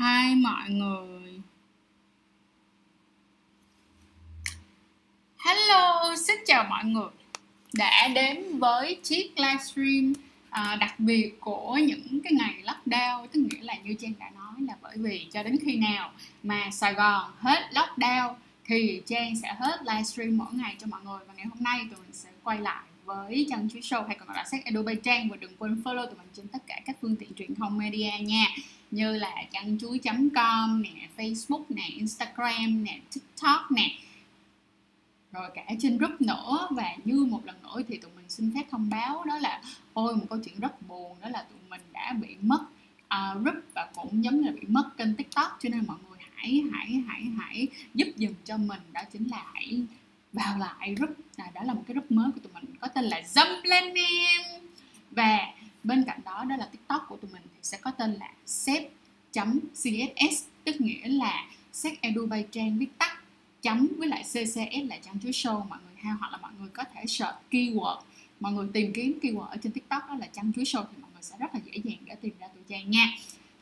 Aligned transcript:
Hai 0.00 0.34
mọi 0.34 0.70
người. 0.70 1.40
Hello, 5.38 6.14
xin 6.16 6.36
chào 6.46 6.64
mọi 6.64 6.84
người. 6.84 7.10
Đã 7.74 8.08
đến 8.08 8.58
với 8.58 9.00
chiếc 9.02 9.32
livestream 9.36 10.12
à, 10.50 10.76
đặc 10.80 11.00
biệt 11.00 11.40
của 11.40 11.78
những 11.82 12.20
cái 12.24 12.32
ngày 12.32 12.62
lockdown. 12.64 13.26
Tức 13.26 13.40
nghĩa 13.40 13.60
là 13.62 13.74
như 13.74 13.94
Trang 13.94 14.12
đã 14.18 14.30
nói 14.30 14.54
là 14.58 14.76
bởi 14.82 14.96
vì 14.96 15.26
cho 15.32 15.42
đến 15.42 15.56
khi 15.64 15.76
nào 15.76 16.12
mà 16.42 16.70
Sài 16.72 16.94
Gòn 16.94 17.32
hết 17.38 17.70
lockdown 17.72 18.34
thì 18.64 19.02
Trang 19.06 19.36
sẽ 19.36 19.54
hết 19.58 19.80
livestream 19.82 20.38
mỗi 20.38 20.52
ngày 20.52 20.76
cho 20.78 20.86
mọi 20.86 21.00
người. 21.04 21.20
Và 21.26 21.34
ngày 21.36 21.46
hôm 21.46 21.62
nay 21.62 21.80
tụi 21.90 22.00
mình 22.00 22.12
sẽ 22.12 22.28
quay 22.42 22.58
lại 22.58 22.84
với 23.04 23.46
chân 23.50 23.68
Chuối 23.72 23.82
Show 23.82 24.06
hay 24.06 24.16
còn 24.18 24.28
gọi 24.28 24.36
là 24.36 24.44
sách 24.44 24.64
Adobe 24.64 24.94
Trang. 24.94 25.28
Và 25.28 25.36
đừng 25.36 25.56
quên 25.58 25.82
follow 25.84 26.06
tụi 26.06 26.18
mình 26.18 26.28
trên 26.34 26.48
tất 26.48 26.66
cả 26.66 26.80
các 26.86 26.96
phương 27.00 27.16
tiện 27.16 27.34
truyền 27.34 27.54
thông 27.54 27.78
media 27.78 28.12
nha 28.20 28.46
như 28.90 29.16
là 29.16 29.44
chăn 29.52 29.78
chuối.com 29.78 30.82
nè 30.82 31.08
Facebook 31.16 31.64
nè 31.68 31.82
Instagram 31.96 32.84
nè 32.84 33.00
TikTok 33.14 33.70
nè. 33.70 33.98
Rồi 35.32 35.50
cả 35.54 35.64
trên 35.78 35.98
group 35.98 36.20
nữa 36.20 36.68
và 36.70 36.96
như 37.04 37.24
một 37.24 37.40
lần 37.44 37.56
nữa 37.62 37.82
thì 37.88 37.98
tụi 37.98 38.10
mình 38.16 38.24
xin 38.28 38.52
phép 38.54 38.62
thông 38.70 38.90
báo 38.90 39.24
đó 39.24 39.38
là 39.38 39.62
ôi 39.92 40.16
một 40.16 40.26
câu 40.30 40.38
chuyện 40.44 40.60
rất 40.60 40.82
buồn 40.88 41.16
đó 41.20 41.28
là 41.28 41.42
tụi 41.42 41.58
mình 41.68 41.80
đã 41.92 42.12
bị 42.12 42.36
mất 42.40 42.60
uh, 43.04 43.42
group 43.42 43.64
và 43.74 43.88
cũng 43.94 44.24
giống 44.24 44.40
như 44.40 44.46
là 44.46 44.52
bị 44.52 44.66
mất 44.68 44.90
kênh 44.96 45.16
tiktok 45.16 45.58
cho 45.60 45.68
nên 45.68 45.86
mọi 45.86 45.96
người 46.08 46.18
hãy 46.34 46.62
hãy 46.72 47.02
hãy 47.08 47.22
hãy 47.38 47.68
giúp 47.94 48.08
dùm 48.16 48.34
cho 48.44 48.56
mình. 48.56 48.80
Đó 48.92 49.00
chính 49.12 49.28
là 49.30 49.44
hãy 49.54 49.82
vào 50.32 50.58
lại 50.58 50.94
group. 50.94 51.16
À, 51.36 51.50
đó 51.54 51.62
là 51.64 51.74
một 51.74 51.82
cái 51.86 51.94
group 51.94 52.10
mới 52.10 52.30
của 52.32 52.40
tụi 52.40 52.52
mình 52.52 52.64
có 52.80 52.88
tên 52.88 53.04
là 53.04 53.22
dâm 53.26 53.48
lên 53.64 53.94
em 53.94 54.42
và 55.10 55.38
bên 55.84 56.04
cạnh 56.04 56.20
đó 56.24 56.44
đó 56.48 56.56
là 56.56 56.66
tiktok 56.66 57.06
của 57.08 57.16
tụi 57.16 57.30
mình 57.32 57.42
thì 57.44 57.58
sẽ 57.62 57.78
có 57.80 57.90
tên 57.90 58.12
là 58.12 58.30
sep 58.46 58.90
css 59.74 60.44
tức 60.64 60.80
nghĩa 60.80 61.08
là 61.08 61.46
set 61.72 62.00
edu 62.00 62.26
by 62.26 62.44
trang 62.50 62.78
viết 62.78 62.98
tắt 62.98 63.22
chấm 63.62 63.88
với 63.98 64.08
lại 64.08 64.22
ccs 64.22 64.88
là 64.88 64.98
trang 65.02 65.20
chuối 65.22 65.32
show. 65.32 65.68
Mọi 65.68 65.78
người 65.84 65.94
ha 65.96 66.16
hoặc 66.20 66.32
là 66.32 66.38
mọi 66.38 66.52
người 66.58 66.68
có 66.68 66.84
thể 66.94 67.06
search 67.06 67.36
keyword 67.50 68.00
mọi 68.40 68.52
người 68.52 68.68
tìm 68.72 68.92
kiếm 68.92 69.18
keyword 69.22 69.46
ở 69.46 69.56
trên 69.56 69.72
tiktok 69.72 70.08
đó 70.08 70.14
là 70.14 70.26
trang 70.26 70.52
chuối 70.52 70.64
show 70.64 70.84
thì 70.92 71.02
mọi 71.02 71.10
người 71.14 71.22
sẽ 71.22 71.36
rất 71.38 71.54
là 71.54 71.60
dễ 71.64 71.72
dàng 71.84 71.98
để 72.06 72.14
tìm 72.14 72.32
ra 72.40 72.48
tụi 72.48 72.62
trang 72.68 72.90
nha. 72.90 73.12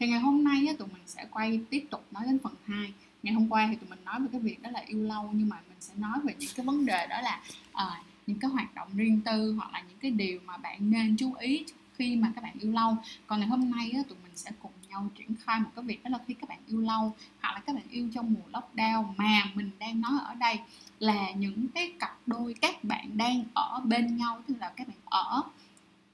Thì 0.00 0.08
ngày 0.08 0.20
hôm 0.20 0.44
nay 0.44 0.66
á, 0.68 0.74
tụi 0.78 0.88
mình 0.88 1.02
sẽ 1.06 1.26
quay 1.30 1.60
tiếp 1.70 1.84
tục 1.90 2.06
nói 2.10 2.22
đến 2.26 2.38
phần 2.38 2.54
2 2.64 2.92
ngày 3.22 3.34
hôm 3.34 3.52
qua 3.52 3.68
thì 3.70 3.76
tụi 3.76 3.88
mình 3.90 4.04
nói 4.04 4.20
về 4.20 4.26
cái 4.32 4.40
việc 4.40 4.62
đó 4.62 4.70
là 4.70 4.80
yêu 4.86 5.02
lâu 5.02 5.30
nhưng 5.32 5.48
mà 5.48 5.56
mình 5.68 5.76
sẽ 5.80 5.94
nói 5.96 6.18
về 6.24 6.34
những 6.38 6.50
cái 6.56 6.66
vấn 6.66 6.86
đề 6.86 7.06
đó 7.06 7.20
là 7.20 7.42
à, 7.72 8.02
những 8.26 8.38
cái 8.38 8.50
hoạt 8.50 8.74
động 8.74 8.88
riêng 8.96 9.20
tư 9.24 9.54
hoặc 9.58 9.72
là 9.72 9.82
những 9.88 9.98
cái 9.98 10.10
điều 10.10 10.40
mà 10.44 10.56
bạn 10.56 10.90
nên 10.90 11.16
chú 11.16 11.34
ý 11.34 11.64
khi 11.98 12.16
mà 12.16 12.32
các 12.34 12.44
bạn 12.44 12.56
yêu 12.60 12.72
lâu. 12.72 12.96
Còn 13.26 13.40
ngày 13.40 13.48
hôm 13.48 13.70
nay 13.70 13.90
á, 13.96 14.02
tụi 14.08 14.18
mình 14.22 14.32
sẽ 14.36 14.50
cùng 14.62 14.72
nhau 14.88 15.10
triển 15.18 15.34
khai 15.44 15.60
một 15.60 15.70
cái 15.76 15.84
việc 15.84 16.04
đó 16.04 16.10
là 16.10 16.18
khi 16.26 16.34
các 16.34 16.48
bạn 16.48 16.58
yêu 16.66 16.80
lâu 16.80 17.14
hoặc 17.40 17.52
là 17.54 17.60
các 17.60 17.74
bạn 17.74 17.84
yêu 17.90 18.08
trong 18.14 18.34
mùa 18.34 18.60
lockdown 18.60 19.04
mà 19.16 19.42
mình 19.54 19.70
đang 19.78 20.00
nói 20.00 20.12
ở 20.24 20.34
đây 20.34 20.60
là 20.98 21.30
những 21.30 21.66
cái 21.74 21.92
cặp 21.98 22.18
đôi 22.26 22.54
các 22.60 22.84
bạn 22.84 23.16
đang 23.16 23.44
ở 23.54 23.80
bên 23.84 24.16
nhau 24.16 24.42
tức 24.48 24.54
là 24.60 24.72
các 24.76 24.88
bạn 24.88 24.96
ở 25.04 25.42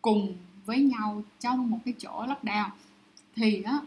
cùng 0.03 0.37
với 0.67 0.83
nhau 0.83 1.23
trong 1.41 1.71
một 1.71 1.79
cái 1.85 1.95
chỗ 1.99 2.27
lockdown. 2.27 2.69
Thì 3.37 3.63
á 3.63 3.79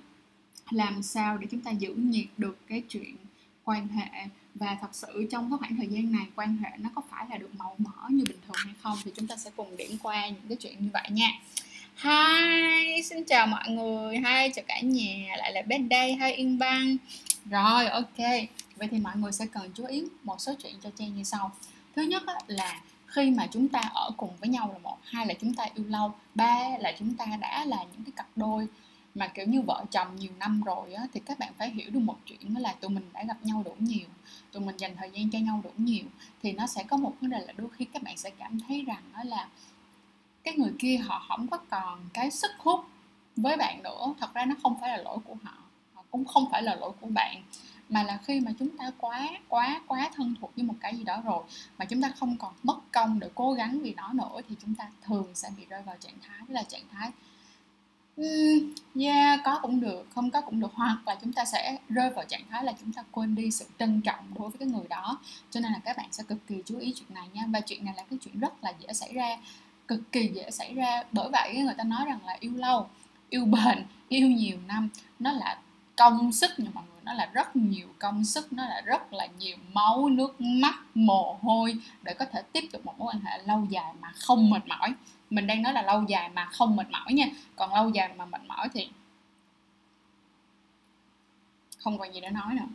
làm 0.70 1.04
sao 1.04 1.38
để 1.38 1.48
chúng 1.52 1.61
ta 1.61 1.72
giữ 1.72 1.94
nhiệt 1.94 2.28
được 2.38 2.58
cái 2.67 2.84
chuyện 2.89 3.16
quan 3.64 3.88
hệ? 3.88 4.28
Và 4.56 4.78
thật 4.82 4.89
sự 4.92 5.28
trong 5.32 5.50
cái 5.50 5.58
khoảng 5.59 5.76
thời 5.78 5.88
gian 5.88 6.11
này 6.11 6.28
quan 6.36 6.58
hệ 6.58 6.70
nó 6.78 6.89
có 6.95 7.02
phải 7.09 7.26
là 7.30 7.38
được 7.38 7.56
màu 7.58 7.76
mỡ 7.78 8.09
như 8.09 8.23
bình 8.28 8.38
thường 8.48 8.56
hay 8.66 8.73
không? 8.82 8.98
Thì 9.04 9.11
chúng 9.16 9.28
ta 9.28 9.36
sẽ 9.36 9.52
cùng 9.56 9.78
điểm 9.78 9.98
qua 10.04 10.28
những 10.28 10.48
cái 10.50 10.58
chuyện 10.58 10.76
như 10.80 10.89
vậy 10.94 11.09
nha. 11.11 11.30
Hi, 11.98 13.02
xin 13.03 13.23
chào 13.23 13.48
mọi 13.48 13.70
người, 13.70 14.16
hi 14.17 14.52
chào 14.56 14.66
cả 14.67 14.80
nhà, 14.80 15.36
lại 15.38 15.53
là 15.53 15.62
bên 15.62 15.90
đây, 15.90 16.16
hi 16.16 16.31
Yên 16.31 16.59
Bang. 16.59 16.98
Rồi, 17.45 17.88
ok, 17.88 18.17
vậy 18.76 18.88
thì 18.92 19.00
mọi 19.00 19.16
người 19.16 19.31
sẽ 19.31 19.45
cần 19.52 19.72
chú 19.73 19.86
ý 19.86 20.04
một 20.23 20.42
số 20.42 20.54
chuyện 20.64 20.73
cho 20.84 20.89
Trang 20.95 21.16
như 21.16 21.23
sau. 21.23 21.52
Thứ 21.95 22.02
nhất 22.02 22.23
là 22.48 22.82
khi 23.08 23.32
mà 23.32 23.48
chúng 23.52 23.67
ta 23.67 23.80
ở 23.94 24.11
cùng 24.17 24.30
với 24.39 24.49
nhau 24.49 24.70
là 24.73 24.80
một, 24.80 24.98
hai 25.04 25.26
là 25.26 25.33
chúng 25.33 25.54
ta 25.54 25.66
yêu 25.76 25.86
lâu, 25.88 26.14
ba 26.36 26.64
là 26.80 26.94
chúng 26.99 27.16
ta 27.16 27.26
đã 27.42 27.66
là 27.66 27.77
những 27.77 28.04
cái 28.04 28.11
cặp 28.16 28.27
đôi 28.36 28.67
mà 29.16 29.27
kiểu 29.27 29.45
như 29.48 29.61
vợ 29.61 29.86
chồng 29.92 30.16
nhiều 30.16 30.32
năm 30.39 30.61
rồi 30.61 30.94
á, 30.94 31.04
thì 31.14 31.20
các 31.26 31.39
bạn 31.39 31.54
phải 31.58 31.70
hiểu 31.70 31.89
được 31.89 32.00
một 32.00 32.17
chuyện 32.26 32.54
đó 32.54 32.60
là 32.61 32.73
tụi 32.73 32.89
mình 32.89 33.10
đã 33.14 33.23
gặp 33.23 33.38
nhau 33.44 33.61
đủ 33.66 33.76
nhiều 33.80 34.08
tụi 34.52 34.64
mình 34.64 34.77
dành 34.77 34.95
thời 34.95 35.10
gian 35.14 35.30
cho 35.32 35.39
nhau 35.39 35.61
đủ 35.64 35.70
nhiều 35.77 36.05
thì 36.44 36.52
nó 36.52 36.67
sẽ 36.67 36.83
có 36.83 36.98
một 36.98 37.14
vấn 37.21 37.30
đề 37.30 37.39
là 37.39 37.54
đôi 37.58 37.67
khi 37.77 37.86
các 37.86 38.04
bạn 38.04 38.17
sẽ 38.17 38.30
cảm 38.30 38.60
thấy 38.67 38.83
rằng 38.88 39.04
đó 39.14 39.23
là 39.23 39.48
cái 40.47 40.58
người 40.58 40.73
kia 40.80 40.97
họ 40.97 41.25
không 41.27 41.47
có 41.47 41.58
còn 41.58 41.99
cái 42.13 42.31
sức 42.31 42.52
hút 42.58 42.85
với 43.35 43.58
bạn 43.58 43.83
nữa. 43.83 44.13
Thật 44.19 44.33
ra 44.33 44.45
nó 44.45 44.55
không 44.63 44.80
phải 44.81 44.89
là 44.89 44.97
lỗi 44.97 45.17
của 45.25 45.35
họ 45.43 45.53
họ 45.93 46.03
cũng 46.11 46.25
không 46.25 46.45
phải 46.52 46.63
là 46.63 46.75
lỗi 46.75 46.91
của 47.02 47.08
bạn. 47.08 47.43
Mà 47.89 48.03
là 48.03 48.19
khi 48.25 48.39
mà 48.39 48.52
chúng 48.59 48.77
ta 48.77 48.91
quá 48.97 49.30
quá 49.47 49.81
quá 49.87 50.09
thân 50.15 50.35
thuộc 50.41 50.55
với 50.55 50.63
một 50.65 50.73
cái 50.80 50.97
gì 50.97 51.03
đó 51.03 51.21
rồi 51.25 51.43
mà 51.77 51.85
chúng 51.85 52.02
ta 52.02 52.11
không 52.19 52.37
còn 52.37 52.53
mất 52.63 52.77
công 52.91 53.19
để 53.19 53.30
cố 53.35 53.53
gắng 53.53 53.80
vì 53.80 53.93
nó 53.93 54.13
nữa 54.13 54.41
thì 54.49 54.55
chúng 54.61 54.75
ta 54.75 54.89
thường 55.05 55.27
sẽ 55.33 55.49
bị 55.58 55.65
rơi 55.69 55.81
vào 55.81 55.95
trạng 55.99 56.19
thái 56.27 56.41
là 56.47 56.64
trạng 56.64 56.81
thái 56.91 57.11
um, 58.17 58.73
yeah 59.02 59.39
có 59.43 59.59
cũng 59.61 59.79
được 59.79 60.08
không 60.15 60.31
có 60.31 60.41
cũng 60.41 60.59
được. 60.59 60.71
Hoặc 60.73 60.97
là 61.05 61.15
chúng 61.21 61.33
ta 61.33 61.45
sẽ 61.45 61.77
rơi 61.89 62.09
vào 62.09 62.25
trạng 62.25 62.43
thái 62.49 62.64
là 62.64 62.73
chúng 62.79 62.93
ta 62.93 63.03
quên 63.11 63.35
đi 63.35 63.52
sự 63.52 63.65
trân 63.79 64.02
trọng 64.02 64.25
đối 64.39 64.49
với 64.49 64.58
cái 64.59 64.67
người 64.67 64.87
đó. 64.89 65.19
Cho 65.52 65.59
nên 65.59 65.71
là 65.71 65.79
các 65.85 65.97
bạn 65.97 66.08
sẽ 66.11 66.23
cực 66.27 66.47
kỳ 66.47 66.64
chú 66.65 66.79
ý 66.79 66.93
chuyện 66.95 67.14
này 67.14 67.27
nha. 67.33 67.43
Và 67.47 67.59
chuyện 67.59 67.85
này 67.85 67.93
là 67.97 68.03
cái 68.09 68.19
chuyện 68.21 68.39
rất 68.39 68.64
là 68.64 68.73
dễ 68.79 68.93
xảy 68.93 69.14
ra 69.14 69.37
cực 69.87 70.11
kỳ 70.11 70.27
dễ 70.27 70.52
xảy 70.52 70.73
ra. 70.73 71.03
Bởi 71.11 71.30
vậy 71.30 71.58
người 71.58 71.73
ta 71.77 71.83
nói 71.83 72.05
rằng 72.05 72.20
là 72.25 72.37
yêu 72.39 72.52
lâu, 72.55 72.89
yêu 73.30 73.45
bền, 73.45 73.86
yêu 74.09 74.27
nhiều 74.27 74.58
năm, 74.67 74.89
nó 75.20 75.31
là 75.31 75.59
công 75.95 76.31
sức 76.31 76.52
nha 76.58 76.70
mọi 76.73 76.83
người. 76.92 77.02
Nó 77.03 77.14
là 77.14 77.25
rất 77.33 77.55
nhiều 77.55 77.87
công 77.99 78.26
sức, 78.26 78.53
nó 78.53 78.65
là 78.65 78.81
rất 78.86 79.14
là 79.14 79.26
nhiều 79.39 79.58
máu, 79.73 80.09
nước 80.09 80.42
mắt, 80.42 80.76
mồ 80.95 81.37
hôi 81.42 81.77
để 82.02 82.14
có 82.14 82.26
thể 82.26 82.42
tiếp 82.42 82.64
tục 82.71 82.86
một 82.86 82.99
mối 82.99 83.14
quan 83.14 83.21
hệ 83.21 83.43
lâu 83.43 83.67
dài 83.70 83.93
mà 84.02 84.11
không 84.15 84.49
mệt 84.49 84.67
mỏi. 84.67 84.93
Mình 85.30 85.47
đang 85.47 85.61
nói 85.61 85.73
là 85.73 85.81
lâu 85.81 86.03
dài 86.03 86.30
mà 86.30 86.45
không 86.45 86.76
mệt 86.76 86.89
mỏi 86.89 87.14
nha. 87.14 87.26
Còn 87.55 87.73
lâu 87.73 87.89
dài 87.89 88.14
mà 88.17 88.26
mệt 88.26 88.42
mỏi 88.47 88.70
thì 88.73 88.89
không 91.80 91.97
còn 91.97 92.14
gì 92.14 92.21
để 92.21 92.30
nói 92.30 92.53
nữa. 92.53 92.65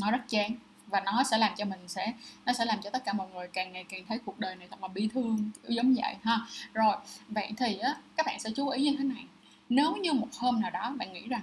Nó 0.00 0.10
rất 0.10 0.28
chán 0.28 0.54
và 0.90 1.00
nó 1.00 1.22
sẽ 1.30 1.38
làm 1.38 1.52
cho 1.56 1.64
mình 1.64 1.88
sẽ 1.88 2.12
nó 2.46 2.52
sẽ 2.52 2.64
làm 2.64 2.82
cho 2.82 2.90
tất 2.90 3.04
cả 3.04 3.12
mọi 3.12 3.28
người 3.34 3.48
càng 3.52 3.72
ngày 3.72 3.84
càng 3.88 4.04
thấy 4.08 4.18
cuộc 4.24 4.38
đời 4.38 4.56
này 4.56 4.68
thật 4.70 4.82
là 4.82 4.88
bi 4.88 5.08
thương 5.14 5.50
giống 5.68 5.94
vậy 5.94 6.14
ha. 6.22 6.40
Rồi 6.74 6.96
vậy 7.28 7.52
thì 7.56 7.78
á 7.78 7.96
các 8.16 8.26
bạn 8.26 8.40
sẽ 8.40 8.50
chú 8.56 8.68
ý 8.68 8.82
như 8.82 8.96
thế 8.98 9.04
này. 9.04 9.24
Nếu 9.68 9.96
như 9.96 10.12
một 10.12 10.28
hôm 10.38 10.60
nào 10.60 10.70
đó 10.70 10.94
bạn 10.98 11.12
nghĩ 11.12 11.28
rằng 11.28 11.42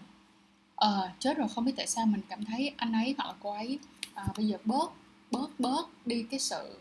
ờ 0.76 1.10
chết 1.20 1.38
rồi 1.38 1.48
không 1.56 1.66
biết 1.66 1.74
tại 1.78 1.88
sao 1.88 2.06
mình 2.06 2.22
cảm 2.30 2.46
thấy 2.46 2.74
anh 2.78 2.94
ấy 2.94 3.16
hoặc 3.18 3.28
là 3.28 3.34
cô 3.40 3.54
ấy 3.54 3.80
uh, 4.22 4.38
bây 4.38 4.48
giờ 4.48 4.58
bớt 4.66 4.92
bớt 5.32 5.60
bớt 5.60 5.90
đi 6.06 6.26
cái 6.32 6.40
sự 6.40 6.80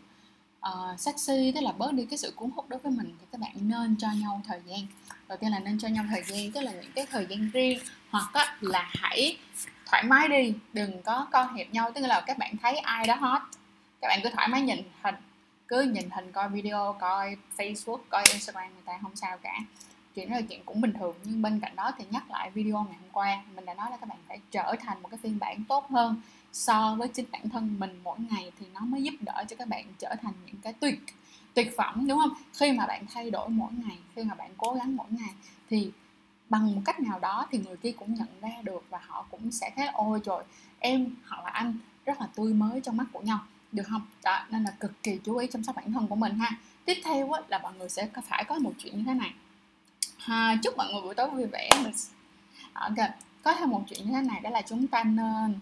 uh, 0.67 0.99
sexy 0.99 1.51
tức 1.55 1.61
là 1.61 1.71
bớt 1.71 1.93
đi 1.93 2.05
cái 2.05 2.17
sự 2.17 2.33
cuốn 2.35 2.51
hút 2.55 2.69
đối 2.69 2.79
với 2.79 2.91
mình 2.91 3.15
thì 3.19 3.25
các 3.31 3.41
bạn 3.41 3.51
nên 3.61 3.95
cho 3.99 4.07
nhau 4.21 4.41
thời 4.47 4.61
gian. 4.67 4.79
Đầu 5.27 5.37
tiên 5.37 5.51
là 5.51 5.59
nên 5.59 5.79
cho 5.79 5.87
nhau 5.87 6.05
thời 6.09 6.23
gian 6.23 6.51
tức 6.51 6.61
là 6.61 6.71
những 6.71 6.91
cái 6.95 7.05
thời 7.05 7.25
gian 7.29 7.49
riêng 7.53 7.79
hoặc 8.09 8.29
á, 8.33 8.57
là 8.61 8.89
hãy 8.93 9.37
thoải 9.85 10.03
mái 10.03 10.27
đi, 10.27 10.53
đừng 10.73 11.01
có 11.01 11.27
con 11.31 11.55
hiệp 11.55 11.67
nhau, 11.71 11.91
tức 11.95 12.01
là 12.01 12.21
các 12.27 12.37
bạn 12.37 12.55
thấy 12.61 12.77
ai 12.77 13.07
đó 13.07 13.15
hot, 13.15 13.41
các 14.01 14.07
bạn 14.07 14.19
cứ 14.23 14.29
thoải 14.29 14.47
mái 14.47 14.61
nhìn 14.61 14.79
hình, 15.01 15.15
cứ 15.67 15.81
nhìn 15.81 16.09
hình 16.09 16.31
coi 16.31 16.49
video, 16.49 16.95
coi 16.99 17.37
facebook, 17.57 17.99
coi 18.09 18.23
instagram 18.31 18.73
người 18.73 18.83
ta 18.85 18.99
không 19.01 19.15
sao 19.15 19.37
cả. 19.37 19.59
Chuyện 20.15 20.29
đó 20.29 20.35
là 20.35 20.41
chuyện 20.41 20.61
cũng 20.65 20.81
bình 20.81 20.93
thường, 20.99 21.15
nhưng 21.23 21.41
bên 21.41 21.59
cạnh 21.59 21.75
đó 21.75 21.91
thì 21.97 22.05
nhắc 22.09 22.31
lại 22.31 22.51
video 22.51 22.83
ngày 22.83 22.97
hôm 23.01 23.09
qua, 23.11 23.43
mình 23.55 23.65
đã 23.65 23.73
nói 23.73 23.91
là 23.91 23.97
các 23.97 24.09
bạn 24.09 24.17
phải 24.27 24.39
trở 24.51 24.75
thành 24.79 25.01
một 25.01 25.09
cái 25.09 25.17
phiên 25.23 25.39
bản 25.39 25.63
tốt 25.63 25.89
hơn 25.89 26.21
so 26.53 26.95
với 26.99 27.07
chính 27.07 27.25
bản 27.31 27.49
thân 27.49 27.75
mình 27.79 27.99
mỗi 28.03 28.17
ngày 28.31 28.51
thì 28.59 28.65
nó 28.73 28.79
mới 28.81 29.03
giúp 29.03 29.13
đỡ 29.19 29.43
cho 29.47 29.55
các 29.55 29.67
bạn 29.67 29.85
trở 29.99 30.15
thành 30.21 30.33
những 30.45 30.55
cái 30.61 30.73
tuyệt 30.73 30.99
tuyệt 31.53 31.73
phẩm, 31.77 32.07
đúng 32.07 32.19
không? 32.19 32.33
Khi 32.53 32.71
mà 32.71 32.85
bạn 32.85 33.05
thay 33.13 33.31
đổi 33.31 33.49
mỗi 33.49 33.71
ngày, 33.85 33.97
khi 34.15 34.23
mà 34.23 34.35
bạn 34.35 34.49
cố 34.57 34.73
gắng 34.73 34.95
mỗi 34.95 35.07
ngày 35.09 35.29
thì 35.69 35.91
bằng 36.49 36.75
một 36.75 36.81
cách 36.85 36.99
nào 36.99 37.19
đó 37.19 37.47
thì 37.51 37.57
người 37.57 37.77
kia 37.77 37.91
cũng 37.91 38.13
nhận 38.13 38.27
ra 38.41 38.49
được 38.63 38.85
và 38.89 38.99
họ 39.07 39.25
cũng 39.31 39.51
sẽ 39.51 39.71
thấy 39.75 39.87
ôi 39.87 40.19
trời 40.23 40.43
em 40.79 41.15
hoặc 41.27 41.43
là 41.43 41.49
anh 41.49 41.77
rất 42.05 42.21
là 42.21 42.27
tươi 42.35 42.53
mới 42.53 42.81
trong 42.81 42.97
mắt 42.97 43.05
của 43.11 43.21
nhau. 43.21 43.39
Được 43.71 43.83
không? 43.87 44.01
Đó 44.23 44.45
nên 44.49 44.63
là 44.63 44.71
cực 44.71 45.03
kỳ 45.03 45.19
chú 45.23 45.37
ý 45.37 45.47
chăm 45.47 45.63
sóc 45.63 45.75
bản 45.75 45.93
thân 45.93 46.07
của 46.07 46.15
mình 46.15 46.39
ha. 46.39 46.51
Tiếp 46.85 46.97
theo 47.03 47.31
á, 47.31 47.41
là 47.47 47.57
mọi 47.57 47.73
người 47.73 47.89
sẽ 47.89 48.07
phải 48.27 48.43
có 48.43 48.59
một 48.59 48.73
chuyện 48.77 48.97
như 48.97 49.03
thế 49.05 49.13
này. 49.13 49.33
À, 50.25 50.57
chúc 50.63 50.77
mọi 50.77 50.93
người 50.93 51.01
buổi 51.01 51.15
tối 51.15 51.29
vui 51.29 51.45
vẻ. 51.45 51.69
Mình 51.83 51.93
có 53.43 53.53
thêm 53.53 53.69
một 53.69 53.83
chuyện 53.87 54.05
như 54.05 54.11
thế 54.11 54.21
này 54.21 54.41
đó 54.41 54.49
là 54.49 54.61
chúng 54.61 54.87
ta 54.87 55.03
nên 55.03 55.59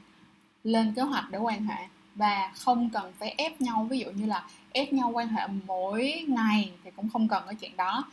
lên 0.64 0.94
kế 0.94 1.02
hoạch 1.02 1.30
để 1.30 1.38
quan 1.38 1.66
hệ 1.66 1.88
và 2.16 2.52
không 2.56 2.90
cần 2.90 3.14
phải 3.20 3.36
ép 3.38 3.62
nhau. 3.62 3.88
Ví 3.90 4.00
dụ 4.00 4.12
như 4.12 4.26
là 4.26 4.48
ép 4.72 4.94
nhau 4.94 5.10
quan 5.10 5.28
hệ 5.28 5.48
mỗi 5.66 6.26
ngày 6.28 6.72
thì 6.84 6.92
cũng 6.96 7.10
không 7.10 7.28
cần 7.28 7.44
cái 7.46 7.56
chuyện 7.56 7.78
đó 7.78 8.06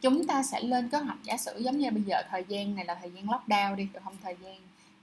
chúng 0.00 0.26
ta 0.26 0.42
sẽ 0.42 0.60
lên 0.60 0.88
kế 0.88 0.98
hoạch 0.98 1.18
giả 1.22 1.36
sử 1.36 1.58
giống 1.58 1.78
như 1.78 1.90
bây 1.90 2.02
giờ 2.02 2.22
thời 2.30 2.44
gian 2.48 2.74
này 2.74 2.84
là 2.84 2.94
thời 2.94 3.10
gian 3.10 3.26
lockdown 3.26 3.74
đi 3.74 3.88
được 3.92 4.00
không 4.04 4.16
thời 4.22 4.36
gian 4.42 4.56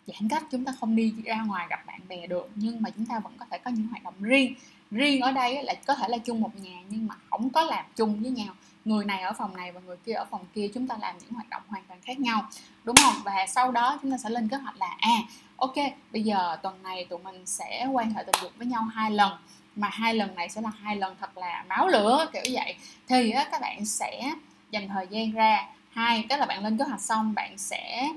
giãn 0.07 0.30
cách 0.30 0.44
chúng 0.51 0.66
ta 0.66 0.74
không 0.80 0.95
đi 0.95 1.13
ra 1.24 1.42
ngoài 1.42 1.68
gặp 1.69 1.86
bạn 1.86 2.00
bè 2.07 2.28
được 2.28 2.50
nhưng 2.56 2.81
mà 2.81 2.90
chúng 2.90 3.06
ta 3.06 3.19
vẫn 3.19 3.34
có 3.40 3.45
thể 3.51 3.57
có 3.57 3.72
những 3.72 3.88
hoạt 3.88 4.04
động 4.04 4.13
riêng. 4.19 4.56
Riêng 4.92 5.22
ở 5.22 5.31
đây 5.31 5.63
là 5.63 5.74
có 5.88 5.95
thể 5.95 6.07
là 6.07 6.18
chung 6.18 6.42
một 6.42 6.56
nhà 6.56 6.80
nhưng 6.90 7.07
mà 7.07 7.16
không 7.30 7.50
có 7.50 7.63
làm 7.63 7.86
chung 7.95 8.22
với 8.22 8.31
nhau. 8.31 8.54
Người 8.86 9.06
này 9.06 9.22
ở 9.22 9.34
phòng 9.34 9.57
này 9.57 9.72
và 9.72 9.81
người 9.86 9.98
kia 10.06 10.13
ở 10.13 10.25
phòng 10.25 10.45
kia 10.54 10.68
chúng 10.74 10.88
ta 10.88 10.98
làm 11.01 11.16
những 11.18 11.31
hoạt 11.31 11.50
động 11.50 11.62
hoàn 11.68 11.84
toàn 11.88 12.01
khác 12.01 12.19
nhau 12.19 12.48
đúng 12.84 12.95
không? 12.95 13.16
Và 13.24 13.45
sau 13.48 13.72
đó 13.72 14.00
chúng 14.01 14.12
ta 14.12 14.18
sẽ 14.18 14.30
lên 14.30 14.48
kế 14.48 14.57
hoạch 14.57 14.78
là 14.78 14.98
à 15.00 15.18
ok 15.57 15.75
bây 16.12 16.24
giờ 16.24 16.57
tuần 16.63 16.84
này 16.84 17.06
tụi 17.10 17.19
mình 17.19 17.45
sẽ 17.45 17.88
quan 17.92 18.13
hệ 18.13 18.24
tình 18.24 18.42
dục 18.42 18.51
với 18.57 18.68
nhau 18.68 18.84
hai 18.84 19.12
lần 19.12 19.31
mà 19.75 19.90
hai 19.92 20.13
lần 20.13 20.36
này 20.36 20.50
sẽ 20.50 20.62
là 20.62 20.72
hai 20.81 20.95
lần 20.95 21.16
thật 21.19 21.38
là 21.38 21.66
máu 21.69 21.88
lửa 21.88 22.25
kiểu 22.34 22.44
vậy. 22.51 22.75
Thì 23.07 23.31
á, 23.31 23.48
các 23.51 23.62
bạn 23.62 23.86
sẽ 23.86 24.34
dành 24.74 24.88
thời 24.88 25.08
gian 25.10 25.31
ra. 25.31 25.68
Hai 25.90 26.25
tức 26.30 26.38
là 26.38 26.46
bạn 26.46 26.64
lên 26.64 26.78
kế 26.78 26.84
hoạch 26.84 27.02
xong, 27.02 27.34
bạn 27.34 27.58
sẽ, 27.58 28.10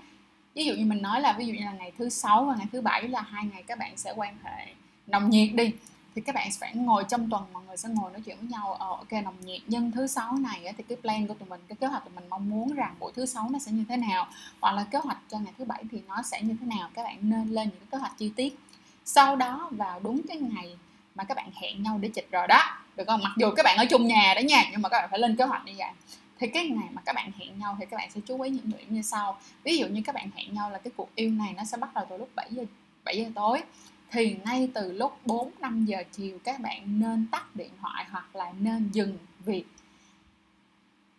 ví 0.55 0.65
dụ 0.65 0.75
như 0.75 0.85
mình 0.85 1.03
nói 1.03 1.21
là 1.21 1.33
ví 1.33 1.47
dụ 1.47 1.53
như 1.53 1.65
là 1.65 1.73
ngày 1.73 1.93
thứ 1.99 2.09
sáu 2.09 2.45
và 2.45 2.55
ngày 2.57 2.67
thứ 2.73 2.81
bảy 2.81 3.09
là 3.09 3.21
hai 3.21 3.45
ngày 3.53 3.63
các 3.63 3.79
bạn 3.79 3.97
sẽ 3.97 4.13
quan 4.17 4.37
hệ 4.45 4.67
nồng 5.07 5.31
nhiệt 5.31 5.55
đi. 5.55 5.73
Thì 6.15 6.23
các 6.23 6.35
bạn 6.35 6.49
phải 6.61 6.75
ngồi 6.75 7.05
trong 7.09 7.31
tuần, 7.31 7.43
mọi 7.53 7.63
người 7.67 7.77
sẽ 7.77 7.89
ngồi 7.89 8.13
nói 8.13 8.21
chuyện 8.25 8.37
với 8.37 8.49
nhau 8.49 8.75
ờ 8.75 8.89
ok, 8.89 9.13
nồng 9.13 9.41
nhiệt. 9.41 9.61
Nhưng 9.67 9.93
thứ 9.93 10.07
sáu 10.07 10.33
này 10.33 10.75
thì 10.79 10.85
cái 10.89 10.99
plan 11.03 11.27
của 11.27 11.35
tụi 11.35 11.49
mình, 11.49 11.61
cái 11.69 11.77
kế 11.77 11.87
hoạch 11.87 12.05
tụi 12.05 12.15
mình 12.15 12.29
mong 12.29 12.51
muốn 12.51 12.75
rằng 12.75 12.95
buổi 13.01 13.13
thứ 13.17 13.27
sáu 13.27 13.49
nó 13.51 13.59
sẽ 13.59 13.73
như 13.73 13.85
thế 13.89 13.97
nào, 13.97 14.27
hoặc 14.61 14.73
là 14.73 14.85
kế 14.91 14.99
hoạch 14.99 15.19
cho 15.31 15.39
ngày 15.39 15.53
thứ 15.59 15.65
bảy 15.65 15.85
thì 15.91 16.03
nó 16.09 16.23
sẽ 16.23 16.43
như 16.43 16.57
thế 16.61 16.67
nào, 16.67 16.89
các 16.95 17.03
bạn 17.03 17.17
nên 17.21 17.51
lên 17.51 17.69
những 17.69 17.79
cái 17.79 17.89
kế 17.91 17.99
hoạch 17.99 18.19
chi 18.19 18.33
tiết. 18.37 18.59
Sau 19.05 19.37
đó, 19.37 19.69
vào 19.73 20.01
đúng 20.01 20.21
cái 20.29 20.37
ngày 20.37 20.77
mà 21.15 21.25
các 21.25 21.37
bạn 21.37 21.51
hẹn 21.55 21.83
nhau 21.83 21.99
để 22.03 22.09
chịch 22.09 22.29
rồi 22.31 22.47
đó. 22.49 22.79
Được 22.97 23.05
không? 23.07 23.21
Mặc 23.25 23.33
dù 23.37 23.51
các 23.57 23.63
bạn 23.63 23.77
ở 23.79 23.85
chung 23.91 24.07
nhà 24.07 24.35
đó 24.35 24.41
nha, 24.41 24.65
nhưng 24.73 24.83
mà 24.83 24.89
các 24.89 24.99
bạn 25.01 25.11
phải 25.11 25.19
lên 25.19 25.37
kế 25.37 25.45
hoạch 25.45 25.65
như 25.65 25.73
vậy 25.77 25.91
thì 26.39 26.47
cái 26.47 26.69
ngày 26.69 26.89
mà 26.93 27.03
các 27.05 27.15
bạn 27.15 27.31
hẹn 27.39 27.59
nhau 27.59 27.77
thì 27.79 27.87
các 27.91 27.97
bạn 27.97 28.11
sẽ 28.11 28.21
chú 28.27 28.41
ý 28.41 28.51
những 28.51 28.71
điểm 28.71 28.87
như 28.95 29.03
sau. 29.03 29.39
Ví 29.65 29.77
dụ 29.77 29.87
như 29.87 30.03
các 30.05 30.15
bạn 30.15 30.31
hẹn 30.35 30.55
nhau 30.55 30.71
là 30.71 30.79
cái 30.79 30.93
cuộc 30.97 31.15
yêu 31.15 31.31
này 31.31 31.55
nó 31.57 31.65
sẽ 31.65 31.77
bắt 31.77 31.95
đầu 31.95 32.07
từ 32.11 32.17
lúc 32.17 32.29
7 32.35 32.49
giờ 32.51 32.65
7 33.05 33.17
giờ 33.17 33.25
tối. 33.35 33.63
Thì 34.11 34.37
ngay 34.45 34.71
từ 34.75 34.93
lúc 34.93 35.19
4 35.27 35.51
5 35.61 35.85
giờ 35.85 36.03
chiều 36.13 36.39
các 36.45 36.61
bạn 36.61 37.01
nên 37.01 37.27
tắt 37.31 37.57
điện 37.57 37.71
thoại 37.81 38.07
hoặc 38.11 38.37
là 38.37 38.53
nên 38.61 38.91
dừng 38.93 39.19
việc. 39.45 39.65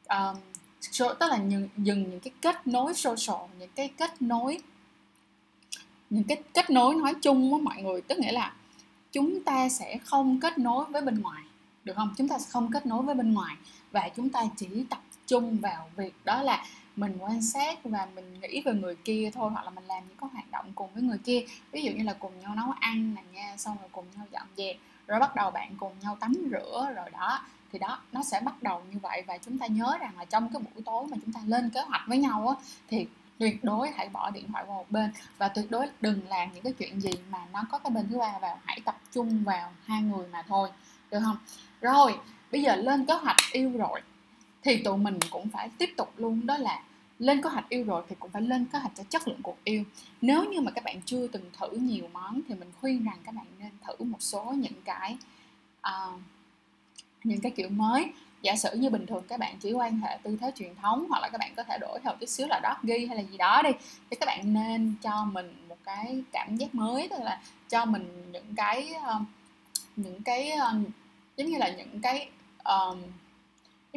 Um, 0.10 0.36
tức 1.00 1.28
là 1.30 1.40
dừng, 1.50 1.70
dừng 1.78 2.10
những 2.10 2.20
cái 2.20 2.34
kết 2.42 2.68
nối 2.68 2.94
social 2.94 3.50
những 3.60 3.70
cái 3.76 3.90
kết 3.98 4.22
nối 4.22 4.60
những 6.10 6.24
cái 6.24 6.38
kết 6.54 6.70
nối 6.70 6.96
nói 6.96 7.14
chung 7.22 7.52
với 7.52 7.62
mọi 7.62 7.82
người. 7.82 8.02
Tức 8.02 8.20
nghĩa 8.20 8.32
là 8.32 8.54
chúng 9.12 9.44
ta 9.44 9.70
sẽ 9.70 9.98
không 10.06 10.40
kết 10.40 10.58
nối 10.58 10.86
với 10.86 11.02
bên 11.02 11.22
ngoài 11.22 11.44
được 11.84 11.94
không? 11.96 12.14
Chúng 12.18 12.28
ta 12.28 12.40
sẽ 12.40 12.46
không 12.50 12.72
kết 12.72 12.86
nối 12.86 13.04
với 13.04 13.16
bên 13.16 13.34
ngoài 13.34 13.56
và 13.92 14.10
chúng 14.16 14.30
ta 14.30 14.42
chỉ 14.58 14.68
tập 14.90 15.02
trung 15.28 15.58
vào 15.58 15.90
việc 15.96 16.14
đó 16.24 16.42
là 16.42 16.66
mình 16.96 17.18
quan 17.20 17.42
sát 17.42 17.84
và 17.84 18.08
mình 18.16 18.40
nghĩ 18.42 18.62
về 18.62 18.74
người 18.74 18.96
kia 18.96 19.32
thôi, 19.34 19.50
hoặc 19.54 19.66
là 19.66 19.70
mình 19.70 19.86
làm 19.86 20.04
những 20.08 20.18
cái 20.18 20.30
hoạt 20.34 20.52
động 20.52 20.72
cùng 20.76 20.90
với 20.94 21.04
người 21.04 21.18
kia. 21.18 21.46
Ví 21.72 21.82
dụ 21.82 21.92
như 21.92 22.04
là 22.04 22.14
cùng 22.14 22.40
nhau 22.40 22.56
nấu 22.56 22.72
ăn 22.80 23.16
nè 23.16 23.22
nha, 23.34 23.58
xong 23.58 23.78
rồi 23.80 23.90
cùng 23.92 24.06
nhau 24.16 24.26
dọn 24.32 24.48
dẹp, 24.58 24.76
rồi 25.08 25.20
bắt 25.20 25.36
đầu 25.36 25.52
bạn 25.52 25.76
cùng 25.80 25.94
nhau 26.02 26.18
tắm 26.20 26.34
rửa 26.52 26.94
rồi 26.96 27.10
đó. 27.10 27.46
Thì 27.72 27.80
đó, 27.80 28.00
nó 28.12 28.24
sẽ 28.24 28.42
bắt 28.42 28.64
đầu 28.64 28.84
như 28.92 29.00
vậy 29.00 29.24
và 29.28 29.38
chúng 29.38 29.58
ta 29.58 29.68
nhớ 29.68 29.98
rằng 30.02 30.18
là 30.18 30.26
trong 30.26 30.50
cái 30.54 30.62
buổi 30.62 30.84
tối 30.86 31.08
mà 31.08 31.18
chúng 31.26 31.34
ta 31.34 31.40
lên 31.46 31.70
kế 31.70 31.82
hoạch 31.82 32.02
với 32.08 32.18
nhau 32.18 32.48
á, 32.48 32.56
thì 32.88 33.08
tuyệt 33.38 33.64
đối 33.64 33.92
hãy 33.92 34.10
bỏ 34.10 34.32
điện 34.32 34.48
thoại 34.52 34.64
qua 34.68 34.76
một 34.76 34.92
bên. 34.92 35.12
Và 35.38 35.48
tuyệt 35.48 35.72
đối 35.72 35.88
đừng 36.02 36.28
làm 36.30 36.54
những 36.54 36.64
cái 36.64 36.74
chuyện 36.74 37.02
gì 37.02 37.12
mà 37.30 37.40
nó 37.54 37.64
có 37.72 37.78
cái 37.78 37.92
bên 37.92 38.08
thứ 38.10 38.18
ba 38.18 38.40
vào, 38.42 38.60
hãy 38.66 38.80
tập 38.86 38.98
trung 39.12 39.44
vào 39.44 39.72
hai 39.86 40.02
người 40.02 40.28
mà 40.28 40.42
thôi, 40.48 40.70
được 41.12 41.20
không? 41.24 41.38
Rồi, 41.82 42.20
bây 42.52 42.62
giờ 42.62 42.76
lên 42.76 43.06
kế 43.06 43.14
hoạch 43.14 43.38
yêu 43.52 43.72
rồi 43.78 44.02
thì 44.68 44.78
tụi 44.78 44.98
mình 44.98 45.20
cũng 45.30 45.50
phải 45.50 45.70
tiếp 45.78 45.90
tục 45.98 46.14
luôn 46.18 46.46
đó 46.46 46.58
là 46.58 46.84
lên 47.20 47.42
kế 47.42 47.50
hoạch 47.50 47.70
yêu 47.70 47.84
rồi 47.84 48.04
thì 48.10 48.16
cũng 48.20 48.32
phải 48.32 48.42
lên 48.42 48.66
kế 48.66 48.80
hoạch 48.80 48.92
cho 48.96 49.04
chất 49.10 49.28
lượng 49.28 49.40
cuộc 49.44 49.58
yêu. 49.64 49.84
Nếu 50.22 50.46
như 50.46 50.62
mà 50.62 50.72
các 50.72 50.84
bạn 50.84 51.02
chưa 51.06 51.28
từng 51.28 51.44
thử 51.60 51.70
nhiều 51.70 52.10
món 52.14 52.42
thì 52.48 52.56
mình 52.56 52.72
khuyên 52.82 53.06
rằng 53.06 53.18
các 53.24 53.36
bạn 53.36 53.46
nên 53.60 53.72
thử 53.88 54.04
một 54.04 54.18
số 54.20 54.44
những 54.44 54.82
cái 54.86 55.18
uh, 55.88 56.20
những 57.24 57.42
cái 57.42 57.52
kiểu 57.52 57.70
mới. 57.70 58.06
Giả 58.42 58.56
sử 58.56 58.70
như 58.76 58.90
bình 58.90 59.06
thường 59.06 59.24
các 59.28 59.40
bạn 59.40 59.56
chỉ 59.60 59.74
quan 59.74 60.00
hệ 60.00 60.18
tư 60.24 60.38
thế 60.42 60.52
truyền 60.56 60.76
thống 60.76 61.06
hoặc 61.10 61.20
là 61.22 61.30
các 61.30 61.38
bạn 61.38 61.54
có 61.56 61.64
thể 61.64 61.78
đổi 61.82 62.00
theo 62.04 62.14
chút 62.20 62.30
xíu 62.30 62.48
là 62.48 62.60
đót 62.64 62.78
ghi 62.84 63.06
hay 63.06 63.18
là 63.18 63.24
gì 63.24 63.38
đó 63.38 63.62
đi 63.64 63.72
thì 64.10 64.18
các 64.20 64.26
bạn 64.26 64.54
nên 64.54 64.96
cho 65.02 65.26
mình 65.26 65.66
một 65.70 65.78
cái 65.84 66.24
cảm 66.32 66.58
giác 66.58 66.76
mới 66.76 67.08
tức 67.08 67.20
là 67.24 67.42
cho 67.70 67.86
mình 67.86 68.32
những 68.32 68.56
cái 68.56 68.94
uh, 68.98 69.22
những 69.96 70.24
cái 70.24 70.52
uh, 70.56 70.88
giống 71.38 71.48
như 71.48 71.58
là 71.58 71.70
những 71.70 72.00
cái 72.02 72.30
um, 72.64 73.02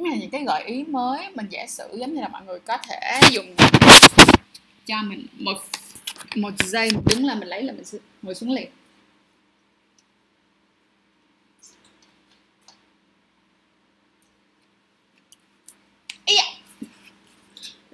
giống 0.00 0.08
như 0.08 0.14
là 0.14 0.20
những 0.20 0.30
cái 0.30 0.44
gợi 0.44 0.64
ý 0.64 0.84
mới 0.84 1.30
mình 1.34 1.46
giả 1.50 1.66
sử 1.68 1.88
giống 1.94 2.14
như 2.14 2.20
là 2.20 2.28
mọi 2.28 2.42
người 2.46 2.60
có 2.60 2.76
thể 2.88 3.20
dùng 3.32 3.54
cho 4.86 4.96
mình 5.02 5.26
một 5.38 5.56
một 6.36 6.50
giây, 6.58 6.90
một 6.94 7.02
đứng 7.06 7.26
là 7.26 7.34
mình 7.34 7.48
lấy 7.48 7.62
là 7.62 7.72
mình 7.72 7.84
ngồi 8.22 8.34
xuống 8.34 8.50
liền. 8.50 8.70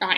Rồi. 0.00 0.14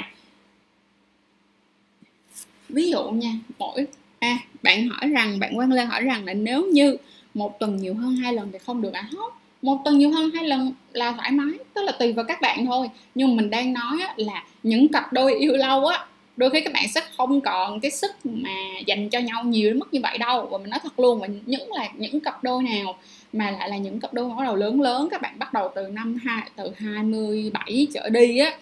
Ví 2.69 2.90
dụ 2.90 3.11
nha, 3.11 3.32
mỗi 3.58 3.87
à 4.19 4.38
bạn 4.62 4.88
hỏi 4.88 5.08
rằng, 5.08 5.38
bạn 5.38 5.58
quan 5.58 5.73
lê 5.73 5.85
hỏi 5.85 6.02
rằng 6.02 6.25
là 6.25 6.35
nếu 6.35 6.67
như 6.67 6.96
một 7.35 7.58
tuần 7.61 7.76
nhiều 7.76 7.94
hơn 7.94 8.17
hai 8.17 8.32
lần 8.32 8.52
thì 8.52 8.58
không 8.58 8.82
được 8.82 8.93
à? 8.93 9.08
Không 9.17 9.32
một 9.63 9.79
tuần 9.85 9.99
nhiều 9.99 10.11
hơn, 10.11 10.31
hai 10.31 10.45
lần 10.45 10.73
là 10.93 11.13
thoải 11.13 11.31
mái, 11.31 11.53
tức 11.75 11.83
là 11.83 11.93
tùy 11.93 12.13
vào 12.13 12.25
các 12.25 12.41
bạn 12.41 12.67
thôi. 12.67 12.91
Nhưng 13.15 13.37
mình 13.37 13.51
đang 13.51 13.73
nói 13.73 13.99
là 14.17 14.45
những 14.63 14.89
cặp 14.89 15.13
đôi 15.13 15.35
yêu 15.35 15.57
lâu 15.57 15.87
á, 15.87 16.07
đôi 16.37 16.51
khi 16.51 16.61
các 16.61 16.73
bạn 16.73 16.89
sẽ 16.95 17.01
không 17.17 17.41
còn 17.41 17.81
cái 17.81 17.91
sức 17.91 18.11
mà 18.25 18.51
dành 18.87 19.09
cho 19.09 19.19
nhau 19.19 19.45
nhiều 19.45 19.71
đến 19.71 19.79
mức 19.79 19.95
như 19.95 20.01
vậy 20.03 20.19
đâu. 20.19 20.49
Và 20.51 20.59
mình 20.59 20.71
nói 20.71 20.81
thật 20.83 21.01
luôn 21.01 21.21
và 21.21 21.29
những 21.47 21.73
là 21.73 21.89
những 21.97 22.21
cặp 22.21 22.45
đôi 22.45 22.63
nào 22.63 22.99
mà 23.33 23.51
lại 23.51 23.69
là 23.69 23.77
những 23.77 24.01
cặp 24.01 24.15
đôi 24.15 24.29
bắt 24.29 24.45
đầu 24.45 24.57
lớn 24.57 24.81
lớn, 24.81 25.09
các 25.11 25.23
bạn 25.23 25.39
bắt 25.39 25.53
đầu 25.53 25.71
từ 25.75 25.89
năm 25.89 26.19
hai, 26.25 26.43
từ 26.57 26.71
27 26.77 27.87
trở 27.95 28.09
đi 28.09 28.39
á, 28.39 28.53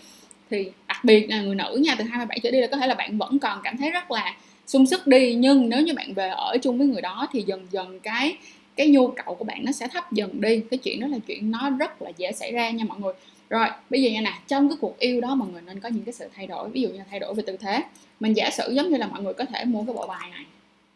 thì 0.51 0.71
đặc 0.87 1.05
biệt 1.05 1.27
là 1.31 1.41
người 1.41 1.55
nữ 1.55 1.81
nha, 1.85 1.95
từ 1.99 2.05
27 2.05 2.41
trở 2.43 2.51
đi 2.51 2.61
là 2.61 2.67
có 2.67 2.77
thể 2.77 2.87
là 2.87 2.95
bạn 2.95 3.19
vẫn 3.19 3.39
còn 3.39 3.61
cảm 3.65 3.77
thấy 3.77 3.91
rất 3.91 4.11
là 4.11 4.35
sung 4.67 4.87
sức 4.87 5.07
đi. 5.07 5.35
Nhưng 5.35 5.69
nếu 5.69 5.81
như 5.81 5.95
bạn 5.95 6.15
về 6.15 6.29
ở 6.29 6.57
chung 6.63 6.79
với 6.79 6.87
người 6.87 7.03
đó 7.03 7.27
thì 7.33 7.43
dần 7.47 7.67
dần 7.71 8.01
cái 8.01 8.37
cái 8.77 8.89
nhu 8.89 9.09
cầu 9.09 9.35
của 9.35 9.45
bạn 9.45 9.65
nó 9.65 9.73
sẽ 9.73 9.89
thấp 9.89 10.13
dần 10.13 10.41
đi. 10.41 10.63
Cái 10.71 10.79
chuyện 10.79 11.01
đó 11.01 11.07
là 11.07 11.19
chuyện 11.27 11.51
nó 11.51 11.71
rất 11.71 12.03
là 12.03 12.11
dễ 12.17 12.33
xảy 12.33 12.53
ra 12.53 12.71
nha 12.71 12.85
mọi 12.85 13.01
người. 13.01 13.13
Rồi, 13.51 13.67
bây 13.91 14.03
giờ 14.03 14.11
nha 14.11 14.21
nè, 14.21 14.33
trong 14.49 14.69
cái 14.69 14.79
cuộc 14.81 14.99
yêu 14.99 15.21
đó 15.21 15.35
mọi 15.35 15.49
người 15.49 15.63
nên 15.63 15.81
có 15.81 15.89
những 15.89 16.05
cái 16.05 16.13
sự 16.13 16.29
thay 16.35 16.47
đổi. 16.47 16.69
Ví 16.71 16.83
dụ 16.83 16.89
như 16.89 17.01
thay 17.11 17.21
đổi 17.21 17.35
về 17.35 17.43
tư 17.47 17.57
thế. 17.57 17.85
Mình 18.21 18.37
giả 18.37 18.51
sử 18.51 18.73
giống 18.73 18.91
như 18.91 18.97
là 18.97 19.07
mọi 19.07 19.23
người 19.23 19.35
có 19.35 19.45
thể 19.45 19.65
mua 19.65 19.85
cái 19.85 19.95
bộ 19.95 20.07
bài 20.07 20.31
này, 20.31 20.45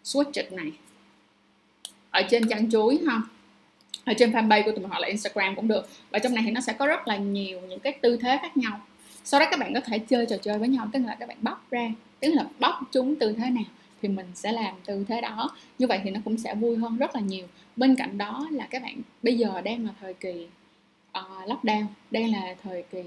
swatch 0.05 0.57
này, 0.57 0.73
ở 2.11 2.23
trên 2.23 2.49
trang 2.49 2.71
chuối, 2.71 2.99
ha, 3.07 3.21
ở 4.05 4.15
trên 4.19 4.31
fanpage 4.31 4.65
của 4.65 4.71
tụi 4.71 4.81
mình 4.81 4.91
hoặc 4.91 4.99
là 4.99 5.09
instagram 5.09 5.57
cũng 5.57 5.69
được. 5.69 5.89
Và 6.11 6.19
trong 6.19 6.35
này 6.35 6.45
thì 6.47 6.51
nó 6.51 6.61
sẽ 6.61 6.73
có 6.73 6.87
rất 6.87 7.09
là 7.09 7.17
nhiều 7.17 7.61
những 7.61 7.81
cái 7.81 7.93
tư 7.93 8.17
thế 8.17 8.39
khác 8.43 8.57
nhau. 8.57 8.81
Sau 9.25 9.41
đó 9.41 9.47
các 9.51 9.61
bạn 9.61 9.75
có 9.75 9.81
thể 9.81 9.99
chơi 9.99 10.27
trò 10.27 10.37
chơi 10.37 10.59
với 10.59 10.69
nhau, 10.69 10.89
tức 10.93 11.01
là 11.07 11.17
các 11.21 11.29
bạn 11.29 11.37
bóc 11.41 11.67
ra, 11.71 11.93
tức 12.21 12.35
là 12.35 12.45
bóc 12.59 12.81
chúng 12.93 13.17
tư 13.17 13.33
thế 13.33 13.51
nào 13.51 13.65
thì 14.03 14.09
mình 14.09 14.27
sẽ 14.35 14.53
làm 14.53 14.75
tư 14.87 15.05
thế 15.09 15.21
đó. 15.21 15.57
Như 15.79 15.87
vậy 15.87 16.01
thì 16.05 16.11
nó 16.11 16.21
cũng 16.25 16.39
sẽ 16.39 16.55
vui 16.55 16.77
hơn 16.77 16.97
rất 16.97 17.15
là 17.15 17.21
nhiều 17.21 17.47
bên 17.81 17.97
cạnh 17.97 18.19
đó 18.19 18.49
là 18.51 18.67
các 18.71 18.83
bạn 18.83 18.97
bây 19.23 19.39
giờ 19.39 19.61
đang 19.61 19.85
là 19.85 19.93
thời 20.01 20.15
kỳ 20.15 20.47
uh, 21.19 21.49
lockdown 21.49 21.85
đang 22.11 22.33
là 22.33 22.55
thời 22.63 22.83
kỳ 22.83 23.03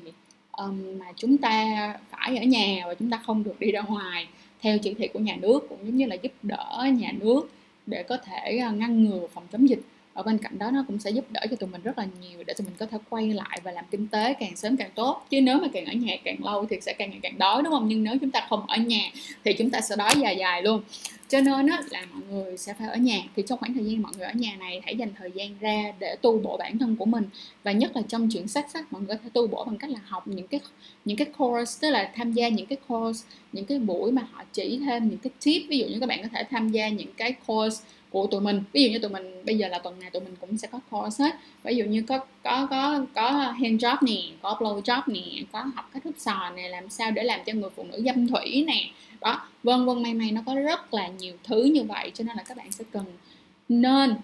um, 0.52 1.00
mà 1.00 1.06
chúng 1.16 1.38
ta 1.38 1.94
phải 2.10 2.38
ở 2.38 2.44
nhà 2.44 2.84
và 2.88 2.94
chúng 2.94 3.10
ta 3.10 3.22
không 3.26 3.44
được 3.44 3.60
đi 3.60 3.72
ra 3.72 3.82
ngoài. 3.82 4.28
Theo 4.62 4.78
chỉ 4.78 4.94
thị 4.94 5.08
của 5.08 5.20
nhà 5.20 5.36
nước 5.36 5.66
cũng 5.70 5.80
giống 5.86 5.98
như 5.98 6.06
là 6.06 6.16
giúp 6.16 6.32
đỡ 6.44 6.88
nhà 6.98 7.12
nước 7.12 7.50
để 7.86 8.04
có 8.04 8.18
thể 8.18 8.58
ờ, 8.58 8.72
ngăn 8.72 9.04
ngừa 9.04 9.28
phòng 9.34 9.44
chống 9.52 9.70
dịch 9.70 9.82
ở 10.14 10.24
bên 10.24 10.38
cạnh 10.38 10.60
đó 10.60 10.72
nó 10.72 10.84
cũng 10.88 11.00
sẽ 11.00 11.10
giúp 11.10 11.26
đỡ 11.32 11.42
cho 11.50 11.56
tụi 11.56 11.70
mình 11.70 11.82
rất 11.84 11.98
là 11.98 12.08
nhiều 12.22 12.44
để 12.48 12.54
tụi 12.54 12.68
mình 12.68 12.76
có 12.78 12.86
thể 12.86 12.98
quay 13.10 13.28
lại 13.28 13.60
và 13.64 13.72
làm 13.72 13.86
kinh 13.92 14.08
tế 14.08 14.34
càng 14.40 14.56
sớm 14.56 14.78
càng 14.78 14.90
tốt. 14.96 15.26
Chứ 15.30 15.42
nếu 15.42 15.58
mà 15.58 15.68
càng 15.74 15.86
ở 15.86 15.94
nhà 15.94 16.16
càng 16.24 16.46
lâu 16.46 16.66
thì 16.70 16.78
sẽ 16.82 16.94
càng 16.94 17.10
ngày 17.10 17.20
càng 17.22 17.38
đói 17.38 17.64
đúng 17.64 17.74
không? 17.74 17.88
Nhưng 17.88 18.04
nếu 18.04 18.16
chúng 18.22 18.32
ta 18.32 18.46
không 18.50 18.68
ở 18.68 18.78
nhà 18.78 19.12
thì 19.46 19.54
chúng 19.54 19.70
ta 19.70 19.82
sẽ 19.82 19.96
đói 19.96 20.12
dài 20.22 20.38
dài 20.38 20.64
luôn. 20.64 20.82
Cho 21.30 21.42
nên 21.42 21.68
á, 21.68 21.82
là 21.90 22.06
mọi 22.12 22.22
người 22.30 22.58
sẽ 22.58 22.74
phải 22.74 22.88
ở 22.88 22.96
nhà. 22.98 23.18
Thì 23.36 23.44
trong 23.48 23.60
khoảng 23.60 23.74
thời 23.74 23.86
gian 23.86 24.02
mọi 24.02 24.12
người 24.18 24.28
ở 24.28 24.34
nhà 24.34 24.56
này 24.60 24.82
hãy 24.86 24.96
dành 24.98 25.10
thời 25.18 25.32
gian 25.32 25.50
ra 25.60 25.94
để 26.00 26.16
tu 26.22 26.40
bổ 26.40 26.58
bản 26.58 26.78
thân 26.78 26.96
của 26.96 27.06
mình. 27.06 27.24
Và 27.64 27.72
nhất 27.72 27.96
là 27.96 28.02
trong 28.08 28.30
chuyện 28.30 28.48
sách 28.48 28.72
sách 28.74 28.94
mọi 28.94 29.02
người 29.02 29.16
có 29.16 29.22
thể 29.24 29.30
tu 29.34 29.48
bổ 29.48 29.66
bằng 29.66 29.78
cách 29.78 29.90
là 29.90 30.00
học 30.06 30.28
những 30.28 30.48
cái 30.48 30.60
những 31.06 31.18
cái 31.18 31.28
course 31.38 31.78
tức 31.82 31.90
là 31.90 32.12
tham 32.16 32.34
gia 32.34 32.50
những 32.50 32.66
cái 32.66 32.78
course 32.88 33.28
những 33.52 33.66
cái 33.66 33.80
buổi 33.80 34.12
mà 34.12 34.28
họ 34.32 34.44
chỉ 34.54 34.80
thêm 34.86 35.10
những 35.10 35.20
cái 35.20 35.32
tip. 35.44 35.64
Ví 35.70 35.78
dụ 35.78 35.86
như 35.86 36.00
các 36.00 36.10
bạn 36.10 36.22
có 36.22 36.28
thể 36.34 36.44
tham 36.44 36.70
gia 36.70 36.90
những 36.90 37.14
cái 37.18 37.36
course 37.48 37.86
của 38.14 38.28
tụi 38.28 38.42
mình. 38.42 38.64
Ví 38.74 38.84
dụ 38.84 38.92
như 38.92 39.00
tụi 39.00 39.12
mình, 39.12 39.46
bây 39.46 39.58
giờ 39.58 39.68
là 39.68 39.80
tuần 39.80 40.00
này 40.00 40.10
tụi 40.10 40.22
mình 40.22 40.36
cũng 40.42 40.58
sẽ 40.58 40.68
có 40.72 40.80
course 40.92 41.24
hết 41.24 41.36
ví 41.64 41.76
dụ 41.76 41.86
như 41.86 42.04
có 42.08 42.20
có 42.44 42.68
có 42.70 43.06
có 43.14 43.32
hand 43.32 43.84
job 43.84 43.98
nè, 44.02 44.22
có 44.42 44.58
blow 44.60 44.82
job 44.82 45.02
nè, 45.08 45.44
có 45.52 45.62
học 45.76 45.90
cách 45.94 46.04
hút 46.04 46.16
sò 46.18 46.50
nè, 46.56 46.70
làm 46.70 46.90
sao 46.90 47.12
để 47.12 47.24
làm 47.24 47.40
cho 47.46 47.54
người 47.54 47.70
phụ 47.76 47.84
nữ 47.84 48.02
dâm 48.06 48.28
thủy 48.28 48.64
nè. 48.68 48.90
Đó, 49.22 49.48
vân 49.64 49.86
vân, 49.86 50.04
may 50.04 50.14
may 50.14 50.32
nó 50.32 50.42
có 50.46 50.56
rất 50.56 50.94
là 50.94 51.08
nhiều 51.08 51.34
thứ 51.44 51.64
như 51.64 51.84
vậy, 51.84 52.12
cho 52.14 52.24
nên 52.24 52.38
là 52.38 52.44
các 52.44 52.58
bạn 52.58 52.72
sẽ 52.72 52.84
cần 52.92 53.06
nên 53.70 54.16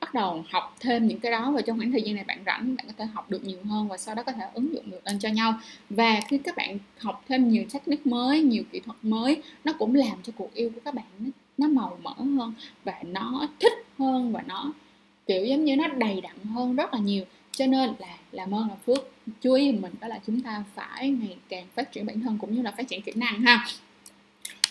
bắt 0.00 0.14
đầu 0.14 0.44
học 0.50 0.76
thêm 0.80 1.08
những 1.08 1.20
cái 1.20 1.32
đó. 1.32 1.50
Và 1.50 1.60
trong 1.60 1.78
khoảng 1.78 1.92
thời 1.92 2.02
gian 2.02 2.14
này 2.14 2.24
bạn 2.24 2.38
rảnh, 2.46 2.76
bạn 2.76 2.86
có 2.86 2.92
thể 2.98 3.04
học 3.04 3.30
được 3.30 3.44
nhiều 3.44 3.58
hơn 3.64 3.88
và 3.88 3.96
sau 3.96 4.14
đó 4.14 4.22
có 4.22 4.32
thể 4.32 4.44
ứng 4.54 4.74
dụng 4.74 4.90
được 4.90 5.00
lên 5.04 5.18
cho 5.18 5.28
nhau. 5.28 5.54
Và 5.90 6.20
khi 6.28 6.38
các 6.38 6.56
bạn 6.56 6.78
học 6.98 7.24
thêm 7.28 7.48
nhiều 7.48 7.64
technique 7.72 8.10
mới, 8.10 8.42
nhiều 8.42 8.62
kỹ 8.72 8.80
thuật 8.80 8.96
mới, 9.02 9.42
nó 9.64 9.72
cũng 9.78 9.94
làm 9.94 10.22
cho 10.22 10.32
cuộc 10.36 10.54
yêu 10.54 10.70
của 10.74 10.80
các 10.84 10.94
bạn 10.94 11.04
nó 11.18 11.30
nó 11.58 11.68
màu 11.68 11.98
mỡ 12.02 12.14
hơn 12.18 12.52
và 12.84 12.94
nó 13.02 13.48
thích 13.60 13.72
hơn 13.98 14.32
và 14.32 14.42
nó 14.46 14.72
kiểu 15.26 15.44
giống 15.44 15.64
như 15.64 15.76
nó 15.76 15.88
đầy 15.88 16.20
đặn 16.20 16.44
hơn 16.44 16.76
rất 16.76 16.94
là 16.94 17.00
nhiều. 17.00 17.24
Cho 17.52 17.66
nên 17.66 17.90
là 17.98 18.16
làm 18.32 18.54
ơn 18.54 18.68
là 18.68 18.74
phước 18.86 19.12
chú 19.40 19.52
ý 19.52 19.72
mình 19.72 19.92
đó 20.00 20.08
là 20.08 20.20
chúng 20.26 20.40
ta 20.40 20.64
phải 20.74 21.10
ngày 21.10 21.36
càng 21.48 21.66
phát 21.74 21.92
triển 21.92 22.06
bản 22.06 22.20
thân 22.20 22.38
cũng 22.40 22.54
như 22.54 22.62
là 22.62 22.70
phát 22.70 22.88
triển 22.88 23.02
kỹ 23.02 23.12
năng 23.14 23.40
ha. 23.40 23.66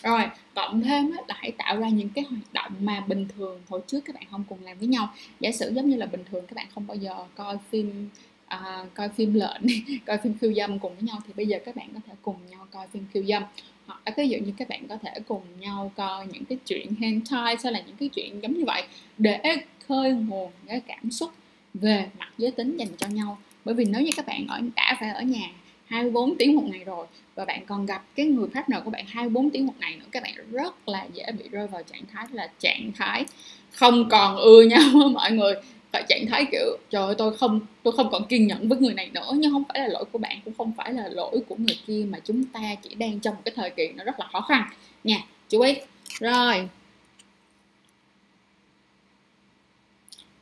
Rồi 0.02 0.20
cộng 0.54 0.82
thêm 0.82 1.12
là 1.28 1.34
hãy 1.38 1.52
tạo 1.52 1.76
ra 1.76 1.88
những 1.88 2.08
cái 2.08 2.24
hoạt 2.24 2.52
động 2.52 2.72
mà 2.80 3.00
bình 3.00 3.26
thường 3.36 3.60
hồi 3.68 3.80
trước 3.86 4.00
các 4.04 4.14
bạn 4.14 4.24
không 4.30 4.44
cùng 4.48 4.58
làm 4.64 4.78
với 4.78 4.88
nhau. 4.88 5.14
Giả 5.40 5.50
sử 5.52 5.72
giống 5.74 5.90
như 5.90 5.96
là 5.96 6.06
bình 6.06 6.24
thường 6.30 6.44
các 6.46 6.54
bạn 6.54 6.66
không 6.74 6.86
bao 6.86 6.96
giờ 6.96 7.14
coi 7.36 7.56
phim 7.70 8.08
à, 8.46 8.84
coi 8.94 9.08
phim 9.08 9.34
lệnh 9.34 9.62
coi 10.06 10.18
phim 10.18 10.38
khiêu 10.40 10.52
dâm 10.54 10.78
cùng 10.78 10.94
với 10.94 11.02
nhau 11.02 11.18
thì 11.26 11.32
bây 11.36 11.46
giờ 11.46 11.58
các 11.64 11.76
bạn 11.76 11.88
có 11.94 12.00
thể 12.06 12.12
cùng 12.22 12.36
nhau 12.50 12.66
coi 12.70 12.86
phim 12.86 13.04
khiêu 13.12 13.24
dâm. 13.24 13.42
Ờ, 13.88 13.94
hoặc 13.94 14.02
là 14.06 14.14
ví 14.16 14.28
dụ 14.28 14.38
như 14.38 14.52
các 14.56 14.68
bạn 14.68 14.88
có 14.88 14.98
thể 15.02 15.10
cùng 15.28 15.42
nhau 15.60 15.92
coi 15.96 16.26
những 16.26 16.44
cái 16.44 16.58
chuyện 16.66 16.94
hentai 17.00 17.56
hay 17.64 17.72
là 17.72 17.80
những 17.86 17.96
cái 17.96 18.08
chuyện 18.08 18.42
giống 18.42 18.52
như 18.52 18.64
vậy, 18.64 18.82
để 19.18 19.40
khơi 19.88 20.12
nguồn 20.12 20.50
cái 20.66 20.80
cảm 20.80 21.10
xúc 21.10 21.30
về 21.74 22.06
mặt 22.18 22.28
giới 22.38 22.50
tính 22.50 22.76
dành 22.76 22.88
cho 22.98 23.06
nhau. 23.06 23.38
Bởi 23.64 23.74
vì 23.74 23.84
nếu 23.84 24.02
như 24.02 24.10
các 24.16 24.26
bạn 24.26 24.46
ở, 24.48 24.60
đã 24.76 24.96
phải 25.00 25.10
ở 25.10 25.22
nhà 25.22 25.50
24 25.86 26.36
tiếng 26.38 26.56
một 26.56 26.62
ngày 26.70 26.84
rồi, 26.84 27.06
và 27.34 27.44
bạn 27.44 27.66
còn 27.66 27.86
gặp 27.86 28.04
cái 28.14 28.26
người 28.26 28.48
partner 28.54 28.82
của 28.84 28.90
bạn 28.90 29.04
24 29.08 29.50
tiếng 29.50 29.66
một 29.66 29.74
ngày 29.80 29.96
nữa, 29.96 30.06
các 30.10 30.22
bạn 30.22 30.34
rất 30.52 30.88
là 30.88 31.06
dễ 31.12 31.24
bị 31.38 31.44
rơi 31.50 31.66
vào 31.66 31.82
trạng 31.82 32.02
thái 32.12 32.26
là 32.32 32.48
trạng 32.58 32.92
thái 32.96 33.24
không 33.72 34.08
còn 34.08 34.36
ưa 34.36 34.62
nhau 34.62 34.80
mọi 35.12 35.32
người 35.32 35.54
tại 35.92 36.04
trạng 36.08 36.26
thái 36.26 36.46
kiểu, 36.52 36.78
trời 36.90 37.02
ơi, 37.02 37.14
tôi 37.18 37.36
không 37.36 37.60
tôi 37.82 37.92
không 37.96 38.08
còn 38.12 38.26
kiên 38.26 38.46
nhẫn 38.46 38.68
với 38.68 38.78
người 38.78 38.94
này 38.94 39.10
nữa. 39.12 39.30
Nhưng 39.34 39.52
không 39.52 39.64
phải 39.68 39.78
là 39.78 39.88
lỗi 39.88 40.04
của 40.12 40.18
bạn, 40.18 40.40
cũng 40.44 40.54
không 40.58 40.72
phải 40.76 40.92
là 40.92 41.08
lỗi 41.08 41.40
của 41.48 41.56
người 41.56 41.78
kia 41.86 42.06
mà 42.08 42.18
chúng 42.24 42.44
ta 42.44 42.60
chỉ 42.82 42.94
đang 42.94 43.20
trong 43.20 43.34
một 43.34 43.40
cái 43.44 43.52
thời 43.56 43.70
kỳ 43.70 43.88
nó 43.88 44.04
rất 44.04 44.20
là 44.20 44.26
khó 44.32 44.40
khăn. 44.40 44.62
Nha, 45.04 45.18
chú 45.48 45.60
ý. 45.60 45.74
Rồi. 46.20 46.68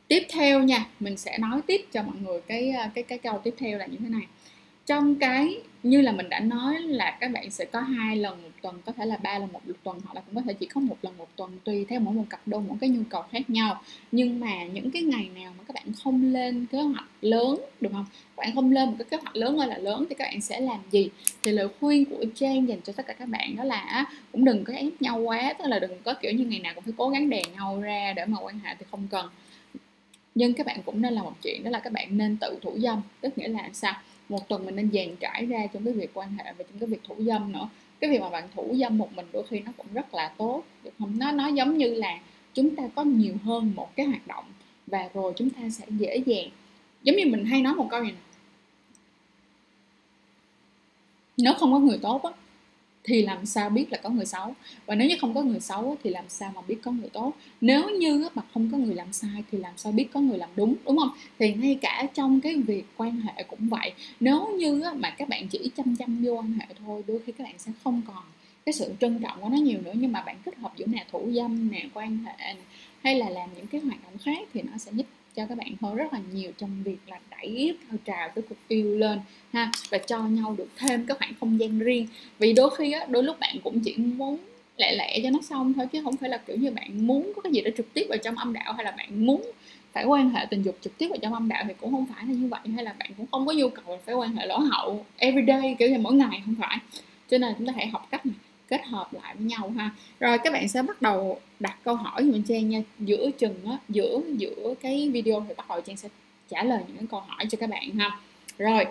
Tiếp 0.07 0.23
theo 0.29 0.63
nha, 0.63 0.85
mình 0.99 1.17
sẽ 1.17 1.37
nói 1.37 1.61
tiếp 1.67 1.85
cho 1.91 2.03
mọi 2.03 2.15
người 2.21 2.41
cái 2.47 2.73
cái 2.95 3.03
cái 3.03 3.17
câu 3.17 3.41
tiếp 3.43 3.55
theo 3.57 3.77
là 3.77 3.85
như 3.85 3.97
thế 3.99 4.09
này. 4.09 4.27
Trong 4.85 5.15
cái 5.15 5.61
như 5.83 6.01
là 6.01 6.11
mình 6.11 6.29
đã 6.29 6.39
nói 6.39 6.79
là 6.79 7.17
các 7.19 7.31
bạn 7.31 7.51
sẽ 7.51 7.65
có 7.65 7.79
hai 7.79 8.15
lần 8.17 8.43
một 8.43 8.49
tuần, 8.61 8.81
có 8.85 8.91
thể 8.91 9.05
là 9.05 9.17
ba 9.17 9.39
lần 9.39 9.53
một 9.53 9.61
tuần, 9.83 9.99
hoặc 10.05 10.15
là 10.15 10.21
cũng 10.21 10.35
có 10.35 10.41
thể 10.41 10.53
chỉ 10.53 10.65
có 10.65 10.81
một 10.81 10.97
lần 11.01 11.17
một 11.17 11.27
tuần 11.35 11.59
tùy 11.63 11.85
theo 11.89 11.99
mỗi 11.99 12.13
một 12.13 12.23
cặp 12.29 12.41
đôi, 12.45 12.61
mỗi 12.67 12.77
cái 12.81 12.89
nhu 12.89 13.01
cầu 13.09 13.23
khác 13.31 13.49
nhau. 13.49 13.83
Nhưng 14.11 14.39
mà 14.39 14.63
những 14.63 14.91
cái 14.91 15.01
ngày 15.01 15.29
nào 15.35 15.53
mà 15.57 15.63
các 15.67 15.73
bạn 15.73 15.85
không 16.03 16.33
lên 16.33 16.65
kế 16.71 16.81
hoạch 16.81 17.07
lớn 17.21 17.59
được 17.81 17.89
không? 17.93 18.05
Các 18.11 18.43
bạn 18.43 18.55
không 18.55 18.71
lên 18.71 18.89
một 18.89 18.95
cái 18.99 19.05
kế 19.09 19.17
hoạch 19.17 19.35
lớn 19.35 19.57
ơi 19.57 19.67
là 19.67 19.77
lớn 19.77 20.05
thì 20.09 20.15
các 20.15 20.25
bạn 20.25 20.41
sẽ 20.41 20.59
làm 20.59 20.79
gì? 20.91 21.09
Thì 21.43 21.51
lời 21.51 21.67
khuyên 21.79 22.05
của 22.05 22.25
Trang 22.35 22.67
dành 22.67 22.81
cho 22.81 22.93
tất 22.93 23.07
cả 23.07 23.13
các 23.13 23.27
bạn 23.29 23.55
đó 23.55 23.63
là 23.63 24.05
cũng 24.31 24.45
đừng 24.45 24.63
có 24.63 24.73
ép 24.73 25.01
nhau 25.01 25.19
quá, 25.19 25.53
tức 25.59 25.65
là 25.67 25.79
đừng 25.79 26.01
có 26.03 26.13
kiểu 26.13 26.31
như 26.31 26.45
ngày 26.45 26.59
nào 26.59 26.73
cũng 26.75 26.83
phải 26.83 26.93
cố 26.97 27.09
gắng 27.09 27.29
đè 27.29 27.41
nhau 27.53 27.81
ra 27.81 28.13
để 28.15 28.25
mà 28.25 28.37
quan 28.41 28.59
hệ 28.59 28.75
thì 28.79 28.85
không 28.91 29.07
cần. 29.11 29.29
Nhưng 30.35 30.53
các 30.53 30.65
bạn 30.65 30.79
cũng 30.85 31.01
nên 31.01 31.13
làm 31.13 31.25
một 31.25 31.35
chuyện, 31.43 31.63
đó 31.63 31.69
là 31.69 31.79
các 31.79 31.93
bạn 31.93 32.17
nên 32.17 32.37
tự 32.37 32.59
thủ 32.61 32.77
dâm. 32.79 33.01
Tức 33.21 33.37
nghĩa 33.37 33.47
là 33.47 33.69
sao? 33.73 33.93
Một 34.29 34.49
tuần 34.49 34.65
mình 34.65 34.75
nên 34.75 34.91
dàn 34.93 35.15
trải 35.19 35.45
ra 35.45 35.67
trong 35.73 35.85
cái 35.85 35.93
việc 35.93 36.11
quan 36.13 36.37
hệ 36.37 36.53
và 36.57 36.63
trong 36.63 36.79
cái 36.79 36.87
việc 36.87 37.03
thủ 37.03 37.15
dâm 37.19 37.51
nữa. 37.51 37.69
Cái 37.99 38.09
việc 38.09 38.21
mà 38.21 38.29
bạn 38.29 38.49
thủ 38.55 38.75
dâm 38.79 38.97
một 38.97 39.13
mình 39.15 39.25
đôi 39.33 39.43
khi 39.49 39.59
nó 39.59 39.71
cũng 39.77 39.87
rất 39.93 40.13
là 40.13 40.33
tốt, 40.37 40.63
được 40.83 40.91
không? 40.99 41.19
Nó 41.19 41.31
nó 41.31 41.47
giống 41.47 41.77
như 41.77 41.93
là 41.93 42.19
chúng 42.53 42.75
ta 42.75 42.83
có 42.95 43.03
nhiều 43.03 43.33
hơn 43.43 43.71
một 43.75 43.95
cái 43.95 44.05
hoạt 44.05 44.27
động 44.27 44.45
và 44.87 45.09
rồi 45.13 45.33
chúng 45.35 45.49
ta 45.49 45.61
sẽ 45.69 45.85
dễ 45.89 46.17
dàng. 46.25 46.49
Giống 47.03 47.15
như 47.15 47.25
mình 47.25 47.45
hay 47.45 47.61
nói 47.61 47.75
một 47.75 47.87
câu 47.91 48.01
này 48.01 48.11
nè. 48.11 48.17
Nếu 51.37 51.53
không 51.53 51.71
có 51.71 51.79
người 51.79 51.99
tốt 52.01 52.23
á 52.23 52.31
thì 53.07 53.21
làm 53.21 53.45
sao 53.45 53.69
biết 53.69 53.91
là 53.91 53.97
có 54.03 54.09
người 54.09 54.25
xấu? 54.25 54.55
Và 54.85 54.95
nếu 54.95 55.07
như 55.07 55.15
không 55.21 55.33
có 55.33 55.41
người 55.41 55.59
xấu 55.59 55.97
thì 56.03 56.09
làm 56.09 56.25
sao 56.27 56.51
mà 56.55 56.61
biết 56.67 56.77
có 56.83 56.91
người 56.91 57.09
tốt? 57.09 57.33
Nếu 57.61 57.89
như 57.89 58.29
mà 58.35 58.41
không 58.53 58.69
có 58.71 58.77
người 58.77 58.95
làm 58.95 59.13
sai 59.13 59.43
thì 59.51 59.57
làm 59.57 59.73
sao 59.77 59.91
biết 59.91 60.07
có 60.13 60.19
người 60.19 60.37
làm 60.37 60.49
đúng 60.55 60.75
đúng 60.85 60.97
không? 60.97 61.09
Thì 61.39 61.53
ngay 61.53 61.77
cả 61.81 62.07
trong 62.13 62.41
cái 62.41 62.55
việc 62.55 62.85
quan 62.97 63.21
hệ 63.21 63.43
cũng 63.43 63.69
vậy. 63.69 63.93
Nếu 64.19 64.47
như 64.59 64.83
mà 64.95 65.09
các 65.09 65.29
bạn 65.29 65.47
chỉ 65.47 65.71
chăm 65.77 65.95
chăm 65.95 66.23
vô 66.23 66.33
quan 66.33 66.53
hệ 66.53 66.65
thôi 66.85 67.03
đôi 67.07 67.19
khi 67.25 67.31
các 67.31 67.43
bạn 67.43 67.55
sẽ 67.57 67.71
không 67.83 68.01
còn 68.07 68.23
cái 68.65 68.73
sự 68.73 68.93
trân 68.99 69.19
trọng 69.19 69.41
của 69.41 69.49
nó 69.49 69.57
nhiều 69.57 69.81
nữa. 69.81 69.93
Nhưng 69.95 70.11
mà 70.11 70.21
bạn 70.21 70.37
kết 70.45 70.57
hợp 70.57 70.73
giữa 70.77 70.85
nè 70.85 71.05
thủ 71.11 71.29
dâm 71.35 71.71
nè 71.71 71.85
quan 71.93 72.17
hệ 72.25 72.37
này, 72.37 72.63
hay 73.03 73.15
là 73.15 73.29
làm 73.29 73.49
những 73.55 73.67
cái 73.67 73.81
hoạt 73.81 74.03
động 74.03 74.17
khác 74.17 74.47
thì 74.53 74.61
nó 74.61 74.77
sẽ 74.77 74.91
giúp 74.95 75.05
cho 75.37 75.45
các 75.45 75.57
bạn 75.57 75.71
hơn 75.81 75.95
rất 75.95 76.13
là 76.13 76.19
nhiều 76.33 76.51
trong 76.57 76.83
việc 76.83 76.97
là 77.07 77.19
đẩy 77.29 77.77
cao 77.89 77.97
trào 78.05 78.29
cái 78.29 78.43
cuộc 78.49 78.55
yêu 78.67 78.97
lên, 78.97 79.19
ha, 79.53 79.71
và 79.89 79.97
cho 79.97 80.23
nhau 80.23 80.55
được 80.57 80.67
thêm 80.77 81.05
cái 81.05 81.17
khoảng 81.19 81.33
không 81.39 81.59
gian 81.59 81.79
riêng. 81.79 82.07
Vì 82.39 82.53
đôi 82.53 82.69
khi 82.77 82.91
á, 82.91 83.05
đôi 83.09 83.23
lúc 83.23 83.39
bạn 83.39 83.55
cũng 83.63 83.79
chỉ 83.79 83.95
muốn 83.97 84.37
lẹ 84.77 84.95
lẹ 84.95 85.19
cho 85.23 85.29
nó 85.29 85.39
xong 85.41 85.73
thôi, 85.73 85.87
chứ 85.91 86.01
không 86.03 86.17
phải 86.17 86.29
là, 86.29 86.37
kiểu 86.37 86.57
như, 86.57 86.71
bạn 86.71 87.07
muốn 87.07 87.31
có 87.35 87.41
cái 87.41 87.53
gì 87.53 87.61
đó 87.61 87.71
trực 87.77 87.93
tiếp 87.93 88.05
vào 88.09 88.17
trong 88.17 88.35
âm 88.35 88.53
đạo, 88.53 88.73
hay 88.73 88.85
là 88.85 88.91
bạn 88.91 89.25
muốn 89.25 89.51
phải 89.93 90.05
quan 90.05 90.29
hệ 90.29 90.45
tình 90.49 90.61
dục 90.61 90.77
trực 90.81 90.97
tiếp 90.97 91.07
vào 91.07 91.17
trong 91.21 91.33
âm 91.33 91.47
đạo 91.47 91.63
thì 91.67 91.73
cũng 91.81 91.91
không 91.91 92.05
phải 92.05 92.25
là 92.27 92.33
như 92.33 92.47
vậy. 92.47 92.59
Hay 92.75 92.83
là 92.83 92.93
bạn 92.99 93.11
cũng 93.17 93.25
không 93.31 93.45
có 93.45 93.53
nhu 93.53 93.69
cầu 93.69 93.99
phải 94.05 94.15
quan 94.15 94.35
hệ 94.35 94.45
lỗ 94.45 94.57
hậu 94.57 95.05
everyday, 95.17 95.75
kiểu 95.79 95.89
như, 95.89 95.97
mỗi 95.99 96.13
ngày, 96.13 96.41
không 96.45 96.55
phải. 96.59 96.77
Cho 97.29 97.37
nên 97.37 97.53
chúng 97.57 97.67
ta 97.67 97.73
hãy 97.75 97.87
học 97.87 98.07
cách 98.11 98.25
này 98.25 98.35
kết 98.67 98.85
hợp 98.85 99.13
lại 99.13 99.35
với 99.35 99.45
nhau 99.45 99.73
ha. 99.77 99.89
Rồi 100.19 100.37
các 100.37 100.53
bạn 100.53 100.67
sẽ 100.67 100.81
bắt 100.81 101.01
đầu 101.01 101.39
đặt 101.59 101.77
câu 101.83 101.95
hỏi 101.95 102.29
cho 102.33 102.39
trang 102.47 102.69
nha. 102.69 102.81
Giữa 102.99 103.31
chừng 103.37 103.65
á, 103.65 103.77
giữa 103.89 104.21
giữa 104.37 104.73
cái 104.81 105.09
video 105.09 105.45
thì 105.47 105.53
bắt 105.57 105.69
đầu 105.69 105.81
trang 105.81 105.97
sẽ 105.97 106.09
trả 106.49 106.63
lời 106.63 106.81
những 106.87 107.07
câu 107.07 107.19
hỏi 107.19 107.45
cho 107.49 107.57
các 107.61 107.69
bạn 107.69 107.91
ha. 107.91 108.19
Rồi 108.57 108.85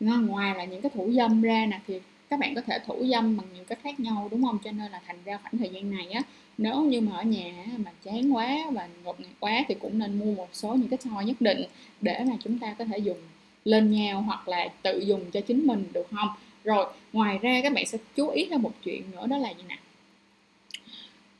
ngoài 0.00 0.54
là 0.54 0.64
những 0.64 0.82
cái 0.82 0.90
thủ 0.94 1.10
dâm 1.12 1.42
ra 1.42 1.66
nè, 1.66 1.80
thì 1.86 2.00
các 2.30 2.40
bạn 2.40 2.54
có 2.54 2.60
thể 2.60 2.78
thủ 2.86 3.06
dâm 3.10 3.36
bằng 3.36 3.46
nhiều 3.54 3.64
cách 3.64 3.78
khác 3.82 4.00
nhau, 4.00 4.28
đúng 4.30 4.44
không? 4.44 4.58
Cho 4.64 4.72
nên 4.72 4.92
là 4.92 5.00
thành 5.06 5.18
ra 5.24 5.38
khoảng 5.42 5.58
thời 5.58 5.68
gian 5.68 5.90
này 5.90 6.10
á, 6.10 6.20
nếu 6.58 6.80
như 6.80 7.00
mà 7.00 7.16
ở 7.16 7.22
nhà 7.22 7.52
mà 7.76 7.90
chán 8.04 8.36
quá 8.36 8.58
và 8.72 8.88
ngột 9.04 9.20
ngạt 9.20 9.30
quá 9.40 9.64
thì 9.68 9.74
cũng 9.74 9.98
nên 9.98 10.18
mua 10.18 10.34
một 10.34 10.48
số 10.52 10.74
những 10.74 10.88
cái 10.88 10.98
toy 11.04 11.24
nhất 11.24 11.36
định 11.40 11.64
để 12.00 12.24
mà 12.28 12.36
chúng 12.44 12.58
ta 12.58 12.74
có 12.78 12.84
thể 12.84 12.98
dùng 12.98 13.18
lên 13.64 13.90
nhau 13.90 14.20
hoặc 14.20 14.48
là 14.48 14.68
tự 14.82 14.98
dùng 14.98 15.30
cho 15.30 15.40
chính 15.40 15.66
mình, 15.66 15.84
được 15.92 16.06
không? 16.10 16.28
Rồi 16.64 16.86
ngoài 17.12 17.38
ra 17.42 17.60
các 17.62 17.72
bạn 17.72 17.86
sẽ 17.86 17.98
chú 18.16 18.28
ý 18.28 18.46
thêm 18.50 18.62
một 18.62 18.72
chuyện 18.84 19.02
nữa 19.10 19.26
đó 19.26 19.38
là 19.38 19.50
gì 19.50 19.64
nè? 19.68 19.78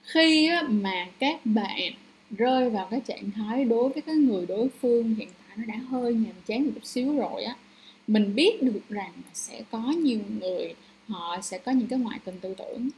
Khi 0.03 0.51
mà 0.69 1.07
các 1.19 1.41
bạn 1.45 1.93
rơi 2.31 2.71
vào 2.71 2.89
cái 2.91 3.01
trạng 3.07 3.31
thái 3.31 3.65
đối 3.65 3.89
với 3.89 4.03
cái 4.03 4.15
người 4.15 4.47
đối 4.47 4.69
phương 4.81 5.15
hiện 5.15 5.29
tại 5.49 5.57
nó 5.57 5.65
đã 5.75 5.81
hơi 5.91 6.15
nhàm 6.15 6.35
chán 6.47 6.65
một 6.65 6.71
chút 6.75 6.85
xíu 6.85 7.17
rồi 7.17 7.45
á 7.45 7.55
mình 8.11 8.35
biết 8.35 8.63
được 8.63 8.81
rằng 8.89 9.13
sẽ 9.33 9.63
có 9.71 9.79
nhiều 9.79 10.21
người 10.41 10.75
họ 11.09 11.41
sẽ 11.43 11.59
có 11.59 11.73
những 11.73 11.89
cái 11.89 11.99
ngoại 11.99 12.19
tình 12.25 12.39
tư 12.41 12.55
tưởng. 12.59 12.89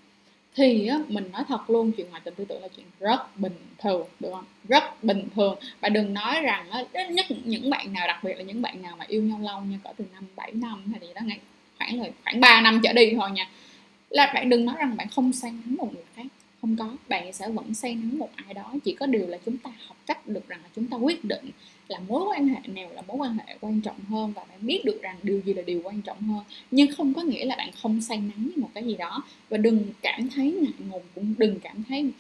Thì 0.55 0.87
á, 0.87 0.99
mình 1.09 1.31
nói 1.33 1.45
thật 1.49 1.71
luôn 1.71 1.93
chuyện 1.97 2.11
ngoại 2.11 2.23
tình 2.25 2.35
tư 2.35 2.45
tưởng 2.45 2.63
là 2.63 2.69
chuyện 2.77 2.87
rất 3.01 3.39
bình 3.39 3.57
thường 3.79 4.07
được 4.21 4.31
không? 4.33 4.45
Rất 4.69 5.05
bình 5.05 5.29
thường. 5.35 5.59
Và 5.81 5.89
đừng 5.89 6.15
nói 6.15 6.41
rằng 6.41 6.71
á, 6.71 6.85
nhất 7.11 7.27
những 7.45 7.71
bạn 7.71 7.93
nào 7.93 8.07
đặc 8.07 8.25
biệt 8.25 8.35
là 8.35 8.43
những 8.43 8.63
bạn 8.63 8.83
nào 8.83 8.97
mà 8.97 9.05
yêu 9.09 9.23
nhau 9.23 9.39
lâu 9.43 9.61
như 9.61 9.77
cỡ 9.85 9.91
từ 9.97 10.05
năm 10.13 10.25
7 10.37 10.53
năm 10.53 10.85
hay 10.93 11.01
gì 11.01 11.15
đó 11.15 11.21
ngay 11.25 11.39
khoảng 11.83 12.01
là 12.01 12.09
khoảng 12.25 12.41
3 12.41 12.61
năm 12.61 12.81
trở 12.83 12.93
đi 12.93 13.13
thôi 13.17 13.31
nha. 13.31 13.49
Là 14.11 14.33
bạn 14.35 14.49
đừng 14.49 14.65
nói 14.65 14.75
rằng 14.79 14.97
bạn 14.97 15.09
không 15.09 15.33
say 15.33 15.51
nắng 15.51 15.77
một 15.77 15.95
người 15.95 16.05
khác, 16.17 16.27
không 16.61 16.77
có. 16.77 16.97
Bạn 17.09 17.33
sẽ 17.33 17.49
vẫn 17.49 17.75
say 17.75 17.95
nắng 17.95 18.19
một 18.19 18.31
ai 18.35 18.55
đó, 18.55 18.75
chỉ 18.85 18.95
có 18.95 19.07
điều 19.07 19.27
là 19.27 19.39
chúng 19.47 19.57
ta 19.57 19.71
học 19.87 19.97
cách 20.07 20.27
được 20.27 20.49
rằng 20.49 20.61
là 20.63 20.69
chúng 20.77 20.87
ta 20.87 20.97
quyết 20.97 21.25
định 21.25 21.51
là 21.89 21.99
mối 22.09 22.25
quan 22.29 22.49
hệ 22.49 22.61
nào 22.67 22.91
là 22.95 23.03
mối 23.03 23.17
quan 23.17 23.39
hệ 23.47 23.57
quan 23.61 23.81
trọng 23.81 24.01
hơn 24.09 24.33
và 24.33 24.45
bạn 24.49 24.59
biết 24.61 24.83
được 24.85 25.03
rằng 25.03 25.17
điều 25.23 25.41
gì 25.41 25.55
là 25.55 25.63
điều 25.63 25.81
quan 25.85 26.03
trọng 26.03 26.23
hơn. 26.23 26.45
Nhưng 26.71 26.93
không 26.97 27.15
có 27.15 27.23
nghĩa 27.23 27.45
là 27.45 27.57
bạn 27.57 27.71
không 27.83 28.01
say 28.01 28.17
nắng 28.17 28.45
với 28.45 28.57
một 28.57 28.71
cái 28.75 28.85
gì 28.85 28.97
đó. 28.97 29.23
Và 29.49 29.57
đừng 29.57 29.87
cảm 30.03 30.29
thấy 30.29 30.53
ngại 30.53 30.89
ngùng, 30.91 31.03
cũng 31.15 31.35
đừng 31.39 31.61
cảm 31.61 31.83
thấy 31.89 32.11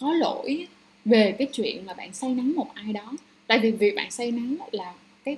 có 0.00 0.12
lỗi 0.12 0.66
về 1.04 1.34
cái 1.38 1.48
chuyện 1.52 1.86
mà 1.86 1.94
bạn 1.94 2.12
say 2.12 2.34
nắng 2.34 2.52
một 2.56 2.74
ai 2.74 2.92
đó. 2.92 3.12
Tại 3.46 3.58
vì 3.58 3.70
việc 3.70 3.96
bạn 3.96 4.10
say 4.10 4.30
nắng 4.30 4.56
là 4.72 4.94
cái 5.24 5.36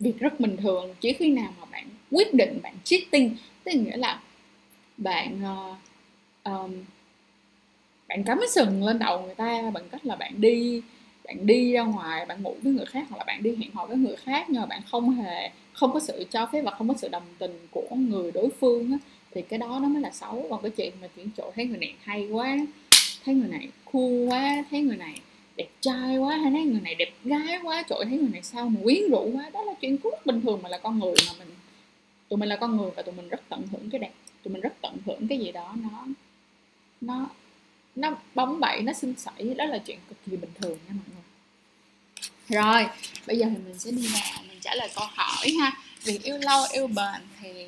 việc 0.00 0.18
rất 0.18 0.40
bình 0.40 0.56
thường. 0.56 0.94
Chỉ 1.00 1.12
khi 1.12 1.30
nào 1.30 1.54
mà 1.60 1.66
bạn 1.72 1.88
quyết 2.14 2.34
định 2.34 2.60
bạn 2.62 2.74
cheating. 2.84 3.36
Tức 3.64 3.72
nghĩa 3.74 3.96
là 3.96 4.20
bạn 4.96 5.40
uh, 5.42 5.76
um, 6.44 6.72
bạn 8.08 8.24
cắm 8.24 8.38
cái 8.40 8.48
sừng 8.48 8.84
lên 8.84 8.98
đầu 8.98 9.22
người 9.22 9.34
ta 9.34 9.70
bằng 9.74 9.88
cách 9.88 10.06
là 10.06 10.16
bạn 10.16 10.32
đi 10.40 10.82
bạn 11.24 11.46
đi 11.46 11.72
ra 11.72 11.82
ngoài 11.82 12.26
bạn 12.26 12.42
ngủ 12.42 12.56
với 12.62 12.72
người 12.72 12.86
khác 12.86 13.06
hoặc 13.10 13.18
là 13.18 13.24
bạn 13.24 13.42
đi 13.42 13.56
hẹn 13.56 13.70
hò 13.74 13.86
với 13.86 13.96
người 13.96 14.16
khác 14.16 14.46
nhưng 14.48 14.60
mà 14.60 14.66
bạn 14.66 14.82
không 14.90 15.10
hề 15.10 15.50
không 15.72 15.92
có 15.92 16.00
sự 16.00 16.24
cho 16.30 16.46
phép 16.52 16.62
và 16.62 16.70
không 16.70 16.88
có 16.88 16.94
sự 16.98 17.08
đồng 17.08 17.22
tình 17.38 17.66
của 17.70 17.86
người 17.90 18.32
đối 18.32 18.48
phương 18.60 18.92
á, 18.92 18.98
thì 19.34 19.42
cái 19.42 19.58
đó 19.58 19.78
nó 19.82 19.88
mới 19.88 20.02
là 20.02 20.10
xấu. 20.10 20.46
Còn 20.50 20.62
cái 20.62 20.70
chuyện 20.70 20.92
mà 21.00 21.08
chuyển 21.16 21.30
chỗ 21.36 21.52
thấy 21.54 21.66
người 21.66 21.78
này 21.78 21.94
hay 22.02 22.28
quá 22.30 22.56
thấy 23.24 23.34
người 23.34 23.48
này 23.48 23.68
cool 23.92 24.28
quá 24.28 24.64
thấy 24.70 24.80
người 24.80 24.96
này 24.96 25.20
đẹp 25.56 25.68
trai 25.80 26.18
quá 26.18 26.36
hay 26.36 26.50
thấy 26.50 26.62
người 26.62 26.80
này 26.80 26.94
đẹp 26.94 27.12
gái 27.24 27.58
quá 27.62 27.84
trội 27.88 28.04
thấy 28.04 28.18
người 28.18 28.30
này 28.32 28.42
sao 28.42 28.68
mà 28.68 28.80
quyến 28.84 29.10
rũ 29.10 29.30
quá 29.34 29.50
đó 29.52 29.62
là 29.62 29.74
chuyện 29.80 29.96
rất 30.04 30.26
bình 30.26 30.40
thường 30.40 30.60
mà 30.62 30.68
là 30.68 30.78
con 30.78 30.98
người 30.98 31.14
mà 31.26 31.32
mình 31.38 31.48
tụi 32.28 32.38
mình 32.38 32.48
là 32.48 32.56
con 32.56 32.76
người 32.76 32.90
và 32.96 33.02
tụi 33.02 33.14
mình 33.14 33.28
rất 33.28 33.40
tận 33.48 33.66
hưởng 33.72 33.90
cái 33.90 33.98
đẹp. 33.98 34.12
Tụi 34.42 34.52
mình 34.52 34.62
rất 34.62 34.74
tận 34.80 34.96
hưởng 35.06 35.28
cái 35.28 35.38
gì 35.38 35.52
đó 35.52 35.74
nó 35.76 36.06
nó 37.00 37.26
nó 37.96 38.16
bóng 38.34 38.60
bẩy, 38.60 38.82
nó 38.82 38.92
xinh 38.92 39.14
xẩy. 39.18 39.54
Đó 39.54 39.64
là 39.64 39.78
chuyện 39.78 39.98
cực 40.08 40.18
kỳ 40.26 40.36
bình 40.36 40.50
thường 40.54 40.78
nha 40.88 40.94
mọi 40.94 41.04
người. 41.14 41.22
Rồi, 42.48 42.86
bây 43.26 43.38
giờ 43.38 43.46
thì 43.50 43.56
mình 43.56 43.78
sẽ 43.78 43.90
đi 43.90 44.06
vào 44.06 44.42
mình 44.48 44.58
trả 44.60 44.74
lời 44.74 44.90
câu 44.94 45.06
hỏi 45.14 45.46
ha. 45.60 45.72
Việc 46.02 46.22
yêu 46.22 46.38
lâu, 46.38 46.64
yêu 46.72 46.86
bền 46.86 47.22
thì 47.40 47.66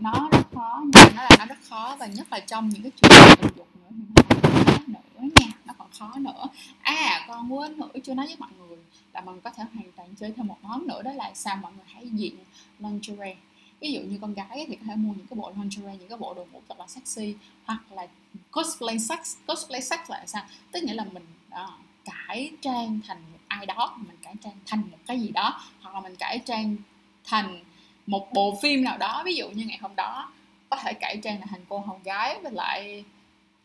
nó 0.00 0.28
rất 0.32 0.42
khó, 0.54 0.82
nhưng 0.82 1.16
nó 1.16 1.22
là 1.22 1.36
nó 1.38 1.46
rất 1.46 1.58
khó 1.68 1.96
và 1.98 2.06
nhất 2.06 2.26
là 2.30 2.40
trong 2.40 2.68
những 2.68 2.82
cái 2.82 2.92
chuyện 2.96 3.36
tình 3.42 3.52
dục 3.56 3.68
nữa 3.74 3.88
thì 4.28 4.34
nó 4.42 4.42
còn 4.42 4.62
khó 4.62 4.78
nữa 4.86 5.28
nha. 5.40 5.52
Nó 5.64 5.74
còn 5.78 5.88
khó 5.98 6.12
nữa. 6.18 6.46
À 6.82 7.24
con 7.28 7.52
quên 7.52 7.78
nữa 7.78 7.88
chưa 8.04 8.14
nói 8.14 8.26
với 8.26 8.36
mọi 8.38 8.50
người 8.58 8.78
là 9.12 9.20
mình 9.20 9.40
có 9.40 9.50
thể 9.50 9.64
hoàn 9.74 9.92
toàn 9.96 10.08
chơi 10.20 10.32
thêm 10.36 10.46
một 10.46 10.58
món 10.62 10.86
nữa. 10.86 11.02
Đó 11.02 11.12
là 11.12 11.32
sao 11.34 11.56
mọi 11.56 11.72
người 11.72 11.86
hãy 11.88 12.08
diện 12.08 12.36
lingerie 12.78 13.36
ví 13.84 13.92
dụ 13.92 14.00
như 14.00 14.18
con 14.20 14.34
gái 14.34 14.64
thì 14.68 14.76
có 14.76 14.82
thể 14.86 14.96
mua 14.96 15.12
những 15.12 15.26
cái 15.26 15.36
bộ 15.36 15.52
lingerie 15.56 15.96
những 15.98 16.08
cái 16.08 16.18
bộ 16.18 16.34
đồ 16.34 16.46
ngủ 16.52 16.60
thật 16.68 16.78
là 16.78 16.86
sexy 16.86 17.34
hoặc 17.64 17.80
là 17.90 18.06
cosplay 18.50 18.98
sex 18.98 19.36
cosplay 19.46 19.82
sex 19.82 20.00
là 20.08 20.24
sao? 20.26 20.44
Tức 20.72 20.84
nghĩa 20.84 20.94
là 20.94 21.04
mình 21.12 21.26
uh, 21.48 21.70
cải 22.04 22.50
trang 22.60 23.00
thành 23.06 23.18
một 23.32 23.38
ai 23.48 23.66
đó 23.66 23.96
mình 23.96 24.16
cải 24.22 24.34
trang 24.44 24.52
thành 24.66 24.80
một 24.90 24.98
cái 25.06 25.20
gì 25.20 25.28
đó 25.28 25.60
hoặc 25.82 25.94
là 25.94 26.00
mình 26.00 26.16
cải 26.16 26.38
trang 26.38 26.76
thành 27.24 27.64
một 28.06 28.32
bộ 28.32 28.58
phim 28.62 28.84
nào 28.84 28.98
đó. 28.98 29.22
Ví 29.24 29.34
dụ 29.34 29.50
như 29.50 29.64
ngày 29.66 29.78
hôm 29.82 29.96
đó 29.96 30.32
có 30.70 30.76
thể 30.76 30.92
cải 30.92 31.16
trang 31.22 31.40
là 31.40 31.46
thành 31.46 31.64
cô 31.68 31.78
hầu 31.78 32.00
gái 32.04 32.38
với 32.42 32.52
lại 32.52 33.04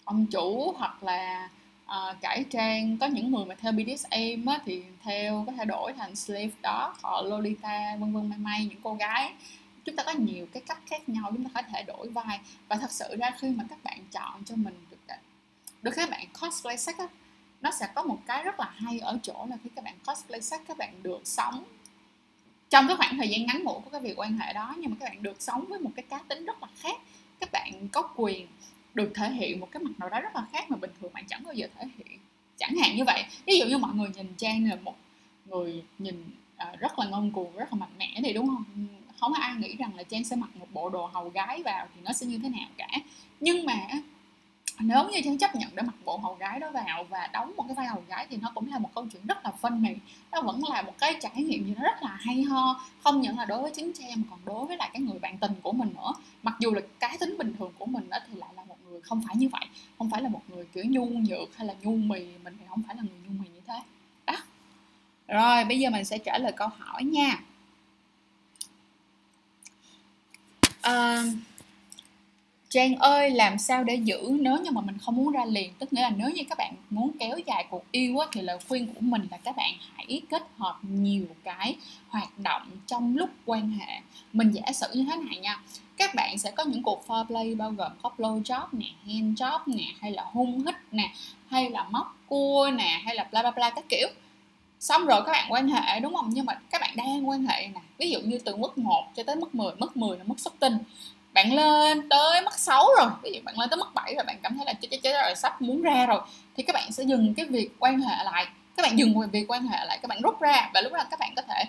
ông 0.03 0.25
chủ 0.25 0.73
hoặc 0.77 1.03
là 1.03 1.49
uh, 1.85 2.21
cải 2.21 2.43
trang 2.49 2.97
có 2.97 3.07
những 3.07 3.31
người 3.31 3.45
mà 3.45 3.55
theo 3.55 3.71
BDSM 3.71 4.45
á, 4.45 4.59
thì 4.65 4.83
theo 5.03 5.43
có 5.47 5.51
thể 5.51 5.65
đổi 5.65 5.93
thành 5.93 6.15
slave 6.15 6.51
đó 6.61 6.95
họ 7.01 7.21
Lolita 7.21 7.95
vân 7.99 8.13
vân 8.13 8.29
may 8.29 8.37
may 8.39 8.65
những 8.65 8.81
cô 8.83 8.93
gái 8.93 9.33
chúng 9.89 9.95
ta 9.95 10.03
có 10.03 10.11
nhiều 10.11 10.45
cái 10.53 10.63
cách 10.67 10.79
khác 10.85 11.09
nhau 11.09 11.31
chúng 11.33 11.43
ta 11.43 11.61
có 11.61 11.67
thể 11.73 11.83
đổi 11.83 12.09
vai. 12.09 12.39
Và 12.67 12.75
thật 12.75 12.91
sự 12.91 13.15
ra 13.19 13.31
khi 13.39 13.49
mà 13.49 13.63
các 13.69 13.83
bạn 13.83 14.05
chọn 14.11 14.43
cho 14.45 14.55
mình 14.55 14.85
được 14.91 14.97
được 15.81 15.91
các 15.95 16.09
bạn 16.09 16.27
cosplay 16.41 16.77
sách 16.77 16.97
á, 16.97 17.07
nó 17.61 17.71
sẽ 17.71 17.87
có 17.95 18.03
một 18.03 18.17
cái 18.25 18.43
rất 18.43 18.59
là 18.59 18.71
hay 18.75 18.99
ở 18.99 19.19
chỗ 19.23 19.45
là 19.49 19.57
khi 19.63 19.69
các 19.75 19.85
bạn 19.85 19.95
cosplay 20.07 20.41
sách 20.41 20.61
các 20.67 20.77
bạn 20.77 21.03
được 21.03 21.21
sống 21.25 21.63
trong 22.69 22.87
cái 22.87 22.97
khoảng 22.97 23.17
thời 23.17 23.29
gian 23.29 23.45
ngắn 23.45 23.63
ngủi 23.63 23.79
của 23.83 23.89
cái 23.91 24.01
việc 24.01 24.19
quan 24.19 24.37
hệ 24.37 24.53
đó 24.53 24.75
nhưng 24.77 24.91
mà 24.91 24.97
các 24.99 25.05
bạn 25.05 25.23
được 25.23 25.41
sống 25.41 25.65
với 25.69 25.79
một 25.79 25.91
cái 25.95 26.05
cá 26.09 26.17
tính 26.27 26.45
rất 26.45 26.61
là 26.61 26.67
khác. 26.75 26.95
Các 27.39 27.49
bạn 27.51 27.87
có 27.91 28.09
quyền 28.15 28.47
được 28.93 29.11
thể 29.15 29.29
hiện 29.29 29.59
một 29.59 29.67
cái 29.71 29.83
mặt 29.83 29.91
nào 29.97 30.09
đó 30.09 30.19
rất 30.21 30.35
là 30.35 30.45
khác 30.51 30.71
mà 30.71 30.77
bình 30.77 30.91
thường 31.01 31.13
bạn 31.13 31.25
chẳng 31.27 31.43
bao 31.43 31.53
giờ 31.53 31.67
thể 31.75 31.85
hiện. 31.97 32.19
Chẳng 32.57 32.77
hạn 32.77 32.95
như 32.95 33.03
vậy 33.03 33.23
ví 33.45 33.59
dụ 33.59 33.65
như 33.65 33.77
mọi 33.77 33.95
người 33.95 34.09
nhìn 34.15 34.33
trang 34.37 34.69
là 34.69 34.75
một 34.75 34.95
người 35.45 35.83
nhìn 35.99 36.31
ờ, 36.57 36.75
rất 36.75 36.99
là 36.99 37.05
ngông 37.05 37.31
cuồng 37.31 37.55
rất 37.55 37.73
là 37.73 37.79
mạnh 37.79 37.97
mẽ 37.97 38.21
thì 38.23 38.33
đúng 38.33 38.47
không? 38.47 38.63
Không 39.19 39.33
ai 39.33 39.55
nghĩ 39.55 39.75
rằng 39.75 39.95
là 39.95 40.03
trang 40.03 40.23
sẽ 40.23 40.35
mặc 40.35 40.49
một 40.55 40.67
bộ 40.73 40.89
đồ 40.89 41.05
hầu 41.05 41.29
gái 41.29 41.63
vào 41.63 41.87
thì 41.95 42.01
nó 42.03 42.13
sẽ 42.13 42.25
như 42.25 42.39
thế 42.43 42.49
nào 42.49 42.67
cả. 42.77 42.89
Nhưng 43.39 43.65
mà 43.65 43.75
nếu 44.79 45.09
như 45.09 45.21
trang 45.23 45.37
chấp 45.37 45.55
nhận 45.55 45.69
để 45.75 45.83
mặc 45.83 45.95
bộ 46.05 46.17
hầu 46.17 46.35
gái 46.35 46.59
đó 46.59 46.71
vào 46.71 47.03
và 47.09 47.29
đóng 47.33 47.53
một 47.57 47.63
cái 47.67 47.75
vai 47.75 47.87
hầu 47.87 48.03
gái 48.07 48.27
thì 48.29 48.37
nó 48.37 48.51
cũng 48.55 48.71
là 48.71 48.79
một 48.79 48.89
câu 48.95 49.07
chuyện 49.11 49.21
rất 49.27 49.45
là 49.45 49.51
phân 49.51 49.81
funny 49.81 49.95
nó 50.31 50.41
vẫn 50.41 50.61
là 50.69 50.81
một 50.81 50.93
cái 50.97 51.15
trải 51.21 51.43
nghiệm 51.43 51.65
gì 51.65 51.73
nó 51.77 51.83
rất 51.83 52.03
là 52.03 52.17
hay 52.19 52.41
ho, 52.41 52.81
không 53.03 53.21
những 53.21 53.37
là 53.37 53.45
đối 53.45 53.61
với 53.61 53.71
chính 53.75 53.93
trang 53.93 54.21
mà 54.21 54.23
còn 54.29 54.39
đối 54.45 54.65
với 54.65 54.77
lại 54.77 54.89
cái 54.93 55.01
người 55.01 55.19
bạn 55.19 55.37
tình 55.37 55.53
của 55.61 55.71
mình 55.71 55.93
nữa. 55.95 56.13
Mặc 56.43 56.55
dù 56.59 56.71
là 56.73 56.81
cái 56.99 57.17
tính 57.19 57.35
bình 57.37 57.55
thường 57.59 57.71
của 57.79 57.85
mình 57.85 58.09
đó 58.09 58.17
thì 58.27 58.35
lại 58.35 58.49
là 58.55 58.63
một 58.63 58.77
người 58.89 59.01
không 59.01 59.21
phải 59.27 59.35
như 59.35 59.49
vậy, 59.49 59.65
không 59.97 60.09
phải 60.09 60.21
là 60.21 60.29
một 60.29 60.41
người 60.47 60.65
kiểu 60.73 60.83
nhu 60.85 61.05
nhược 61.05 61.57
hay 61.57 61.67
là 61.67 61.75
nhu 61.81 61.91
mì, 61.91 62.19
mình 62.43 62.57
thì 62.59 62.65
không 62.69 62.81
phải 62.87 62.95
là 62.95 63.01
người 63.01 63.19
nhu 63.27 63.43
mì 63.43 63.49
như 63.49 63.61
thế. 63.67 63.79
Đó. 64.25 64.35
Rồi, 65.27 65.65
bây 65.65 65.79
giờ 65.79 65.89
mình 65.89 66.05
sẽ 66.05 66.17
trả 66.17 66.37
lời 66.37 66.51
câu 66.51 66.67
hỏi 66.77 67.03
nha. 67.03 67.39
Ờ, 70.89 71.23
Trang 72.69 72.95
ơi 72.95 73.29
làm 73.29 73.57
sao 73.57 73.83
để 73.83 73.95
giữ? 73.95 74.37
Nếu 74.39 74.57
như 74.57 74.71
mà 74.71 74.81
mình 74.81 74.97
không 74.97 75.15
muốn 75.15 75.31
ra 75.31 75.45
liền 75.45 75.73
tức 75.79 75.93
nghĩa 75.93 76.01
là 76.01 76.09
nếu 76.09 76.29
như 76.29 76.43
các 76.49 76.57
bạn 76.57 76.73
muốn 76.89 77.11
kéo 77.19 77.37
dài 77.45 77.65
cuộc 77.69 77.83
yêu 77.91 78.19
á, 78.19 78.27
thì 78.31 78.41
lời 78.41 78.57
khuyên 78.67 78.87
của 78.87 79.01
mình 79.01 79.27
là 79.31 79.37
các 79.37 79.55
bạn 79.55 79.73
hãy 79.95 80.21
kết 80.29 80.43
hợp 80.57 80.79
nhiều 80.81 81.25
cái 81.43 81.75
hoạt 82.09 82.39
động 82.39 82.61
trong 82.87 83.17
lúc 83.17 83.29
quan 83.45 83.71
hệ. 83.71 84.01
Mình 84.33 84.51
giả 84.51 84.71
sử 84.73 84.87
như 84.93 85.05
thế 85.11 85.17
này 85.17 85.37
nha 85.39 85.59
các 85.97 86.15
bạn 86.15 86.37
sẽ 86.37 86.51
có 86.51 86.63
những 86.63 86.83
cuộc 86.83 87.03
foreplay 87.07 87.57
bao 87.57 87.71
gồm 87.71 87.91
có 88.01 88.11
blow 88.17 88.43
job 88.43 88.67
nè 88.71 88.87
hand 89.05 89.41
job 89.41 89.59
nè 89.65 89.85
hay 90.01 90.11
là 90.11 90.23
hung 90.31 90.65
hít 90.65 90.75
nè 90.91 91.13
hay 91.47 91.69
là 91.69 91.83
móc 91.83 92.17
cua 92.27 92.71
nè 92.75 93.01
hay 93.05 93.15
là 93.15 93.27
bla 93.31 93.41
bla 93.41 93.51
bla 93.51 93.69
các 93.69 93.85
kiểu 93.89 94.07
xong 94.79 95.05
rồi 95.05 95.21
các 95.25 95.31
bạn 95.31 95.51
quan 95.51 95.67
hệ, 95.67 95.99
đúng 95.99 96.15
không? 96.15 96.29
Nhưng 96.29 96.45
mà 96.45 96.53
các 96.69 96.81
bạn 96.81 96.95
đang 96.95 97.29
quan 97.29 97.47
hệ 97.47 97.67
nè. 97.67 97.81
Ví 97.97 98.11
dụ 98.11 98.19
như 98.19 98.39
từ 98.45 98.55
mức 98.55 98.77
1 98.77 99.07
cho 99.15 99.23
tới 99.23 99.35
mức 99.35 99.55
10 99.55 99.71
mức 99.77 99.97
10 99.97 100.17
là 100.17 100.23
mức 100.27 100.39
xuất 100.39 100.53
tinh. 100.59 100.77
Bạn 101.33 101.53
lên 101.53 102.09
tới 102.09 102.41
mức 102.41 102.59
6 102.59 102.87
rồi. 102.99 103.09
Ví 103.23 103.31
dụ 103.33 103.39
bạn 103.43 103.59
lên 103.59 103.69
tới 103.69 103.77
mức 103.77 103.93
7 103.93 104.15
rồi 104.15 104.23
bạn 104.23 104.37
cảm 104.43 104.57
thấy 104.57 104.65
là 104.65 104.73
chết 104.73 104.87
chết 104.91 104.97
chết 105.03 105.21
rồi, 105.23 105.35
sắp 105.35 105.61
muốn 105.61 105.81
ra 105.81 106.05
rồi. 106.05 106.21
Thì 106.57 106.63
các 106.63 106.73
bạn 106.73 106.91
sẽ 106.91 107.03
dừng 107.03 107.33
cái 107.33 107.45
việc 107.45 107.69
quan 107.79 108.01
hệ 108.01 108.23
lại. 108.23 108.47
Các 108.75 108.83
bạn 108.83 108.99
dừng 108.99 109.29
việc 109.31 109.45
quan 109.47 109.67
hệ 109.67 109.85
lại, 109.85 109.99
các 110.01 110.07
bạn 110.07 110.21
rút 110.21 110.41
ra. 110.41 110.69
Và 110.73 110.81
lúc 110.81 110.93
đó 110.93 111.03
các 111.11 111.19
bạn 111.19 111.33
có 111.35 111.41
thể 111.41 111.65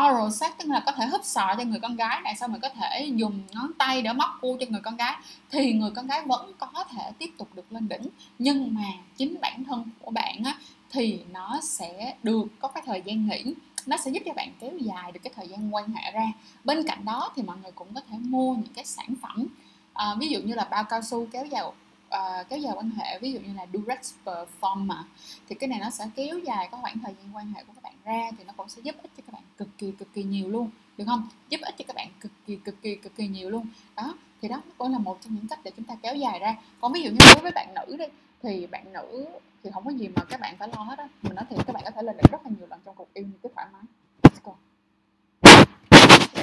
oral 0.00 0.30
sex, 0.30 0.50
tức 0.58 0.68
là 0.68 0.80
có 0.86 0.92
thể 0.92 1.06
hấp 1.06 1.20
sọ 1.24 1.54
cho 1.58 1.64
người 1.64 1.80
con 1.80 1.96
gái 1.96 2.20
này, 2.20 2.36
xong 2.36 2.50
rồi 2.50 2.60
có 2.60 2.68
thể 2.68 3.10
dùng 3.14 3.42
ngón 3.52 3.72
tay 3.78 4.02
để 4.02 4.12
móc 4.12 4.30
cu 4.40 4.56
cho 4.60 4.66
người 4.68 4.80
con 4.80 4.96
gái. 4.96 5.14
Thì 5.50 5.72
người 5.72 5.90
con 5.90 6.06
gái 6.06 6.22
vẫn 6.26 6.52
có 6.58 6.84
thể 6.92 7.02
tiếp 7.18 7.30
tục 7.38 7.48
được 7.54 7.72
lên 7.72 7.88
đỉnh. 7.88 8.08
Nhưng 8.38 8.74
mà 8.74 8.84
chính 9.16 9.40
bản 9.40 9.64
thân 9.64 9.84
của 10.00 10.10
bạn 10.10 10.42
á 10.44 10.54
thì 10.94 11.20
nó 11.32 11.60
sẽ 11.62 12.14
được 12.22 12.46
có 12.58 12.68
cái 12.68 12.82
thời 12.86 13.02
gian 13.04 13.28
nghỉ. 13.28 13.54
Nó 13.86 13.96
sẽ 13.96 14.10
giúp 14.10 14.22
cho 14.26 14.32
bạn 14.32 14.52
kéo 14.60 14.78
dài 14.78 15.12
được 15.12 15.20
cái 15.22 15.32
thời 15.36 15.48
gian 15.48 15.74
quan 15.74 15.92
hệ 15.92 16.12
ra. 16.12 16.32
Bên 16.64 16.86
cạnh 16.86 17.04
đó 17.04 17.32
thì 17.36 17.42
mọi 17.42 17.56
người 17.62 17.72
cũng 17.72 17.94
có 17.94 18.00
thể 18.10 18.16
mua 18.18 18.54
những 18.54 18.74
cái 18.74 18.84
sản 18.84 19.14
phẩm 19.22 19.46
à, 19.92 20.14
ví 20.18 20.28
dụ 20.28 20.40
như 20.40 20.54
là 20.54 20.68
bao 20.70 20.84
cao 20.84 21.02
su 21.02 21.26
kéo 21.32 21.46
dài 21.46 21.62
uh, 21.64 21.74
ờ, 22.08 22.44
kéo 22.48 22.58
dài 22.58 22.72
quan 22.76 22.90
hệ 22.90 23.18
ví 23.18 23.32
dụ 23.32 23.40
như 23.40 23.54
là 23.54 23.66
Durex 23.72 24.12
Performer 24.24 25.02
thì 25.48 25.54
cái 25.54 25.68
này 25.68 25.78
nó 25.80 25.90
sẽ 25.90 26.04
kéo 26.16 26.38
dài 26.38 26.68
cái 26.70 26.80
khoảng 26.80 26.98
thời 26.98 27.14
gian 27.14 27.36
quan 27.36 27.52
hệ 27.52 27.64
của 27.64 27.72
các 27.74 27.82
bạn 27.82 27.94
ra 28.04 28.30
thì 28.38 28.44
nó 28.44 28.52
cũng 28.56 28.68
sẽ 28.68 28.82
giúp 28.82 28.94
ích 29.02 29.10
cho 29.16 29.22
các 29.26 29.32
bạn 29.32 29.42
cực 29.56 29.68
kỳ 29.78 29.92
cực 29.98 30.14
kỳ 30.14 30.22
nhiều 30.22 30.48
luôn 30.48 30.70
được 30.98 31.04
không? 31.06 31.28
Giúp 31.48 31.60
ích 31.60 31.74
cho 31.78 31.84
các 31.88 31.96
bạn 31.96 32.08
cực 32.20 32.32
kỳ 32.46 32.56
cực 32.56 32.82
kỳ 32.82 32.96
cực 32.96 33.16
kỳ 33.16 33.28
nhiều 33.28 33.50
luôn. 33.50 33.66
Đó 33.96 34.14
thì 34.44 34.48
đó 34.48 34.62
cũng 34.78 34.92
là 34.92 34.98
một 34.98 35.18
trong 35.24 35.34
những 35.34 35.48
cách 35.48 35.58
để 35.64 35.70
chúng 35.76 35.84
ta 35.84 35.94
kéo 36.02 36.14
dài 36.14 36.38
ra. 36.38 36.56
Còn 36.80 36.92
ví 36.92 37.02
dụ 37.02 37.10
như 37.10 37.18
đối 37.34 37.42
với 37.42 37.52
bạn 37.52 37.74
nữ 37.74 37.96
đi 37.96 38.04
thì 38.42 38.66
bạn 38.66 38.92
nữ 38.92 39.26
thì 39.62 39.70
không 39.74 39.84
có 39.84 39.90
gì 39.90 40.08
mà 40.08 40.24
các 40.24 40.40
bạn 40.40 40.56
phải 40.58 40.68
lo 40.68 40.82
hết 40.82 40.98
á. 40.98 41.08
Mình 41.22 41.34
nói 41.34 41.44
thì 41.50 41.56
các 41.66 41.72
bạn 41.72 41.82
có 41.84 41.90
thể 41.90 42.02
lên 42.02 42.16
được 42.16 42.32
rất 42.32 42.38
là 42.44 42.50
nhiều 42.58 42.66
lần 42.70 42.80
trong 42.84 42.94
cuộc 42.94 43.08
yêu 43.14 43.24
như 43.24 43.38
cái 43.42 43.52
thoải 43.54 43.66
mái. 43.72 43.82
Let's 44.22 44.40
go. 44.44 44.54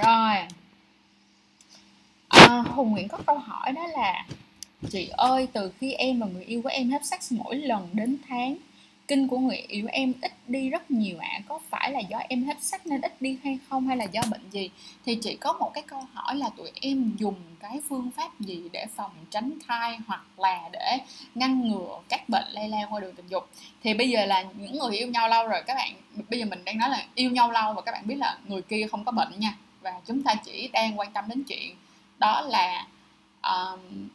rồi. 0.04 0.48
À, 2.28 2.62
hùng 2.62 2.92
nguyễn 2.92 3.08
có 3.08 3.18
câu 3.26 3.38
hỏi 3.38 3.72
đó 3.72 3.88
là 3.88 4.28
chị 4.90 5.08
ơi 5.08 5.48
từ 5.54 5.72
khi 5.80 5.94
em 5.94 6.20
và 6.20 6.28
người 6.28 6.44
yêu 6.44 6.62
của 6.62 6.70
em 6.70 6.90
hết 6.90 7.06
sex 7.06 7.32
mỗi 7.32 7.56
lần 7.56 7.90
đến 7.94 8.18
tháng 8.28 8.58
kinh 9.08 9.28
của 9.28 9.38
người 9.38 9.58
yêu 9.58 9.88
em 9.92 10.14
ít 10.22 10.32
đi 10.48 10.70
rất 10.70 10.92
nhiều 10.92 11.18
ạ. 11.20 11.30
À. 11.32 11.42
có 11.48 11.60
phải 11.70 11.92
là 11.92 12.00
do 12.00 12.18
em 12.30 12.44
hết 12.44 12.64
sách 12.64 12.88
nên 12.88 13.02
ít 13.02 13.22
đi 13.22 13.38
hay 13.44 13.60
không 13.70 13.88
hay 13.88 13.98
là 13.98 14.06
do 14.06 14.22
bệnh 14.32 14.50
gì? 14.50 14.70
Thì 15.06 15.16
chỉ 15.16 15.36
có 15.36 15.54
một 15.54 15.72
cái 15.74 15.84
câu 15.88 16.00
hỏi 16.14 16.36
là 16.36 16.50
tụi 16.58 16.72
em 16.82 17.12
dùng 17.18 17.36
cái 17.60 17.82
phương 17.90 18.12
pháp 18.12 18.40
gì 18.40 18.64
để 18.72 18.86
phòng 18.96 19.12
tránh 19.30 19.52
thai 19.68 19.98
hoặc 20.08 20.40
là 20.40 20.70
để 20.72 20.98
ngăn 21.36 21.70
ngừa 21.70 22.00
các 22.10 22.30
bệnh 22.30 22.48
lây 22.52 22.70
lan 22.70 22.94
qua 22.94 23.00
đường 23.00 23.16
tình 23.16 23.28
dục? 23.28 23.50
Thì 23.84 23.94
bây 23.94 24.10
giờ 24.10 24.26
là 24.26 24.42
những 24.42 24.80
người 24.80 24.98
yêu 24.98 25.08
nhau 25.08 25.30
lâu 25.30 25.48
rồi 25.48 25.62
các 25.68 25.76
bạn 25.76 25.94
bây 26.30 26.40
giờ 26.40 26.46
mình 26.46 26.66
đang 26.66 26.78
nói 26.78 26.90
là 26.90 27.06
yêu 27.16 27.32
nhau 27.32 27.52
lâu 27.52 27.74
và 27.74 27.82
các 27.82 27.92
bạn 27.92 28.08
biết 28.08 28.16
là 28.16 28.38
người 28.48 28.62
kia 28.62 28.88
không 28.92 29.06
có 29.06 29.12
bệnh 29.12 29.40
nha. 29.40 29.58
Và 29.82 29.94
chúng 30.06 30.24
ta 30.24 30.36
chỉ 30.36 30.70
đang 30.74 31.00
quan 31.00 31.14
tâm 31.14 31.26
đến 31.28 31.44
chuyện 31.44 31.76
đó 32.20 32.42
là 32.42 32.88
um, 33.42 34.10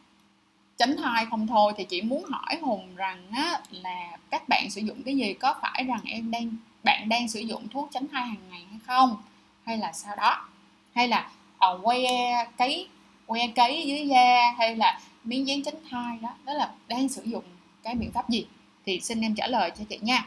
tránh 0.76 0.96
thai 0.96 1.26
không 1.30 1.46
thôi 1.46 1.72
thì 1.76 1.84
chỉ 1.84 2.02
muốn 2.02 2.24
hỏi 2.24 2.56
hùng 2.62 2.96
rằng 2.96 3.26
á, 3.32 3.60
là 3.70 4.16
các 4.30 4.48
bạn 4.48 4.70
sử 4.70 4.80
dụng 4.80 5.02
cái 5.02 5.16
gì? 5.16 5.34
Có 5.34 5.54
phải 5.62 5.84
rằng 5.84 6.00
em 6.04 6.30
đang 6.30 6.50
bạn 6.84 7.08
đang 7.08 7.28
sử 7.28 7.40
dụng 7.40 7.68
thuốc 7.68 7.88
tránh 7.92 8.08
thai 8.12 8.26
hàng 8.26 8.50
ngày 8.50 8.64
hay 8.70 8.80
không? 8.86 9.16
Hay 9.64 9.78
là 9.78 9.92
sao 9.92 10.16
đó? 10.16 10.48
Hay 10.94 11.08
là 11.08 11.30
uh, 11.72 11.84
que 11.84 12.44
cấy 12.58 12.88
que 13.26 13.46
cấy 13.46 13.86
dưới 13.86 14.08
da 14.08 14.50
hay 14.58 14.76
là 14.76 15.00
miếng 15.24 15.46
dán 15.46 15.62
tránh 15.62 15.74
thai 15.90 16.18
đó 16.22 16.28
đó 16.44 16.52
là 16.52 16.70
đang 16.88 17.08
sử 17.08 17.22
dụng 17.22 17.44
cái 17.82 17.94
biện 17.94 18.12
pháp 18.12 18.30
gì? 18.30 18.46
Thì 18.86 19.00
xin 19.00 19.20
em 19.20 19.34
trả 19.34 19.46
lời 19.46 19.70
cho 19.78 19.84
chị 19.88 19.98
nha. 20.02 20.26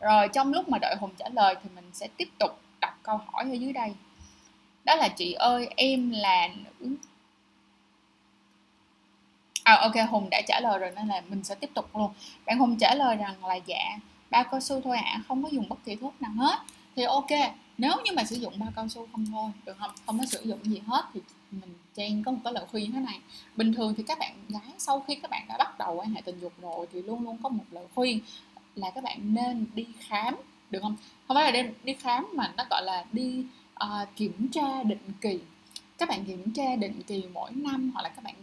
Rồi 0.00 0.28
trong 0.28 0.52
lúc 0.52 0.68
mà 0.68 0.78
đợi 0.78 0.96
hùng 1.00 1.10
trả 1.18 1.28
lời 1.28 1.56
thì 1.62 1.70
mình 1.74 1.90
sẽ 1.92 2.08
tiếp 2.16 2.28
tục 2.38 2.60
đặt 2.80 2.94
câu 3.02 3.20
hỏi 3.26 3.44
ở 3.44 3.54
dưới 3.54 3.72
đây. 3.72 3.92
Đó 4.84 4.94
là 4.94 5.08
chị 5.08 5.32
ơi 5.32 5.68
em 5.76 6.10
là 6.10 6.48
nữ 6.80 6.96
à, 9.64 9.74
ok 9.80 9.94
hùng 10.10 10.30
đã 10.30 10.40
trả 10.46 10.60
lời 10.60 10.78
rồi 10.78 10.90
nên 10.96 11.08
là 11.08 11.22
mình 11.28 11.44
sẽ 11.44 11.54
tiếp 11.54 11.70
tục 11.74 11.96
luôn. 11.96 12.12
Bạn 12.46 12.58
hùng 12.58 12.76
trả 12.76 12.94
lời 12.94 13.16
rằng 13.16 13.44
là 13.44 13.54
dạ 13.54 13.98
bao 14.30 14.44
cao 14.44 14.60
su 14.60 14.80
thôi 14.80 14.96
ạ 14.96 15.12
à, 15.14 15.22
không 15.28 15.42
có 15.42 15.48
dùng 15.48 15.68
bất 15.68 15.84
kỳ 15.84 15.96
thuốc 15.96 16.22
nào 16.22 16.32
hết. 16.32 16.58
Thì 16.96 17.02
ok 17.02 17.30
nếu 17.78 17.92
như 18.04 18.12
mà 18.16 18.24
sử 18.24 18.36
dụng 18.36 18.54
bao 18.58 18.68
cao 18.76 18.88
su 18.88 19.06
không 19.12 19.26
thôi 19.32 19.50
được 19.66 19.76
không? 19.78 19.90
Không 20.06 20.18
có 20.18 20.26
sử 20.26 20.40
dụng 20.44 20.58
gì 20.62 20.82
hết 20.86 21.04
thì 21.14 21.20
mình 21.50 21.74
trang 21.94 22.22
có 22.22 22.32
một 22.32 22.38
cái 22.44 22.52
lời 22.52 22.64
khuyên 22.70 22.92
thế 22.92 23.00
này. 23.00 23.20
Bình 23.56 23.74
thường 23.74 23.94
thì 23.96 24.02
các 24.02 24.18
bạn 24.18 24.34
gái 24.48 24.72
sau 24.78 25.00
khi 25.00 25.14
các 25.14 25.30
bạn 25.30 25.44
đã 25.48 25.56
bắt 25.58 25.78
đầu 25.78 25.94
quan 25.94 26.14
hệ 26.14 26.20
tình 26.20 26.40
dục 26.40 26.52
rồi 26.62 26.86
thì 26.92 27.02
luôn 27.02 27.24
luôn 27.24 27.38
có 27.42 27.48
một 27.48 27.64
lời 27.70 27.84
khuyên 27.94 28.20
là 28.74 28.90
các 28.90 29.04
bạn 29.04 29.34
nên 29.34 29.66
đi 29.74 29.86
khám 29.98 30.36
được 30.70 30.78
không? 30.82 30.96
Không 31.28 31.34
phải 31.34 31.52
là 31.52 31.62
đi, 31.62 31.68
đi 31.84 31.94
khám 31.94 32.28
mà 32.34 32.52
nó 32.56 32.64
gọi 32.70 32.82
là 32.82 33.04
đi 33.12 33.44
uh, 33.84 34.08
kiểm 34.16 34.48
tra 34.52 34.82
định 34.82 35.12
kỳ. 35.20 35.38
Các 35.98 36.08
bạn 36.08 36.24
kiểm 36.24 36.52
tra 36.52 36.76
định 36.76 37.02
kỳ 37.06 37.24
mỗi 37.32 37.50
năm 37.52 37.90
hoặc 37.94 38.02
là 38.02 38.08
các 38.08 38.24
bạn 38.24 38.34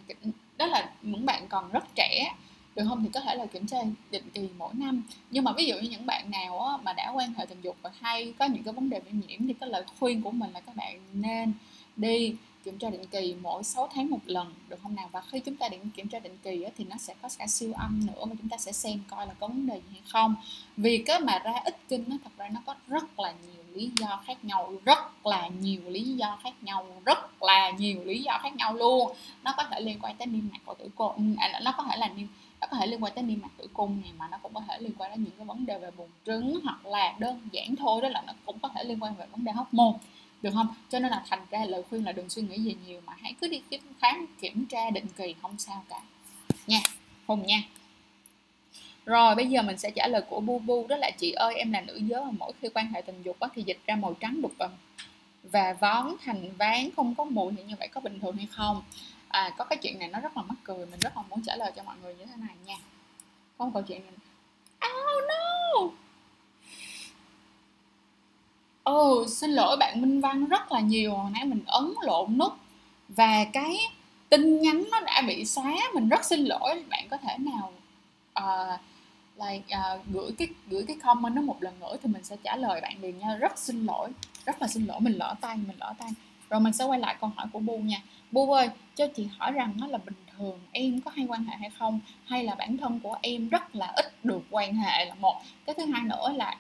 đó 0.61 0.67
là 0.67 0.89
những 1.01 1.25
bạn 1.25 1.47
còn 1.47 1.71
rất 1.71 1.95
trẻ. 1.95 2.35
Được 2.75 2.83
không? 2.89 3.03
Thì 3.03 3.09
có 3.13 3.19
thể 3.19 3.35
là 3.35 3.45
kiểm 3.45 3.67
tra 3.67 3.77
định 4.11 4.29
kỳ 4.33 4.49
mỗi 4.57 4.73
năm. 4.73 5.03
Nhưng 5.31 5.43
mà 5.43 5.51
ví 5.57 5.65
dụ 5.65 5.75
như 5.75 5.89
những 5.89 6.05
bạn 6.05 6.31
nào 6.31 6.59
á, 6.59 6.77
mà 6.83 6.93
đã 6.93 7.11
quan 7.15 7.33
hệ 7.33 7.45
tình 7.45 7.61
dục 7.61 7.77
và 7.81 7.91
hay 7.99 8.33
có 8.39 8.45
những 8.45 8.63
cái 8.63 8.73
vấn 8.73 8.89
đề 8.89 8.99
bị 8.99 9.11
nhiễm 9.11 9.47
thì 9.47 9.53
cái 9.53 9.69
lời 9.69 9.83
khuyên 9.99 10.21
của 10.21 10.31
mình 10.31 10.51
là 10.53 10.59
các 10.59 10.75
bạn 10.75 10.99
nên 11.13 11.53
đi 11.95 12.35
kiểm 12.63 12.77
tra 12.77 12.89
định 12.89 13.05
kỳ 13.11 13.35
mỗi 13.41 13.63
6 13.63 13.89
tháng 13.93 14.09
một 14.09 14.19
lần 14.25 14.53
được 14.69 14.79
không 14.83 14.95
nào? 14.95 15.09
Và 15.11 15.21
khi 15.21 15.39
chúng 15.39 15.55
ta 15.55 15.69
định 15.69 15.89
kiểm 15.95 16.07
tra 16.07 16.19
định 16.19 16.37
kỳ 16.43 16.65
thì 16.77 16.85
nó 16.89 16.97
sẽ 16.97 17.13
có 17.21 17.29
cả 17.37 17.47
siêu 17.47 17.73
âm 17.73 18.07
nữa 18.07 18.25
mà 18.25 18.35
chúng 18.39 18.49
ta 18.49 18.57
sẽ 18.57 18.71
xem 18.71 18.99
coi 19.09 19.27
là 19.27 19.33
có 19.39 19.47
vấn 19.47 19.67
đề 19.67 19.75
gì 19.75 19.91
hay 19.91 20.01
không. 20.11 20.35
Vì 20.77 21.03
cái 21.05 21.19
mà 21.19 21.39
ra 21.39 21.53
ít 21.65 21.77
kinh 21.89 22.03
nó 22.07 22.17
thật 22.23 22.31
ra 22.37 22.49
nó 22.49 22.59
có 22.65 22.75
rất 22.87 23.19
là 23.19 23.31
nhiều 23.31 23.60
lý 23.73 23.91
do 23.95 24.21
khác 24.25 24.45
nhau 24.45 24.73
rất 24.85 25.27
là 25.27 25.47
nhiều 25.47 25.81
lý 25.87 26.03
do 26.03 26.37
khác 26.43 26.53
nhau 26.61 26.87
rất 27.05 27.43
là 27.43 27.69
nhiều 27.69 28.03
lý 28.05 28.23
do 28.23 28.39
khác 28.43 28.55
nhau 28.55 28.73
luôn. 28.73 29.11
Nó 29.43 29.53
có 29.57 29.63
thể 29.63 29.79
liên 29.79 29.99
quan 30.01 30.15
tới 30.15 30.27
niêm 30.27 30.49
mạc 30.51 30.59
của 30.65 30.73
tử 30.73 30.89
cung 30.95 31.15
ừ, 31.15 31.23
à, 31.37 31.59
nó 31.63 31.73
có 31.77 31.83
thể 31.83 31.97
là 31.97 32.09
niêm 32.15 32.27
nó 32.61 32.67
có 32.71 32.77
thể 32.77 32.87
liên 32.87 33.03
quan 33.03 33.13
tới 33.15 33.23
niêm 33.23 33.41
mạc 33.41 33.49
tử 33.57 33.67
cung 33.73 34.01
này 34.01 34.11
mà 34.17 34.27
nó 34.31 34.37
cũng 34.37 34.53
có 34.53 34.61
thể 34.67 34.77
liên 34.79 34.91
quan 34.97 35.11
đến 35.11 35.23
những 35.23 35.33
cái 35.37 35.45
vấn 35.45 35.65
đề 35.65 35.79
về 35.79 35.91
buồng 35.91 36.09
trứng 36.25 36.59
hoặc 36.63 36.85
là 36.85 37.15
đơn 37.19 37.41
giản 37.51 37.75
thôi 37.75 38.01
đó 38.01 38.09
là 38.09 38.23
nó 38.27 38.33
cũng 38.45 38.59
có 38.59 38.69
thể 38.75 38.83
liên 38.83 39.03
quan 39.03 39.15
về 39.15 39.25
vấn 39.31 39.43
đề 39.43 39.51
hóc 39.51 39.73
môn 39.73 39.93
được 40.41 40.49
không? 40.53 40.67
Cho 40.89 40.99
nên 40.99 41.11
là 41.11 41.23
thành 41.29 41.45
ra 41.49 41.65
lời 41.65 41.83
khuyên 41.89 42.05
là 42.05 42.11
đừng 42.11 42.29
suy 42.29 42.41
nghĩ 42.41 42.57
gì 42.57 42.75
nhiều 42.87 43.01
mà 43.05 43.13
hãy 43.21 43.33
cứ 43.41 43.47
đi 43.47 43.61
khám 44.01 44.25
kiểm 44.41 44.65
tra 44.65 44.89
định 44.89 45.05
kỳ 45.17 45.35
không 45.41 45.55
sao 45.57 45.83
cả. 45.89 46.01
Nha 46.67 46.79
hùng 47.27 47.45
nha 47.45 47.61
rồi 49.11 49.35
bây 49.35 49.47
giờ 49.47 49.61
mình 49.61 49.77
sẽ 49.77 49.91
trả 49.91 50.07
lời 50.07 50.21
của 50.29 50.39
Bu 50.39 50.59
Bu 50.59 50.87
đó 50.87 50.97
là 50.97 51.11
chị 51.11 51.31
ơi 51.31 51.55
em 51.55 51.71
là 51.71 51.81
nữ 51.81 51.95
giới 51.95 52.23
mà 52.23 52.31
mỗi 52.39 52.51
khi 52.61 52.69
quan 52.73 52.87
hệ 52.93 53.01
tình 53.01 53.23
dục 53.23 53.39
á, 53.39 53.49
thì 53.55 53.63
dịch 53.63 53.79
ra 53.87 53.95
màu 53.95 54.13
trắng 54.19 54.41
đục 54.41 54.51
vào 54.57 54.69
và 55.43 55.73
vón 55.79 56.15
thành 56.25 56.49
ván 56.57 56.89
không 56.95 57.15
có 57.15 57.23
mùi 57.23 57.53
thì 57.57 57.63
như 57.63 57.75
vậy 57.79 57.87
có 57.87 58.01
bình 58.01 58.19
thường 58.19 58.37
hay 58.37 58.47
không? 58.51 58.83
À, 59.27 59.51
có 59.57 59.63
cái 59.63 59.77
chuyện 59.81 59.99
này 59.99 60.07
nó 60.07 60.19
rất 60.19 60.37
là 60.37 60.43
mắc 60.43 60.57
cười 60.63 60.85
mình 60.85 60.99
rất 60.99 61.17
là 61.17 61.23
muốn 61.29 61.41
trả 61.45 61.55
lời 61.55 61.71
cho 61.75 61.83
mọi 61.83 61.95
người 62.01 62.15
như 62.15 62.25
thế 62.25 62.35
này 62.37 62.55
nha. 62.65 62.75
Có 63.57 63.65
một 63.65 63.71
câu 63.73 63.83
chuyện 63.83 64.01
này. 64.01 64.13
Oh 64.91 65.23
no! 65.27 65.87
Ừ 68.83 69.25
xin 69.27 69.51
lỗi 69.51 69.77
bạn 69.77 70.01
Minh 70.01 70.21
Văn 70.21 70.45
rất 70.45 70.71
là 70.71 70.79
nhiều 70.79 71.15
hồi 71.15 71.31
nãy 71.33 71.45
mình 71.45 71.61
ấn 71.65 71.93
lộn 72.01 72.37
nút 72.37 72.53
và 73.09 73.45
cái 73.53 73.77
tin 74.29 74.61
nhắn 74.61 74.83
nó 74.91 74.99
đã 75.01 75.23
bị 75.27 75.45
xóa 75.45 75.73
mình 75.93 76.09
rất 76.09 76.25
xin 76.25 76.45
lỗi 76.45 76.83
bạn 76.89 77.07
có 77.09 77.17
thể 77.17 77.37
nào 77.37 77.73
uh, 78.39 78.79
like 79.41 79.75
uh, 79.75 80.01
gửi 80.13 80.31
cái 80.37 80.47
gửi 80.67 80.83
cái 80.87 80.97
comment 81.03 81.35
nó 81.35 81.41
một 81.41 81.63
lần 81.63 81.79
nữa 81.79 81.97
thì 82.03 82.09
mình 82.09 82.23
sẽ 82.23 82.35
trả 82.43 82.55
lời 82.55 82.81
bạn 82.81 83.01
liền 83.01 83.17
nha. 83.17 83.35
Rất 83.35 83.57
xin 83.57 83.85
lỗi 83.85 84.09
rất 84.45 84.61
là 84.61 84.67
xin 84.67 84.85
lỗi. 84.85 84.99
Mình 84.99 85.13
lỡ 85.13 85.35
tay 85.41 85.57
mình 85.57 85.77
lỡ 85.79 85.93
tay. 85.97 86.09
Rồi 86.49 86.59
mình 86.59 86.73
sẽ 86.73 86.85
quay 86.85 86.99
lại 86.99 87.15
câu 87.21 87.31
hỏi 87.35 87.47
của 87.53 87.59
bu 87.59 87.77
nha. 87.77 88.01
Bu 88.31 88.53
ơi 88.53 88.69
cho 88.95 89.07
chị 89.15 89.27
hỏi 89.37 89.51
rằng 89.51 89.73
nó 89.77 89.87
là 89.87 89.97
bình 89.97 90.15
thường 90.37 90.59
em 90.71 91.01
có 91.01 91.11
hay 91.15 91.25
quan 91.25 91.43
hệ 91.43 91.55
hay 91.55 91.69
không? 91.69 91.99
Hay 92.25 92.43
là 92.43 92.55
bản 92.55 92.77
thân 92.77 92.99
của 92.99 93.17
em 93.21 93.49
rất 93.49 93.75
là 93.75 93.93
ít 93.95 94.25
được 94.25 94.41
quan 94.49 94.75
hệ 94.75 95.05
là 95.05 95.15
một. 95.15 95.41
Cái 95.65 95.75
thứ 95.77 95.85
hai 95.85 96.01
nữa 96.01 96.33
là 96.35 96.57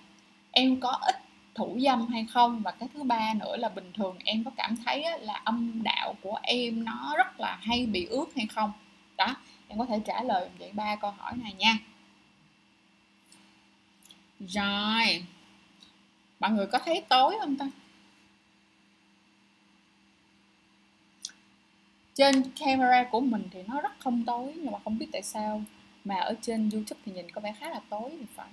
em 0.51 0.79
có 0.79 0.91
ít 1.01 1.15
thủ 1.55 1.77
dâm 1.85 2.07
hay 2.07 2.25
không? 2.33 2.61
Và 2.61 2.71
cái 2.71 2.89
thứ 2.93 3.03
ba 3.03 3.33
nữa 3.33 3.57
là 3.57 3.69
bình 3.69 3.91
thường 3.93 4.17
em 4.25 4.43
có 4.43 4.51
cảm 4.57 4.75
thấy 4.85 5.05
là 5.19 5.33
âm 5.43 5.83
đạo 5.83 6.15
của 6.21 6.39
em 6.41 6.85
nó 6.85 7.13
rất 7.17 7.39
là 7.39 7.57
hay 7.61 7.85
bị 7.85 8.05
ướt 8.05 8.25
hay 8.35 8.47
không? 8.47 8.71
Đó 9.17 9.35
em 9.67 9.79
có 9.79 9.85
thể 9.85 9.99
trả 10.05 10.23
lời 10.23 10.49
vậy 10.59 10.71
ba 10.73 10.95
câu 10.95 11.11
hỏi 11.17 11.33
này 11.43 11.53
nha 11.53 11.77
rồi 14.47 15.23
mọi 16.39 16.51
người 16.51 16.67
có 16.67 16.79
thấy 16.79 17.03
tối 17.09 17.35
không 17.39 17.57
ta 17.57 17.65
trên 22.13 22.43
camera 22.59 23.03
của 23.11 23.19
mình 23.19 23.43
thì 23.51 23.59
nó 23.67 23.81
rất 23.81 23.91
không 23.99 24.23
tối, 24.25 24.53
nhưng 24.55 24.71
mà 24.71 24.79
không 24.83 24.97
biết 24.97 25.07
tại 25.11 25.21
sao 25.21 25.63
mà 26.03 26.15
ở 26.15 26.35
trên 26.41 26.69
youtube 26.73 27.01
thì 27.05 27.11
nhìn 27.11 27.31
có 27.31 27.41
vẻ 27.41 27.53
khá 27.59 27.69
là 27.69 27.79
tối 27.89 28.09
thì 28.19 28.25
phải 28.35 28.49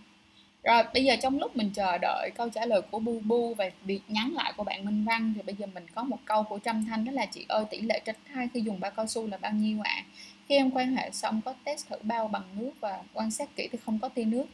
rồi, 0.63 0.83
bây 0.95 1.05
giờ 1.05 1.17
trong 1.23 1.39
lúc 1.39 1.57
mình 1.57 1.71
chờ 1.75 1.99
đợi 1.99 2.31
câu 2.35 2.49
trả 2.49 2.67
lời 2.67 2.83
của 2.91 2.99
Bu 2.99 3.21
Bu 3.25 3.55
và 3.55 3.71
việc 3.85 4.01
nhắn 4.09 4.33
lại 4.33 4.53
của 4.57 4.65
bạn 4.65 4.85
Minh 4.85 5.05
Văn, 5.05 5.33
thì 5.37 5.43
bây 5.43 5.55
giờ 5.55 5.67
mình 5.67 5.87
có 5.95 6.03
một 6.03 6.19
câu 6.25 6.43
của 6.43 6.59
Trâm 6.59 6.85
Thanh, 6.87 7.05
đó 7.05 7.13
là 7.13 7.27
chị 7.27 7.45
ơi, 7.49 7.65
tỷ 7.71 7.81
lệ 7.81 8.01
tránh 8.05 8.17
thai 8.35 8.49
khi 8.55 8.61
dùng 8.61 8.81
bao 8.81 8.91
cao 8.91 9.07
su 9.07 9.27
là 9.27 9.37
bao 9.37 9.53
nhiêu 9.53 9.81
ạ? 9.85 9.93
À? 9.97 10.05
Khi 10.49 10.57
em 10.57 10.71
quan 10.71 10.97
hệ 10.97 11.11
xong 11.11 11.41
có 11.45 11.55
test 11.65 11.89
thử 11.89 11.97
bao 12.03 12.29
bằng 12.29 12.43
nước 12.57 12.71
và 12.81 13.03
quan 13.13 13.31
sát 13.31 13.57
kỹ 13.57 13.69
thì 13.73 13.79
không 13.85 13.99
có 13.99 14.09
tia 14.09 14.25
nước 14.25 14.47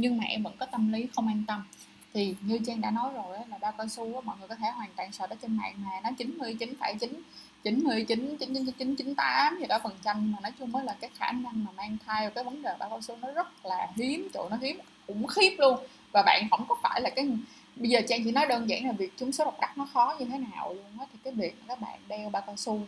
nhưng 0.00 0.18
mà 0.18 0.24
em 0.24 0.42
vẫn 0.42 0.56
có 0.58 0.66
tâm 0.66 0.92
lý 0.92 1.06
không 1.14 1.28
an 1.28 1.44
tâm. 1.46 1.64
Thì 2.14 2.34
như 2.40 2.58
Trang 2.66 2.80
đã 2.80 2.90
nói 2.90 3.12
rồi 3.14 3.38
đó, 3.38 3.44
là 3.48 3.58
bao 3.58 3.72
cao 3.78 3.88
su 3.88 4.12
đó, 4.12 4.20
mọi 4.20 4.36
người 4.38 4.48
có 4.48 4.54
thể 4.54 4.70
hoàn 4.70 4.90
toàn 4.96 5.12
sợ 5.12 5.26
đó 5.26 5.36
trên 5.42 5.56
mạng 5.56 5.74
mà 5.76 5.90
nó 6.02 6.10
99,9 6.18 7.08
99 7.64 8.36
99 8.38 8.94
98 8.94 9.58
gì 9.60 9.66
đó 9.66 9.78
phần 9.82 9.92
trăm 10.04 10.32
mà 10.32 10.40
nói 10.40 10.52
chung 10.58 10.72
mới 10.72 10.84
là 10.84 10.96
cái 11.00 11.10
khả 11.18 11.32
năng 11.32 11.64
mà 11.64 11.70
mang 11.76 11.96
thai 12.06 12.26
và 12.26 12.30
cái 12.34 12.44
vấn 12.44 12.62
đề 12.62 12.76
bao 12.78 12.88
cao 12.88 13.00
su 13.00 13.16
nó 13.16 13.32
rất 13.32 13.66
là 13.66 13.88
hiếm 13.96 14.28
chỗ 14.34 14.48
nó 14.50 14.56
hiếm 14.56 14.80
khủng 15.06 15.26
khiếp 15.26 15.56
luôn. 15.58 15.78
Và 16.12 16.22
bạn 16.26 16.46
không 16.50 16.64
có 16.68 16.76
phải 16.82 17.00
là 17.00 17.10
cái 17.10 17.28
bây 17.76 17.90
giờ 17.90 18.00
trang 18.08 18.24
chỉ 18.24 18.32
nói 18.32 18.46
đơn 18.46 18.68
giản 18.68 18.86
là 18.86 18.92
việc 18.92 19.12
chúng 19.16 19.32
số 19.32 19.44
độc 19.44 19.60
đắc 19.60 19.78
nó 19.78 19.88
khó 19.92 20.16
như 20.18 20.24
thế 20.24 20.38
nào 20.38 20.74
luôn 20.74 20.98
á 20.98 21.06
thì 21.12 21.18
cái 21.24 21.32
việc 21.32 21.54
các 21.68 21.80
bạn 21.80 22.00
đeo 22.08 22.30
bao 22.30 22.42
cao 22.46 22.56
su 22.56 22.80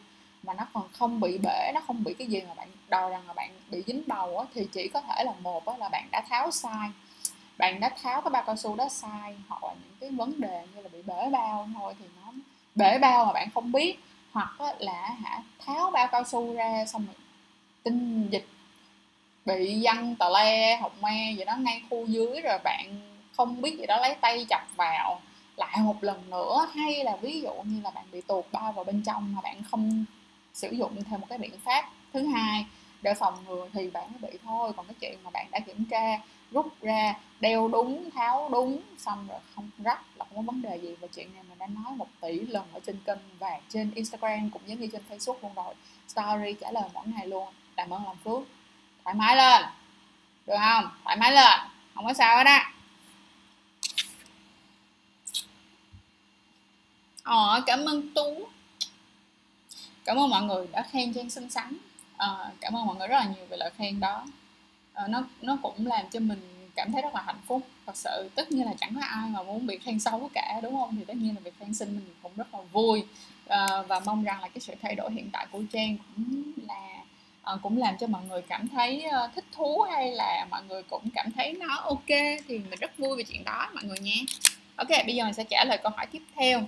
mà 0.42 0.54
nó 0.54 0.66
còn 0.72 0.88
không 0.92 1.20
bị 1.20 1.38
bể 1.38 1.72
nó 1.74 1.80
không 1.86 2.04
bị 2.04 2.14
cái 2.14 2.26
gì 2.26 2.42
mà 2.48 2.54
bạn 2.54 2.68
đòi 2.88 3.10
rằng 3.10 3.26
là 3.26 3.32
bạn 3.32 3.50
bị 3.70 3.82
dính 3.86 4.02
bầu 4.06 4.38
á, 4.38 4.46
thì 4.54 4.66
chỉ 4.72 4.88
có 4.88 5.00
thể 5.00 5.24
là 5.24 5.32
một 5.42 5.66
á, 5.66 5.76
là 5.78 5.88
bạn 5.88 6.08
đã 6.10 6.20
tháo 6.28 6.50
sai. 6.50 6.88
Bạn 7.58 7.80
đã 7.80 7.90
tháo 8.02 8.20
cái 8.20 8.30
bao 8.30 8.42
cao 8.46 8.56
su 8.56 8.76
đó 8.76 8.88
sai 8.88 9.36
hoặc 9.48 9.64
là 9.64 9.74
những 9.74 9.96
cái 10.00 10.10
vấn 10.10 10.40
đề 10.40 10.62
như 10.74 10.82
là 10.82 10.88
bị 10.92 11.02
bể 11.02 11.30
bao 11.32 11.68
thôi 11.74 11.94
thì 11.98 12.04
nó 12.16 12.32
bể 12.74 12.98
bao 12.98 13.24
mà 13.24 13.32
bạn 13.32 13.48
không 13.54 13.72
biết. 13.72 13.98
Hoặc 14.32 14.54
là 14.78 15.16
hả 15.24 15.42
tháo 15.66 15.90
bao 15.90 16.08
cao 16.12 16.24
su 16.24 16.54
ra 16.54 16.84
xong 16.86 17.06
rồi 17.06 17.14
tinh 17.82 18.28
dịch 18.30 18.46
bị 19.44 19.80
văng 19.82 20.16
tà 20.16 20.28
le 20.28 20.76
hộc 20.76 20.92
me 21.02 21.32
gì 21.38 21.44
đó 21.44 21.56
ngay 21.56 21.82
khu 21.90 22.06
dưới 22.06 22.40
rồi 22.40 22.58
bạn 22.64 23.00
không 23.36 23.62
biết 23.62 23.78
gì 23.78 23.86
đó 23.86 23.98
lấy 24.00 24.14
tay 24.14 24.46
chọc 24.50 24.76
vào. 24.76 25.20
Lại 25.56 25.76
một 25.80 26.04
lần 26.04 26.30
nữa 26.30 26.68
hay 26.74 27.04
là 27.04 27.16
ví 27.16 27.40
dụ 27.40 27.52
như 27.64 27.80
là 27.84 27.90
bạn 27.90 28.04
bị 28.12 28.20
tuột 28.20 28.44
bao 28.52 28.72
vào 28.72 28.84
bên 28.84 29.02
trong 29.06 29.34
mà 29.34 29.40
bạn 29.40 29.62
không 29.70 30.04
sử 30.54 30.70
dụng 30.70 31.04
thêm 31.04 31.20
một 31.20 31.26
cái 31.28 31.38
biện 31.38 31.58
pháp. 31.64 31.90
Thứ 32.12 32.26
hai, 32.26 32.66
để 33.02 33.14
phòng 33.14 33.44
ngừa 33.48 33.68
thì 33.72 33.90
bạn 33.90 34.12
mới 34.12 34.30
bị 34.32 34.38
thôi. 34.44 34.72
Còn 34.76 34.86
cái 34.86 34.94
chuyện 35.00 35.18
mà 35.24 35.30
bạn 35.30 35.46
đã 35.50 35.60
kiểm 35.60 35.84
tra, 35.84 36.18
rút 36.50 36.66
ra, 36.80 37.14
đeo 37.40 37.68
đúng, 37.68 38.10
tháo 38.10 38.48
đúng, 38.52 38.82
xong 38.98 39.26
rồi 39.28 39.38
không 39.54 39.70
rách 39.78 40.02
là 40.16 40.24
không 40.24 40.36
có 40.36 40.42
vấn 40.42 40.62
đề 40.62 40.76
gì. 40.76 40.96
Và 41.00 41.08
chuyện 41.16 41.34
này 41.34 41.42
mình 41.48 41.58
đã 41.58 41.66
nói 41.66 41.92
một 41.96 42.08
tỷ 42.20 42.40
lần 42.40 42.64
ở 42.72 42.80
trên 42.86 42.98
kênh 43.06 43.18
và 43.38 43.60
trên 43.68 43.94
Instagram 43.94 44.50
cũng 44.50 44.62
giống 44.66 44.80
như 44.80 44.88
trên 44.92 45.02
Facebook 45.08 45.36
luôn 45.42 45.54
rồi. 45.54 45.74
Story 46.08 46.54
trả 46.60 46.70
lời 46.70 46.84
mỗi 46.94 47.06
ngày 47.06 47.26
luôn. 47.26 47.48
Làm 47.76 47.90
ơn 47.90 48.04
làm 48.04 48.16
phước. 48.24 48.42
Thoải 49.04 49.14
mái 49.14 49.36
lên. 49.36 49.62
Được 50.46 50.56
không? 50.58 50.90
Thoải 51.04 51.16
mái 51.16 51.32
lên. 51.32 51.60
Không 51.94 52.06
có 52.06 52.12
sao 52.12 52.36
hết 52.36 52.46
á. 52.46 52.72
Ờ 57.22 57.62
cảm 57.66 57.84
ơn 57.84 58.14
tú 58.14 58.48
cảm 60.04 60.16
ơn 60.16 60.30
mọi 60.30 60.42
người 60.42 60.66
đã 60.72 60.82
khen 60.90 61.12
trang 61.12 61.30
xinh 61.30 61.50
xắn. 61.50 61.76
À, 62.16 62.28
cảm 62.60 62.76
ơn 62.76 62.86
mọi 62.86 62.96
người 62.96 63.08
rất 63.08 63.16
là 63.16 63.24
nhiều 63.24 63.46
về 63.50 63.56
lời 63.56 63.70
khen 63.78 64.00
đó. 64.00 64.26
À, 64.92 65.06
nó 65.08 65.22
nó 65.42 65.58
cũng 65.62 65.86
làm 65.86 66.06
cho 66.10 66.20
mình 66.20 66.70
cảm 66.76 66.92
thấy 66.92 67.02
rất 67.02 67.14
là 67.14 67.22
hạnh 67.22 67.40
phúc. 67.46 67.62
Thật 67.86 67.96
sự 67.96 68.30
tất 68.34 68.52
nhiên 68.52 68.66
là 68.66 68.74
chẳng 68.80 68.94
có 68.94 69.00
ai 69.00 69.28
mà 69.30 69.42
muốn 69.42 69.66
bị 69.66 69.78
khen 69.78 70.00
xấu 70.00 70.30
cả 70.34 70.60
đúng 70.62 70.76
không? 70.76 70.96
Thì 70.96 71.04
tất 71.04 71.16
nhiên 71.16 71.34
là 71.34 71.40
việc 71.40 71.54
khen 71.60 71.74
xinh 71.74 71.88
mình 71.88 72.14
cũng 72.22 72.32
rất 72.36 72.54
là 72.54 72.60
vui. 72.72 73.04
À, 73.48 73.66
và 73.88 74.00
mong 74.00 74.24
rằng 74.24 74.40
là 74.40 74.48
cái 74.48 74.60
sự 74.60 74.74
thay 74.82 74.94
đổi 74.94 75.12
hiện 75.12 75.30
tại 75.32 75.46
của 75.52 75.62
trang 75.72 75.96
cũng 75.96 76.52
là 76.68 77.02
à, 77.42 77.52
cũng 77.62 77.78
làm 77.78 77.96
cho 77.98 78.06
mọi 78.06 78.22
người 78.28 78.42
cảm 78.42 78.68
thấy 78.68 79.04
uh, 79.24 79.34
thích 79.34 79.44
thú 79.52 79.82
hay 79.82 80.12
là 80.12 80.46
mọi 80.50 80.62
người 80.68 80.82
cũng 80.82 81.10
cảm 81.14 81.32
thấy 81.32 81.52
nó 81.52 81.76
ok. 81.76 82.08
Thì 82.48 82.58
mình 82.58 82.80
rất 82.80 82.98
vui 82.98 83.16
về 83.16 83.22
chuyện 83.22 83.44
đó 83.44 83.70
mọi 83.74 83.84
người 83.84 83.98
nhé 83.98 84.24
ok 84.76 84.88
bây 85.06 85.14
giờ 85.14 85.24
mình 85.24 85.34
sẽ 85.34 85.44
trả 85.44 85.64
lời 85.64 85.78
câu 85.82 85.92
hỏi 85.96 86.06
tiếp 86.06 86.22
theo. 86.36 86.62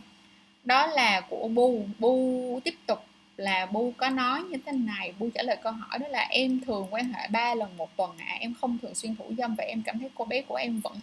Đó 0.65 0.87
là 0.87 1.21
của 1.21 1.49
bu 1.49 1.85
bu 1.99 2.61
tiếp 2.65 2.75
tục 2.87 2.99
là 3.43 3.67
bu 3.67 3.93
có 3.97 4.11
nói 4.11 4.43
như 4.43 4.59
thế 4.67 4.73
này 4.73 5.15
bu 5.19 5.29
trả 5.35 5.43
lời 5.43 5.57
câu 5.63 5.73
hỏi 5.73 5.99
đó 5.99 6.09
là 6.09 6.27
em 6.31 6.61
thường 6.61 6.87
quan 6.91 7.13
hệ 7.13 7.29
3 7.29 7.55
lần 7.55 7.77
một 7.77 7.97
tuần 7.97 8.11
ạ 8.19 8.27
à. 8.29 8.37
em 8.41 8.55
không 8.61 8.79
thường 8.79 8.95
xuyên 8.95 9.17
thủ 9.17 9.25
dâm 9.39 9.55
và 9.55 9.65
em 9.65 9.83
cảm 9.83 9.99
thấy 9.99 10.11
cô 10.15 10.25
bé 10.25 10.43
của 10.43 10.55
em 10.55 10.81
vẫn 10.81 10.97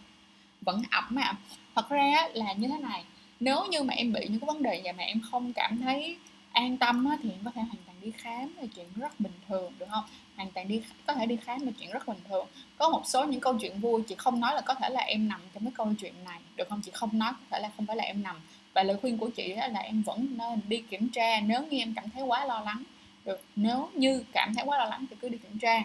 vẫn 0.62 0.82
ẩm 0.92 1.16
ạ 1.16 1.24
à. 1.24 1.38
thật 1.76 1.90
ra 1.90 2.28
là 2.34 2.54
như 2.54 2.68
thế 2.68 2.78
này 2.82 3.04
nếu 3.40 3.66
như 3.70 3.84
mà 3.84 3.94
em 3.94 4.14
bị 4.14 4.28
những 4.30 4.40
cái 4.40 4.48
vấn 4.48 4.64
đề 4.64 4.82
và 4.84 4.92
mà 4.92 5.04
em 5.04 5.22
không 5.32 5.54
cảm 5.54 5.78
thấy 5.82 6.18
an 6.52 6.78
tâm 6.78 7.06
á, 7.06 7.18
thì 7.24 7.30
em 7.30 7.40
có 7.46 7.52
thể 7.56 7.62
hoàn 7.62 7.84
toàn 7.86 7.98
đi 8.02 8.12
khám 8.18 8.56
là 8.58 8.66
chuyện 8.76 8.88
rất 8.96 9.20
bình 9.20 9.34
thường 9.48 9.74
được 9.80 9.86
không 9.90 10.04
hoàn 10.36 10.52
toàn 10.52 10.68
đi 10.68 10.82
có 11.08 11.14
thể 11.14 11.26
đi 11.26 11.38
khám 11.38 11.66
là 11.66 11.72
chuyện 11.80 11.92
rất 11.92 12.08
bình 12.08 12.20
thường 12.30 12.48
có 12.78 12.90
một 12.90 13.02
số 13.06 13.26
những 13.26 13.42
câu 13.42 13.58
chuyện 13.62 13.80
vui 13.80 14.02
chị 14.08 14.16
không 14.18 14.40
nói 14.40 14.56
là 14.56 14.62
có 14.62 14.74
thể 14.74 14.90
là 14.90 15.02
em 15.02 15.28
nằm 15.28 15.42
trong 15.54 15.64
cái 15.64 15.74
câu 15.76 15.94
chuyện 16.00 16.14
này 16.26 16.40
được 16.56 16.70
không 16.70 16.82
chị 16.82 16.92
không 16.94 17.20
nói 17.20 17.32
có 17.32 17.46
thể 17.50 17.60
là 17.60 17.72
không 17.78 17.86
phải 17.86 17.96
là 17.96 18.04
em 18.04 18.24
nằm 18.24 18.36
và 18.80 18.84
lời 18.84 18.98
khuyên 19.02 19.18
của 19.18 19.30
chị 19.30 19.54
là 19.54 19.80
em 19.80 20.02
vẫn 20.02 20.28
nên 20.38 20.62
đi 20.68 20.84
kiểm 20.90 21.10
tra. 21.10 21.40
Nếu 21.40 21.62
như 21.64 21.78
em 21.78 21.94
cảm 21.94 22.10
thấy 22.10 22.24
quá 22.24 22.46
lo 22.46 22.60
lắng 22.60 22.84
được 23.26 23.42
nếu 23.56 23.90
như 23.94 24.24
cảm 24.32 24.54
thấy 24.56 24.66
quá 24.66 24.78
lo 24.78 24.86
lắng 24.86 25.06
thì 25.10 25.16
cứ 25.22 25.30
đi 25.30 25.38
kiểm 25.38 25.60
tra. 25.60 25.84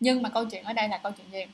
Nhưng 0.00 0.22
mà 0.22 0.28
câu 0.28 0.44
chuyện 0.44 0.64
ở 0.64 0.72
đây 0.72 0.88
là 0.88 0.98
câu 0.98 1.12
chuyện 1.12 1.26
gì? 1.32 1.52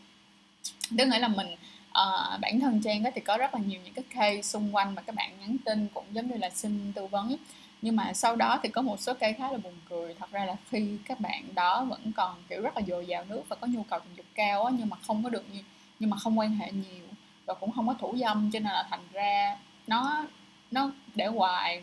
Tức 0.98 1.06
nghĩa 1.06 1.18
là 1.18 1.28
mình 1.28 1.46
uh, 1.88 2.40
bản 2.40 2.60
thân 2.60 2.80
trang 2.84 3.02
thì 3.14 3.20
có 3.20 3.36
rất 3.36 3.54
là 3.54 3.60
nhiều 3.66 3.80
những 3.84 3.94
cái 3.94 4.04
case 4.10 4.42
xung 4.42 4.76
quanh 4.76 4.94
mà 4.94 5.02
các 5.02 5.14
bạn 5.14 5.30
nhắn 5.40 5.56
tin 5.64 5.88
cũng 5.94 6.04
giống 6.12 6.30
như 6.30 6.36
là 6.36 6.50
xin 6.50 6.92
tư 6.92 7.06
vấn. 7.06 7.36
Nhưng 7.82 7.96
mà 7.96 8.12
sau 8.12 8.36
đó 8.36 8.60
thì 8.62 8.68
có 8.68 8.82
một 8.82 9.00
số 9.00 9.14
cây 9.14 9.32
khá 9.32 9.52
là 9.52 9.58
buồn 9.58 9.74
cười. 9.88 10.14
Thật 10.14 10.30
ra 10.32 10.44
là 10.44 10.56
khi 10.70 10.98
các 11.04 11.20
bạn 11.20 11.54
đó 11.54 11.84
vẫn 11.84 12.12
còn 12.16 12.34
kiểu 12.48 12.62
rất 12.62 12.76
là 12.76 12.82
dồi 12.88 13.06
dào 13.06 13.24
nước 13.24 13.42
và 13.48 13.56
có 13.56 13.66
nhu 13.66 13.82
cầu 13.82 14.00
tình 14.00 14.16
dục 14.16 14.26
cao 14.34 14.64
á, 14.64 14.72
nhưng 14.78 14.88
mà 14.88 14.96
không 15.06 15.24
có 15.24 15.30
được 15.30 15.44
nhiều 15.52 15.62
nhưng 16.00 16.10
mà 16.10 16.16
không 16.16 16.38
quan 16.38 16.54
hệ 16.54 16.72
nhiều 16.72 17.06
và 17.46 17.54
cũng 17.54 17.72
không 17.72 17.88
có 17.88 17.94
thủ 17.94 18.14
dâm 18.16 18.50
cho 18.52 18.58
nên 18.58 18.72
là 18.72 18.86
thành 18.90 19.04
ra 19.12 19.56
nó 19.86 20.26
nó 20.70 20.90
để 21.14 21.26
hoài, 21.26 21.82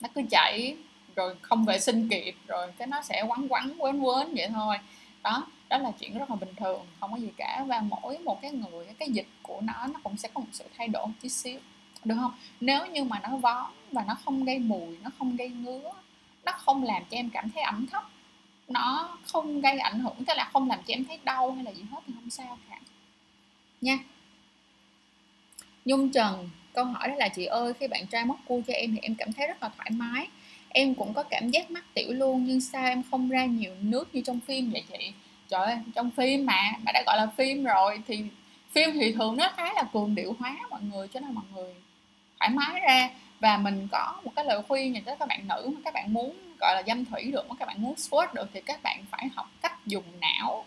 nó 0.00 0.08
cứ 0.14 0.22
chảy 0.30 0.76
rồi 1.16 1.36
không 1.42 1.64
vệ 1.64 1.78
sinh 1.78 2.08
kịp, 2.08 2.34
rồi 2.46 2.72
cái 2.78 2.88
nó 2.88 3.02
sẽ 3.02 3.24
quắn 3.28 3.48
quắn 3.48 3.78
quến 3.78 4.00
quến 4.00 4.34
vậy 4.34 4.48
thôi. 4.54 4.76
Đó 5.22 5.46
đó 5.68 5.78
là 5.78 5.90
chuyện 6.00 6.18
rất 6.18 6.30
là 6.30 6.36
bình 6.36 6.54
thường, 6.56 6.86
không 7.00 7.12
có 7.12 7.18
gì 7.18 7.28
cả. 7.36 7.64
Và 7.66 7.80
mỗi 7.80 8.18
một 8.18 8.42
cái 8.42 8.50
người, 8.50 8.86
cái 8.98 9.10
dịch 9.10 9.28
của 9.42 9.60
nó 9.60 9.86
nó 9.86 10.00
cũng 10.02 10.16
sẽ 10.16 10.28
có 10.34 10.40
một 10.40 10.46
sự 10.52 10.64
thay 10.76 10.88
đổi 10.88 11.06
một 11.06 11.12
chút 11.22 11.28
xíu, 11.28 11.58
được 12.04 12.14
không? 12.20 12.32
Nếu 12.60 12.86
như 12.86 13.04
mà 13.04 13.20
nó 13.22 13.36
vón 13.36 13.72
và 13.92 14.04
nó 14.04 14.16
không 14.24 14.44
gây 14.44 14.58
mùi, 14.58 14.96
nó 15.02 15.10
không 15.18 15.36
gây 15.36 15.48
ngứa, 15.48 15.92
nó 16.44 16.52
không 16.52 16.82
làm 16.82 17.02
cho 17.10 17.16
em 17.16 17.30
cảm 17.30 17.50
thấy 17.50 17.62
ẩm 17.62 17.86
thấp, 17.86 18.04
nó 18.68 19.18
không 19.32 19.60
gây 19.60 19.78
ảnh 19.78 20.00
hưởng, 20.00 20.24
tức 20.26 20.34
là 20.36 20.50
không 20.52 20.68
làm 20.68 20.78
cho 20.86 20.94
em 20.94 21.04
thấy 21.04 21.18
đau 21.24 21.52
hay 21.52 21.64
là 21.64 21.70
gì 21.70 21.82
hết 21.90 22.00
thì 22.06 22.12
không 22.14 22.30
sao 22.30 22.58
cả. 22.70 22.80
Nha. 23.80 23.98
Nhung 25.84 26.10
Trần 26.10 26.48
câu 26.72 26.84
hỏi 26.84 27.08
đó 27.08 27.14
là, 27.14 27.28
chị 27.28 27.44
ơi, 27.44 27.72
khi 27.80 27.88
bạn 27.88 28.06
trai 28.06 28.24
móc 28.24 28.38
cua 28.46 28.60
cho 28.66 28.72
em 28.72 28.92
thì 28.92 28.98
em 29.02 29.14
cảm 29.14 29.32
thấy 29.32 29.46
rất 29.46 29.62
là 29.62 29.70
thoải 29.76 29.90
mái. 29.90 30.28
Em 30.68 30.94
cũng 30.94 31.14
có 31.14 31.22
cảm 31.22 31.50
giác 31.50 31.70
mắc 31.70 31.84
tiểu 31.94 32.12
luôn, 32.12 32.44
nhưng 32.44 32.60
sao 32.60 32.86
em 32.86 33.02
không 33.10 33.28
ra 33.28 33.44
nhiều 33.44 33.74
nước 33.80 34.14
như 34.14 34.20
trong 34.20 34.40
phim 34.40 34.70
vậy 34.70 34.82
chị? 34.92 35.12
Trời 35.48 35.66
ơi, 35.66 35.76
trong 35.94 36.10
phim 36.10 36.46
mà 36.46 36.72
mà 36.82 36.92
đã 36.92 37.02
gọi 37.06 37.16
là 37.16 37.26
phim 37.36 37.64
rồi 37.64 38.02
thì 38.06 38.24
phim 38.70 38.90
thì 38.92 39.12
thường 39.12 39.36
nó 39.36 39.52
khá 39.56 39.72
là 39.72 39.82
cường 39.92 40.14
điệu 40.14 40.36
hóa 40.38 40.56
mọi 40.70 40.80
người, 40.82 41.08
cho 41.08 41.20
nên 41.20 41.32
mọi 41.32 41.44
người 41.54 41.74
thoải 42.38 42.50
mái 42.50 42.80
ra. 42.80 43.10
Và 43.40 43.56
mình 43.56 43.88
có 43.92 44.20
một 44.24 44.32
cái 44.36 44.44
lời 44.44 44.62
khuyên 44.68 44.94
dành 44.94 45.04
cho 45.04 45.14
các 45.14 45.28
bạn 45.28 45.48
nữ 45.48 45.70
mà 45.74 45.80
các 45.84 45.94
bạn 45.94 46.12
muốn, 46.12 46.36
gọi 46.60 46.74
là, 46.74 46.82
dâm 46.86 47.04
thủy 47.04 47.24
được, 47.24 47.48
mà 47.48 47.54
các 47.58 47.66
bạn 47.66 47.82
muốn 47.82 47.96
squat 47.96 48.34
được 48.34 48.50
thì 48.52 48.60
các 48.60 48.82
bạn 48.82 49.04
phải 49.10 49.28
học 49.34 49.50
cách 49.62 49.86
dùng 49.86 50.04
não 50.20 50.64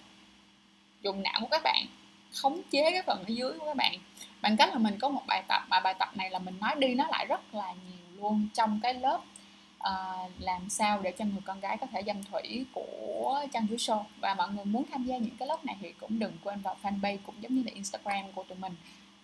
dùng 1.02 1.24
não 1.24 1.40
của 1.42 1.48
các 1.52 1.64
bạn, 1.64 1.86
khống 2.34 2.62
chế 2.72 2.92
cái 2.92 3.02
phần 3.02 3.20
ở 3.20 3.26
dưới 3.28 3.54
của 3.60 3.66
các 3.66 3.76
bạn 3.76 3.96
bằng 4.42 4.58
cách 4.58 4.70
là 4.70 4.78
mình 4.78 5.00
có 5.00 5.10
một 5.10 5.22
bài 5.28 5.44
tập 5.48 5.64
mà 5.70 5.80
bài 5.80 5.94
tập 6.00 6.18
này 6.18 6.30
là 6.30 6.40
mình 6.40 6.58
nói 6.62 6.76
đi 6.78 6.96
nói 6.96 7.08
lại 7.12 7.26
rất 7.26 7.56
là 7.56 7.74
nhiều 7.74 8.22
luôn 8.22 8.48
trong 8.54 8.80
cái 8.84 8.94
lớp 8.94 9.20
uh, 9.90 10.32
làm 10.40 10.70
sao 10.70 11.02
để 11.02 11.12
cho 11.12 11.26
người 11.26 11.42
con 11.46 11.60
gái 11.60 11.78
có 11.78 11.88
thể 11.92 12.04
dâm 12.08 12.24
thủy 12.24 12.66
của 12.74 13.46
trang 13.54 13.68
chuối 13.68 13.78
show. 13.78 14.04
Và 14.20 14.34
mọi 14.34 14.50
người 14.52 14.66
muốn 14.66 14.86
tham 14.92 15.04
gia 15.04 15.18
những 15.18 15.38
cái 15.38 15.48
lớp 15.48 15.66
này 15.66 15.76
thì 15.82 15.94
cũng 16.00 16.20
đừng 16.20 16.38
quên 16.44 16.62
vào 16.62 16.78
fanpage 16.84 17.18
cũng 17.26 17.36
giống 17.42 17.56
như 17.56 17.64
là 17.64 17.72
instagram 17.74 18.32
của 18.32 18.44
tụi 18.44 18.58
mình. 18.58 18.76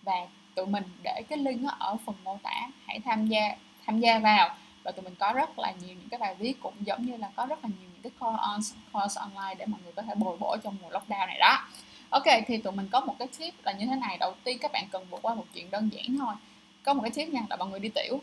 Và 0.03 0.27
tụi 0.55 0.65
mình 0.65 0.83
để 1.03 1.21
cái 1.29 1.37
link 1.37 1.69
ở 1.79 1.97
phần 2.05 2.15
mô 2.23 2.37
tả 2.43 2.69
hãy 2.85 2.99
tham 3.05 3.27
gia 3.27 3.57
tham 3.85 3.99
gia 3.99 4.19
vào. 4.19 4.55
Và 4.83 4.91
tụi 4.91 5.03
mình 5.03 5.15
có 5.15 5.33
rất 5.33 5.59
là 5.59 5.71
nhiều 5.71 5.95
những 5.95 6.09
cái 6.09 6.17
bài 6.17 6.35
viết 6.35 6.61
cũng 6.61 6.73
giống 6.79 7.05
như 7.05 7.17
là 7.17 7.29
có 7.35 7.45
rất 7.45 7.63
là 7.63 7.69
nhiều 7.79 7.89
những 7.93 8.01
cái 8.01 8.11
course, 8.19 8.75
course 8.93 9.19
online 9.19 9.55
để 9.57 9.65
mọi 9.65 9.79
người 9.83 9.93
có 9.93 10.01
thể 10.01 10.15
bồi 10.15 10.37
bổ 10.37 10.57
trong 10.63 10.77
mùa 10.81 10.89
lockdown 10.89 11.27
này 11.27 11.39
đó 11.39 11.67
ok, 12.09 12.23
thì 12.47 12.57
tụi 12.57 12.73
mình 12.73 12.87
có 12.91 13.01
một 13.01 13.15
cái 13.19 13.27
tip 13.39 13.53
là 13.65 13.71
như 13.71 13.85
thế 13.85 13.95
này. 13.95 14.17
Đầu 14.17 14.35
tiên 14.43 14.57
các 14.61 14.71
bạn 14.71 14.87
cần 14.91 15.05
vượt 15.09 15.19
qua 15.21 15.35
một 15.35 15.45
chuyện 15.53 15.71
đơn 15.71 15.89
giản 15.93 16.17
thôi. 16.17 16.35
Có 16.83 16.93
một 16.93 17.01
cái 17.01 17.11
tip 17.11 17.29
nha, 17.29 17.41
là 17.49 17.55
mọi 17.55 17.67
người 17.67 17.79
đi 17.79 17.89
tiểu. 17.89 18.21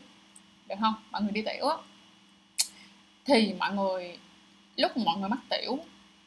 Được 0.68 0.74
không? 0.80 0.94
Mọi 1.10 1.22
người 1.22 1.32
đi 1.32 1.42
tiểu 1.42 1.68
á. 1.68 1.76
Thì 3.24 3.54
mọi 3.58 3.72
người, 3.72 4.18
lúc 4.76 4.96
mọi 4.96 5.16
người 5.16 5.28
mắc 5.28 5.38
tiểu, 5.50 5.78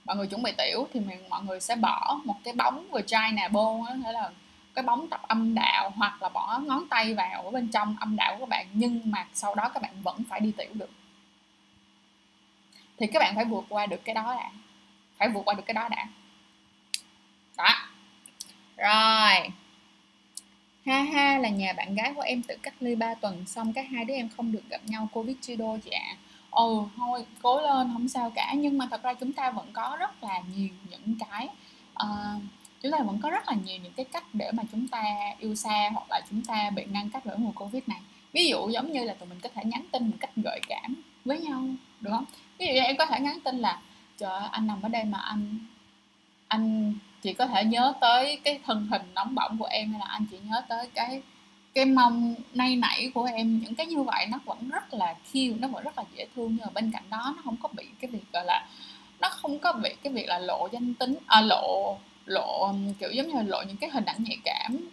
mọi 0.05 0.15
người 0.15 0.27
chuẩn 0.27 0.43
bị 0.43 0.51
tiểu, 0.57 0.87
thì 0.93 0.99
mình, 0.99 1.29
mọi 1.29 1.43
người 1.43 1.59
sẽ 1.59 1.75
bỏ 1.75 2.19
một 2.23 2.35
cái 2.43 2.53
bóng 2.53 2.87
vừa 2.91 3.01
chai 3.01 3.31
nè, 3.31 3.49
bô 3.49 3.85
có 3.87 3.95
thể 4.03 4.11
là 4.11 4.31
cái 4.75 4.83
bóng 4.83 5.09
tập 5.09 5.21
âm 5.27 5.55
đạo 5.55 5.91
hoặc 5.95 6.21
là 6.23 6.29
bỏ 6.29 6.59
ngón 6.59 6.87
tay 6.89 7.13
vào 7.13 7.43
ở 7.43 7.51
bên 7.51 7.67
trong 7.67 7.95
âm 7.99 8.15
đạo 8.15 8.33
của 8.33 8.39
các 8.39 8.49
bạn, 8.49 8.67
nhưng 8.73 9.01
mà 9.05 9.27
sau 9.33 9.55
đó 9.55 9.69
các 9.69 9.83
bạn 9.83 10.01
vẫn 10.01 10.23
phải 10.29 10.39
đi 10.39 10.51
tiểu 10.57 10.69
được. 10.73 10.89
Thì 12.97 13.07
các 13.07 13.19
bạn 13.19 13.35
phải 13.35 13.45
vượt 13.45 13.65
qua 13.69 13.85
được 13.85 14.05
cái 14.05 14.15
đó 14.15 14.35
đã. 14.35 14.51
Phải 15.17 15.29
vượt 15.29 15.41
qua 15.45 15.53
được 15.53 15.63
cái 15.65 15.73
đó 15.73 15.89
đã 15.89 16.07
đó. 17.57 17.75
Rồi. 18.77 19.49
Ha 20.85 21.01
ha 21.01 21.37
là 21.37 21.49
nhà 21.49 21.73
bạn 21.73 21.95
gái 21.95 22.13
của 22.13 22.21
em 22.21 22.43
tự 22.43 22.55
cách 22.61 22.73
ly 22.79 22.95
3 22.95 23.13
tuần 23.13 23.45
xong 23.45 23.73
các 23.73 23.85
hai 23.91 24.05
đứa 24.05 24.13
em 24.13 24.29
không 24.37 24.51
được 24.51 24.63
gặp 24.69 24.81
nhau 24.85 25.09
covid 25.13 25.35
chia 25.41 25.55
đôi 25.55 25.79
chị 25.79 25.89
ạ? 25.91 26.17
Ừ 26.51 26.83
thôi 26.97 27.25
cố 27.41 27.61
lên 27.61 27.89
không 27.93 28.07
sao 28.07 28.31
cả. 28.35 28.53
Nhưng 28.57 28.77
mà 28.77 28.87
thật 28.91 29.03
ra 29.03 29.13
chúng 29.13 29.33
ta 29.33 29.51
vẫn 29.51 29.69
có 29.73 29.97
rất 29.99 30.23
là 30.23 30.41
nhiều 30.55 30.69
những 30.89 31.15
cái 31.19 31.47
uh, 32.03 32.41
chúng 32.81 32.91
ta 32.91 32.97
vẫn 32.99 33.19
có 33.23 33.29
rất 33.29 33.47
là 33.47 33.55
nhiều 33.65 33.77
những 33.83 33.93
cái 33.93 34.05
cách 34.05 34.23
để 34.33 34.51
mà 34.51 34.63
chúng 34.71 34.87
ta 34.87 35.03
yêu 35.39 35.55
xa 35.55 35.89
hoặc 35.93 36.05
là 36.09 36.21
chúng 36.29 36.45
ta 36.45 36.69
bị 36.69 36.85
ngăn 36.85 37.09
cách 37.09 37.25
bởi 37.25 37.37
mùa 37.37 37.51
covid 37.51 37.83
này. 37.87 37.99
Ví 38.33 38.47
dụ 38.47 38.69
giống 38.69 38.91
như 38.91 39.03
là 39.03 39.13
tụi 39.13 39.29
mình 39.29 39.39
có 39.39 39.49
thể 39.55 39.63
nhắn 39.65 39.85
tin 39.91 40.07
một 40.07 40.17
cách 40.19 40.31
gợi 40.35 40.59
cảm 40.67 40.95
với 41.25 41.39
nhau 41.39 41.63
được 42.01 42.11
không? 42.11 42.25
Ví 42.59 42.65
dụ 42.65 42.73
em 42.73 42.97
có 42.97 43.05
thể 43.05 43.19
nhắn 43.19 43.39
tin 43.43 43.57
là 43.57 43.81
trời 44.17 44.31
ơi, 44.31 44.49
anh 44.51 44.67
nằm 44.67 44.81
ở 44.81 44.89
đây 44.89 45.03
mà 45.03 45.17
anh 45.17 45.59
anh 46.47 46.93
chị 47.27 47.33
có 47.33 47.47
thể 47.47 47.63
nhớ 47.63 47.93
tới 48.01 48.39
cái 48.43 48.59
thân 48.65 48.87
hình 48.91 49.01
nóng 49.15 49.35
bỏng 49.35 49.57
của 49.59 49.65
em 49.65 49.91
hay 49.91 49.99
là 49.99 50.05
anh 50.05 50.25
chị 50.31 50.37
nhớ 50.43 50.61
tới 50.67 50.87
cái 50.93 51.21
cái 51.73 51.85
mông 51.85 52.35
nay 52.53 52.75
nảy 52.75 53.11
của 53.13 53.23
em 53.23 53.59
những 53.59 53.75
cái 53.75 53.85
như 53.85 54.03
vậy 54.03 54.25
nó 54.29 54.39
vẫn 54.45 54.69
rất 54.69 54.93
là 54.93 55.13
cute 55.13 55.59
nó 55.59 55.67
vẫn 55.67 55.83
rất 55.83 55.97
là 55.97 56.03
dễ 56.15 56.25
thương 56.35 56.47
nhưng 56.49 56.65
mà 56.65 56.71
bên 56.73 56.91
cạnh 56.91 57.03
đó 57.09 57.33
nó 57.35 57.41
không 57.43 57.57
có 57.57 57.69
bị 57.77 57.85
cái 57.99 58.11
việc 58.11 58.23
gọi 58.33 58.45
là 58.45 58.67
nó 59.19 59.29
không 59.29 59.59
có 59.59 59.73
bị 59.73 59.89
cái 60.03 60.13
việc 60.13 60.27
là 60.27 60.39
lộ 60.39 60.67
danh 60.71 60.93
tính 60.93 61.17
à, 61.25 61.41
lộ 61.41 61.97
lộ 62.25 62.73
kiểu 62.99 63.11
giống 63.11 63.27
như 63.27 63.33
là 63.33 63.43
lộ 63.43 63.61
những 63.67 63.77
cái 63.77 63.89
hình 63.89 64.05
ảnh 64.05 64.23
nhạy 64.23 64.37
cảm 64.43 64.89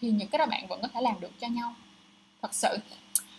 thì 0.00 0.10
những 0.10 0.28
cái 0.28 0.38
đó 0.38 0.46
bạn 0.46 0.66
vẫn 0.66 0.82
có 0.82 0.88
thể 0.88 1.00
làm 1.00 1.20
được 1.20 1.40
cho 1.40 1.46
nhau. 1.46 1.74
Thật 2.42 2.54
sự. 2.54 2.78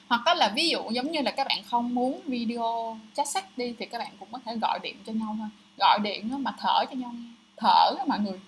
Hoặc 0.07 0.37
là 0.37 0.51
ví 0.55 0.69
dụ 0.69 0.89
giống 0.91 1.11
như 1.11 1.21
là 1.21 1.31
các 1.31 1.47
bạn 1.47 1.63
không 1.63 1.95
muốn 1.95 2.21
video 2.25 2.97
chat 3.13 3.27
sách 3.27 3.57
đi 3.57 3.75
thì 3.79 3.85
các 3.85 3.97
bạn 3.97 4.11
cũng 4.19 4.29
có 4.31 4.39
thể 4.45 4.55
gọi 4.61 4.79
điện 4.83 4.95
cho 5.05 5.13
nhau 5.13 5.35
thôi. 5.39 5.47
Gọi 5.77 5.99
điện 5.99 6.43
mà 6.43 6.51
thở 6.59 6.85
cho 6.89 6.95
nhau 6.95 7.11
nghe 7.13 7.38
thở 7.59 7.95
đó 7.97 8.05
mọi 8.07 8.19
người. 8.19 8.39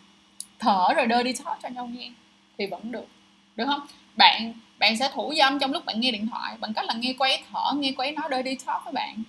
Thở 0.59 0.93
rồi 0.95 1.05
đưa 1.05 1.23
đi 1.23 1.33
thoát 1.33 1.57
cho 1.63 1.69
nhau 1.69 1.87
nghe 1.87 2.11
thì 2.57 2.65
vẫn 2.65 2.91
được. 2.91 3.07
Được 3.55 3.65
không? 3.65 3.87
Bạn 4.15 4.53
bạn 4.79 4.97
sẽ 4.97 5.09
thủ 5.13 5.33
dâm 5.37 5.59
trong 5.59 5.71
lúc 5.71 5.85
bạn 5.85 5.99
nghe 5.99 6.11
điện 6.11 6.27
thoại 6.27 6.57
bằng 6.59 6.73
cách 6.73 6.85
là 6.85 6.93
nghe 6.93 7.13
quấy 7.19 7.43
thở 7.53 7.73
nghe 7.75 7.93
quấy 7.97 8.11
nói 8.11 8.29
đưa 8.29 8.41
đi 8.41 8.55
thoát 8.65 8.81
với 8.85 8.93
bạn. 8.93 9.23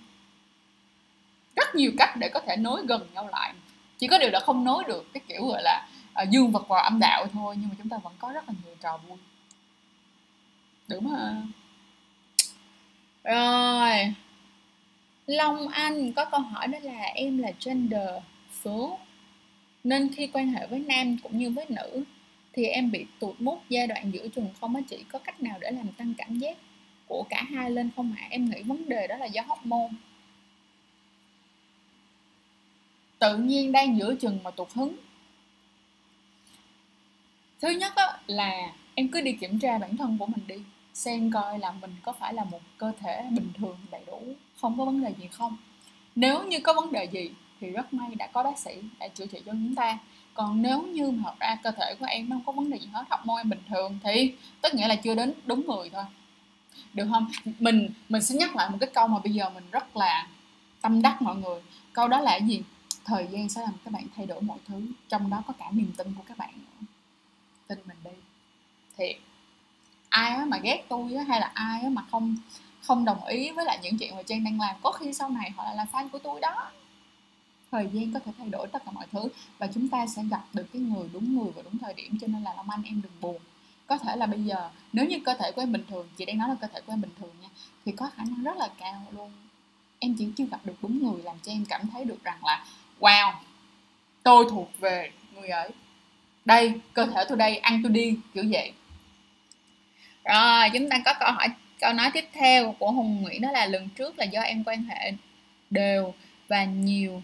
Rất 1.55 1.75
nhiều 1.75 1.91
cách 1.97 2.17
để 2.17 2.29
có 2.29 2.39
thể 2.39 2.55
nối 2.55 2.85
gần 2.85 3.07
nhau 3.13 3.29
lại. 3.31 3.53
Chỉ 3.97 4.07
có 4.07 4.17
điều 4.17 4.29
là 4.29 4.39
không 4.39 4.63
nối 4.63 4.83
được 4.83 5.13
cái 5.13 5.21
kiểu 5.27 5.47
gọi 5.47 5.61
là 5.63 5.87
uh, 6.23 6.29
dương 6.29 6.51
vật 6.51 6.67
vào 6.67 6.83
âm 6.83 6.99
đạo 6.99 7.27
thôi 7.33 7.55
nhưng 7.59 7.69
mà 7.69 7.75
chúng 7.77 7.89
ta 7.89 7.97
vẫn 7.97 8.13
có 8.19 8.31
rất 8.31 8.49
là 8.49 8.53
nhiều 8.65 8.75
trò 8.81 8.97
vui. 8.97 9.17
Đúng 10.87 11.11
mà 11.11 11.41
rồi. 13.23 14.13
Long 15.27 15.67
Anh 15.67 16.13
có 16.13 16.25
câu 16.25 16.39
hỏi 16.39 16.67
đó 16.67 16.79
là 16.81 17.01
em 17.01 17.37
là 17.37 17.51
gender 17.65 18.09
số 18.63 18.99
nên 19.83 20.13
khi 20.15 20.27
quan 20.33 20.47
hệ 20.47 20.67
với 20.67 20.79
nam 20.79 21.17
cũng 21.23 21.37
như 21.37 21.51
với 21.51 21.65
nữ 21.69 22.03
thì 22.53 22.65
em 22.65 22.91
bị 22.91 23.05
tụt 23.19 23.35
mút 23.39 23.61
giai 23.69 23.87
đoạn 23.87 24.11
giữa 24.11 24.27
chừng 24.27 24.47
không 24.61 24.75
á 24.75 24.81
chị. 24.89 25.03
Có 25.11 25.19
cách 25.19 25.41
nào 25.41 25.57
để 25.61 25.71
làm 25.71 25.87
tăng 25.87 26.13
cảm 26.17 26.39
giác 26.39 26.57
của 27.07 27.23
cả 27.29 27.43
hai 27.49 27.71
lên 27.71 27.89
không 27.95 28.11
hả 28.11 28.27
em 28.29 28.49
nghĩ 28.49 28.61
vấn 28.61 28.89
đề 28.89 29.07
đó 29.07 29.17
là 29.17 29.25
do 29.25 29.41
hormone. 29.47 29.89
Tự 33.19 33.37
nhiên 33.37 33.71
đang 33.71 33.97
giữa 33.97 34.15
chừng 34.15 34.39
mà 34.43 34.51
tụt 34.51 34.71
hứng. 34.73 34.95
Thứ 37.61 37.69
nhất 37.69 37.93
á, 37.95 38.19
là 38.27 38.73
em 38.95 39.07
cứ 39.07 39.21
đi 39.21 39.31
kiểm 39.31 39.59
tra 39.59 39.77
bản 39.77 39.97
thân 39.97 40.17
của 40.17 40.25
mình 40.25 40.47
đi 40.47 40.55
xem 40.93 41.31
coi 41.31 41.59
là 41.59 41.71
mình 41.71 41.95
có 42.03 42.13
phải 42.13 42.33
là 42.33 42.43
một 42.43 42.59
cơ 42.77 42.91
thể 42.99 43.23
bình 43.31 43.51
thường 43.57 43.77
đầy 43.91 44.01
đủ 44.07 44.21
không 44.61 44.77
có 44.77 44.85
vấn 44.85 45.03
đề 45.03 45.13
gì 45.19 45.27
không? 45.31 45.57
Nếu 46.15 46.43
như 46.43 46.59
có 46.59 46.73
vấn 46.73 46.91
đề 46.91 47.05
gì 47.05 47.31
thì 47.63 47.69
rất 47.69 47.93
may 47.93 48.15
đã 48.15 48.27
có 48.27 48.43
bác 48.43 48.59
sĩ 48.59 48.71
đã 48.99 49.07
chữa 49.07 49.25
trị 49.25 49.37
cho 49.45 49.51
chúng 49.51 49.75
ta. 49.75 49.97
Còn 50.33 50.61
nếu 50.61 50.81
như 50.81 51.11
mà 51.11 51.23
thật 51.23 51.39
ra 51.39 51.57
cơ 51.63 51.71
thể 51.71 51.95
của 51.99 52.05
em 52.05 52.29
nó 52.29 52.35
không 52.35 52.45
có 52.45 52.51
vấn 52.51 52.69
đề 52.69 52.79
gì 52.79 52.87
hết, 52.93 53.05
học 53.09 53.25
môn 53.25 53.37
em 53.37 53.49
bình 53.49 53.61
thường 53.69 53.99
thì 54.03 54.33
tất 54.61 54.75
nghĩa 54.75 54.87
là 54.87 54.95
chưa 54.95 55.15
đến 55.15 55.33
đúng 55.45 55.67
người 55.67 55.89
thôi. 55.89 56.03
Được 56.93 57.07
không? 57.11 57.27
Mình 57.59 57.89
mình 58.09 58.21
sẽ 58.21 58.35
nhắc 58.35 58.55
lại 58.55 58.69
một 58.69 58.77
cái 58.79 58.89
câu 58.93 59.07
mà 59.07 59.19
bây 59.19 59.33
giờ 59.33 59.49
mình 59.49 59.63
rất 59.71 59.97
là 59.97 60.27
tâm 60.81 61.01
đắc 61.01 61.21
mọi 61.21 61.35
người. 61.35 61.61
Câu 61.93 62.07
đó 62.07 62.19
là 62.19 62.35
gì? 62.35 62.61
Thời 63.05 63.27
gian 63.31 63.49
sẽ 63.49 63.61
làm 63.61 63.73
các 63.85 63.93
bạn 63.93 64.03
thay 64.15 64.25
đổi 64.25 64.41
mọi 64.41 64.57
thứ, 64.67 64.81
trong 65.09 65.29
đó 65.29 65.43
có 65.47 65.53
cả 65.59 65.65
niềm 65.71 65.91
tin 65.97 66.13
của 66.13 66.23
các 66.27 66.37
bạn 66.37 66.53
nữa. 66.55 66.85
Tin 67.67 67.79
mình 67.85 67.97
đi. 68.03 68.11
Thiệt. 68.97 69.15
Ai 70.09 70.45
mà 70.45 70.57
ghét 70.57 70.85
tôi 70.89 71.13
hay 71.27 71.39
là 71.39 71.51
ai 71.53 71.89
mà 71.89 72.01
không 72.11 72.35
không 72.81 73.05
đồng 73.05 73.25
ý 73.25 73.51
với 73.51 73.65
lại 73.65 73.79
những 73.81 73.97
chuyện 73.97 74.15
mà 74.15 74.23
trang 74.23 74.43
đang 74.43 74.59
làm, 74.59 74.75
có 74.83 74.91
khi 74.91 75.13
sau 75.13 75.29
này 75.29 75.49
họ 75.49 75.63
lại 75.63 75.75
là 75.75 75.85
fan 75.91 76.09
của 76.09 76.19
tôi 76.19 76.41
đó 76.41 76.71
thời 77.73 77.89
gian 77.93 78.13
có 78.13 78.19
thể 78.19 78.31
thay 78.37 78.49
đổi 78.49 78.67
tất 78.67 78.85
cả 78.85 78.91
mọi 78.91 79.05
thứ 79.11 79.19
và 79.57 79.67
chúng 79.73 79.89
ta 79.89 80.05
sẽ 80.07 80.23
gặp 80.31 80.43
được 80.53 80.65
cái 80.73 80.81
người 80.81 81.09
đúng 81.13 81.37
người 81.37 81.51
và 81.55 81.61
đúng 81.61 81.77
thời 81.77 81.93
điểm, 81.93 82.17
cho 82.21 82.27
nên 82.27 82.43
là 82.43 82.53
Long 82.53 82.69
Anh 82.69 82.83
em 82.83 83.01
đừng 83.01 83.11
buồn. 83.21 83.41
Có 83.87 83.97
thể 83.97 84.15
là 84.15 84.25
bây 84.25 84.43
giờ, 84.43 84.69
nếu 84.93 85.05
như 85.05 85.19
cơ 85.25 85.33
thể 85.39 85.51
của 85.51 85.61
em 85.61 85.71
bình 85.71 85.83
thường, 85.89 86.07
chị 86.17 86.25
đang 86.25 86.37
nói 86.37 86.49
là 86.49 86.55
cơ 86.61 86.67
thể 86.67 86.81
của 86.81 86.93
em 86.93 87.01
bình 87.01 87.11
thường 87.19 87.29
nha, 87.41 87.47
thì 87.85 87.91
có 87.91 88.09
khả 88.15 88.23
năng 88.23 88.43
rất 88.43 88.57
là 88.57 88.69
cao 88.79 89.05
luôn. 89.11 89.31
Em 89.99 90.15
chỉ 90.19 90.27
chưa 90.37 90.45
gặp 90.45 90.59
được 90.63 90.73
đúng 90.81 91.03
người 91.03 91.23
làm 91.23 91.35
cho 91.43 91.51
em 91.51 91.65
cảm 91.65 91.81
thấy 91.93 92.05
được 92.05 92.23
rằng 92.23 92.45
là, 92.45 92.65
wow, 92.99 93.33
tôi 94.23 94.45
thuộc 94.49 94.79
về 94.79 95.11
người 95.33 95.47
ấy. 95.47 95.69
Đây, 96.45 96.73
cơ 96.93 97.05
thể 97.05 97.25
tôi 97.29 97.37
đây, 97.37 97.57
ăn 97.57 97.79
tôi 97.83 97.91
đi, 97.91 98.17
kiểu 98.33 98.43
vậy. 98.51 98.71
Rồi, 100.23 100.69
chúng 100.73 100.89
ta 100.89 101.01
có 101.05 101.13
câu 101.19 101.31
hỏi, 101.31 101.47
câu 101.79 101.93
nói 101.93 102.11
tiếp 102.13 102.25
theo 102.33 102.75
của 102.79 102.91
hùng 102.91 103.21
nguyễn 103.21 103.41
đó 103.41 103.51
là, 103.51 103.65
lần 103.65 103.89
trước 103.89 104.19
là 104.19 104.25
do 104.25 104.41
em 104.41 104.63
quan 104.63 104.83
hệ 104.83 105.13
đều 105.69 106.13
và 106.47 106.63
nhiều 106.65 107.23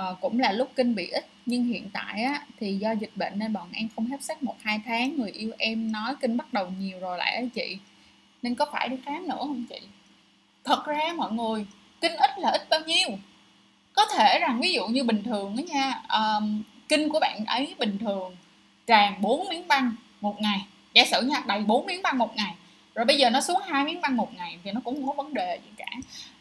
uh, 0.00 0.20
cũng 0.20 0.38
là 0.38 0.52
lúc 0.52 0.72
kinh 0.76 0.94
bị 0.94 1.06
ít 1.06 1.26
nhưng 1.46 1.64
hiện 1.64 1.90
tại 1.92 2.22
á, 2.22 2.42
thì 2.60 2.76
do 2.76 2.92
dịch 2.92 3.16
bệnh 3.16 3.38
nên 3.38 3.52
bọn 3.52 3.68
em 3.72 3.88
không 3.96 4.06
hấp 4.06 4.22
sắc 4.22 4.42
một 4.42 4.56
hai 4.62 4.80
tháng 4.86 5.16
người 5.16 5.30
yêu 5.30 5.52
em 5.58 5.92
nói 5.92 6.14
kinh 6.20 6.36
bắt 6.36 6.52
đầu 6.52 6.68
nhiều 6.78 7.00
rồi 7.00 7.18
lại 7.18 7.34
á 7.34 7.42
chị. 7.54 7.78
Nên 8.42 8.54
có 8.54 8.66
phải 8.72 8.88
đi 8.88 8.96
khám 9.04 9.28
nữa 9.28 9.36
không 9.38 9.64
chị? 9.68 9.80
Thật 10.64 10.86
ra 10.86 11.12
mọi 11.16 11.32
người 11.32 11.66
kinh 12.00 12.16
ít 12.16 12.38
là 12.38 12.50
ít 12.50 12.68
bao 12.70 12.80
nhiêu? 12.80 13.08
Có 13.92 14.06
thể 14.06 14.38
rằng 14.38 14.60
ví 14.60 14.72
dụ 14.72 14.86
như 14.86 15.04
bình 15.04 15.22
thường 15.22 15.56
đó 15.56 15.62
nha 15.74 16.02
um, 16.08 16.62
kinh 16.88 17.08
của 17.08 17.20
bạn 17.20 17.44
ấy 17.46 17.74
bình 17.78 17.98
thường 17.98 18.36
tràn 18.86 19.22
4 19.22 19.48
miếng 19.48 19.68
băng 19.68 19.94
một 20.20 20.40
ngày. 20.40 20.66
Giả 20.94 21.04
sử 21.04 21.22
nha 21.22 21.42
đầy 21.46 21.60
4 21.60 21.86
miếng 21.86 22.02
băng 22.02 22.18
một 22.18 22.36
ngày 22.36 22.54
rồi 22.94 23.04
bây 23.04 23.18
giờ 23.18 23.30
nó 23.30 23.40
xuống 23.40 23.60
hai 23.66 23.84
miếng 23.84 24.00
băng 24.00 24.16
một 24.16 24.34
ngày 24.34 24.58
thì 24.64 24.70
nó 24.72 24.80
cũng 24.84 24.94
không 24.94 25.06
có 25.06 25.22
vấn 25.22 25.34
đề 25.34 25.58
gì 25.64 25.70
cả. 25.76 25.86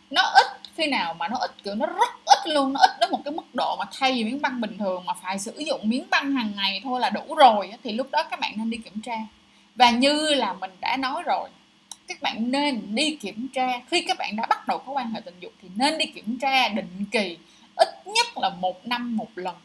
Nó 0.09 0.21
ít 0.21 0.45
khi 0.77 0.87
nào 0.87 1.13
mà 1.13 1.27
nó 1.27 1.37
ít, 1.37 1.51
kiểu, 1.63 1.75
nó 1.75 1.85
rất 1.85 2.09
ít 2.25 2.47
luôn, 2.47 2.73
nó 2.73 2.79
ít 2.79 2.89
đến 2.99 3.11
một 3.11 3.19
cái 3.25 3.31
mức 3.31 3.55
độ 3.55 3.75
mà 3.79 3.85
thay 3.99 4.13
vì 4.13 4.23
miếng 4.23 4.41
băng 4.41 4.61
bình 4.61 4.77
thường 4.77 5.05
mà 5.05 5.13
phải 5.13 5.39
sử 5.39 5.57
dụng 5.57 5.89
miếng 5.89 6.05
băng 6.09 6.31
hàng 6.31 6.51
ngày 6.55 6.81
thôi 6.83 6.99
là 6.99 7.09
đủ 7.09 7.35
rồi 7.35 7.71
thì 7.83 7.91
lúc 7.91 8.07
đó 8.11 8.23
các 8.31 8.39
bạn 8.39 8.53
nên 8.57 8.69
đi 8.69 8.77
kiểm 8.77 9.01
tra. 9.01 9.17
Và 9.75 9.89
như 9.89 10.33
là 10.33 10.53
mình 10.53 10.71
đã 10.81 10.97
nói 10.97 11.23
rồi, 11.23 11.49
các 12.07 12.21
bạn 12.21 12.51
nên 12.51 12.95
đi 12.95 13.15
kiểm 13.15 13.47
tra. 13.53 13.67
Khi 13.91 14.01
các 14.01 14.17
bạn 14.17 14.35
đã 14.35 14.45
bắt 14.49 14.67
đầu 14.67 14.77
có 14.77 14.91
quan 14.91 15.11
hệ 15.11 15.21
tình 15.21 15.39
dục 15.39 15.53
thì 15.61 15.69
nên 15.75 15.97
đi 15.97 16.05
kiểm 16.05 16.37
tra, 16.39 16.67
định 16.67 17.05
kỳ, 17.11 17.37
ít 17.75 17.87
nhất 18.05 18.27
là 18.37 18.49
một 18.49 18.87
năm 18.87 19.17
một 19.17 19.29
lần 19.35 19.55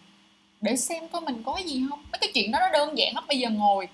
để 0.60 0.76
xem 0.76 1.08
có 1.08 1.20
mình 1.20 1.42
có 1.46 1.60
gì 1.64 1.82
không. 1.90 2.02
Mấy 2.12 2.18
cái 2.20 2.30
chuyện 2.34 2.50
đó 2.50 2.58
nó 2.60 2.68
đơn 2.72 2.98
giản 2.98 3.14
lắm, 3.14 3.24
bây 3.28 3.38
giờ 3.38 3.50
ngồi 3.50 3.88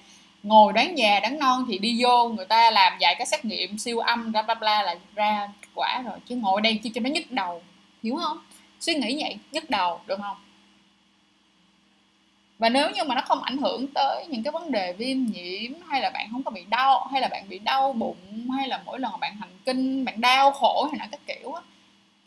ngồi 0.46 0.72
đoán 0.72 0.98
già, 0.98 1.20
đoán 1.20 1.38
non 1.38 1.64
thì 1.68 1.78
đi 1.78 2.02
vô 2.02 2.28
người 2.28 2.46
ta 2.46 2.70
làm 2.70 2.92
vài 3.00 3.14
cái 3.14 3.26
xét 3.26 3.44
nghiệm 3.44 3.78
siêu 3.78 3.98
âm 3.98 4.32
ra 4.32 4.42
bla 4.42 4.54
bla 4.54 4.82
là 4.82 4.96
ra 5.14 5.48
kết 5.60 5.68
quả 5.74 6.02
rồi. 6.04 6.18
Chứ 6.28 6.36
ngồi 6.36 6.60
đây 6.60 6.80
chứ 6.84 6.90
cho 6.94 7.00
nó 7.00 7.10
nhức 7.10 7.30
đầu, 7.30 7.62
hiểu 8.02 8.16
không? 8.16 8.38
Suy 8.80 8.94
nghĩ 8.94 9.22
vậy, 9.22 9.38
nhức 9.52 9.70
đầu, 9.70 10.00
được 10.06 10.18
không? 10.22 10.36
Và 12.58 12.68
nếu 12.68 12.90
như 12.90 13.04
mà 13.04 13.14
nó 13.14 13.20
không 13.20 13.42
ảnh 13.42 13.58
hưởng 13.58 13.86
tới 13.86 14.26
những 14.26 14.42
cái 14.42 14.52
vấn 14.52 14.72
đề 14.72 14.92
viêm 14.92 15.24
nhiễm, 15.24 15.72
hay 15.88 16.00
là 16.00 16.10
bạn 16.10 16.28
không 16.32 16.42
có 16.42 16.50
bị 16.50 16.64
đau, 16.68 17.08
hay 17.12 17.20
là 17.20 17.28
bạn 17.28 17.48
bị 17.48 17.58
đau 17.58 17.92
bụng, 17.92 18.50
hay 18.56 18.68
là 18.68 18.82
mỗi 18.84 19.00
lần 19.00 19.12
mà 19.12 19.18
bạn 19.18 19.36
hành 19.36 19.58
kinh, 19.64 20.04
bạn 20.04 20.20
đau 20.20 20.50
khổ 20.50 20.88
hay 20.92 20.98
là 20.98 21.08
các 21.10 21.20
kiểu 21.26 21.52
á, 21.52 21.62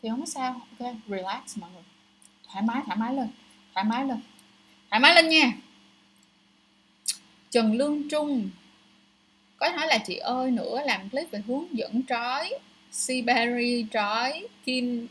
thì 0.02 0.08
không 0.08 0.20
có 0.20 0.26
sao, 0.26 0.60
ok? 0.78 0.92
Relax 1.08 1.58
mọi 1.58 1.70
người. 1.74 1.82
Thoải 2.52 2.62
mái 2.62 2.82
thoải 2.86 2.96
mái 2.96 3.14
lên, 3.14 3.28
thoải 3.74 3.84
mái 3.84 4.04
lên. 4.04 4.20
Thoải 4.90 5.00
mái 5.00 5.14
lên 5.14 5.28
nha. 5.28 5.52
Trần 7.50 7.72
Lương 7.72 8.08
Trung. 8.08 8.50
Có 9.56 9.68
nói 9.76 9.86
là 9.86 9.98
chị 9.98 10.16
ơi, 10.16 10.50
nữa 10.50 10.80
làm 10.86 11.08
clip 11.10 11.30
về 11.30 11.42
hướng 11.46 11.78
dẫn 11.78 12.02
trói 12.08 12.52
Siberi 12.92 13.86
trói, 13.92 14.48
Kim 14.64 15.06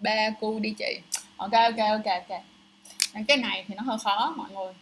ba 0.00 0.30
cu 0.40 0.58
đi 0.58 0.74
chị. 0.78 0.98
Ok 1.36 1.52
ok 1.52 1.78
ok 1.78 2.04
ok. 2.04 2.40
Cái 3.28 3.36
này 3.36 3.64
thì 3.68 3.74
nó 3.74 3.82
hơi 3.82 3.98
khó, 3.98 4.34
mọi 4.36 4.50
người 4.50 4.72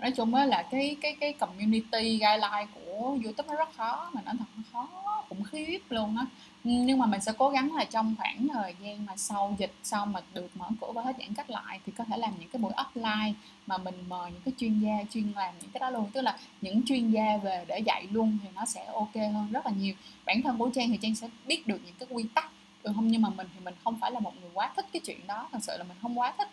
nói 0.00 0.10
chung 0.10 0.34
á 0.34 0.44
là 0.44 0.62
cái 0.62 0.96
cái 1.00 1.16
cái 1.20 1.32
community 1.32 2.18
guideline 2.18 2.66
của 2.74 3.18
youtube 3.24 3.48
nó 3.48 3.54
rất 3.54 3.76
khó 3.76 4.10
mà 4.12 4.20
nó 4.24 4.32
thật 4.38 4.44
nó 4.56 4.62
khó 4.72 4.88
khủng 5.28 5.44
khiếp 5.44 5.78
luôn 5.88 6.16
á. 6.16 6.26
Nhưng 6.64 6.98
mà 6.98 7.06
mình 7.06 7.20
sẽ 7.20 7.32
cố 7.38 7.50
gắng 7.50 7.74
là 7.74 7.84
trong 7.84 8.14
khoảng 8.18 8.48
thời 8.48 8.74
gian 8.82 9.06
mà 9.06 9.16
sau 9.16 9.56
dịch 9.58 9.72
sau 9.82 10.06
mà 10.06 10.20
được 10.34 10.48
mở 10.54 10.66
cửa 10.80 10.92
và 10.92 11.02
hết 11.02 11.16
giãn 11.18 11.34
cách 11.34 11.50
lại 11.50 11.80
thì 11.86 11.92
có 11.92 12.04
thể 12.04 12.16
làm 12.16 12.32
những 12.40 12.48
cái 12.48 12.60
buổi 12.62 12.72
offline 12.72 13.32
mà 13.66 13.78
mình 13.78 13.94
mời 14.08 14.30
những 14.30 14.42
cái 14.44 14.54
chuyên 14.58 14.80
gia 14.80 15.04
chuyên 15.10 15.32
làm 15.36 15.54
những 15.60 15.70
cái 15.70 15.80
đó 15.80 15.90
luôn. 15.90 16.10
Tức 16.12 16.20
là 16.20 16.38
những 16.60 16.82
chuyên 16.86 17.10
gia 17.10 17.36
về 17.36 17.64
để 17.68 17.78
dạy 17.78 18.06
luôn 18.10 18.38
thì 18.42 18.48
nó 18.54 18.64
sẽ 18.64 18.86
ok 18.92 19.14
hơn 19.14 19.48
rất 19.52 19.66
là 19.66 19.72
nhiều. 19.72 19.94
Bản 20.26 20.42
thân 20.42 20.58
của 20.58 20.70
trang 20.74 20.88
thì 20.88 20.98
trang 21.02 21.14
sẽ 21.14 21.28
biết 21.46 21.66
được 21.66 21.80
những 21.84 21.94
cái 21.98 22.08
quy 22.10 22.24
tắc. 22.34 22.50
Ừ, 22.82 22.92
không 22.94 23.08
nhưng 23.08 23.22
mà 23.22 23.28
mình 23.28 23.46
thì 23.54 23.60
mình 23.64 23.74
không 23.84 23.98
phải 24.00 24.10
là 24.10 24.20
một 24.20 24.32
người 24.40 24.50
quá 24.54 24.72
thích 24.76 24.86
cái 24.92 25.00
chuyện 25.04 25.26
đó. 25.26 25.48
Thật 25.52 25.58
sự 25.62 25.76
là 25.78 25.84
mình 25.84 25.96
không 26.02 26.18
quá 26.18 26.32
thích 26.38 26.48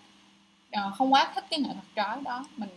uh, 0.77 0.95
không 0.95 1.13
quá 1.13 1.31
thích 1.35 1.45
cái 1.49 1.59
nghệ 1.59 1.69
thuật 1.73 1.85
trói 1.95 2.21
đó. 2.21 2.45
Mình 2.57 2.69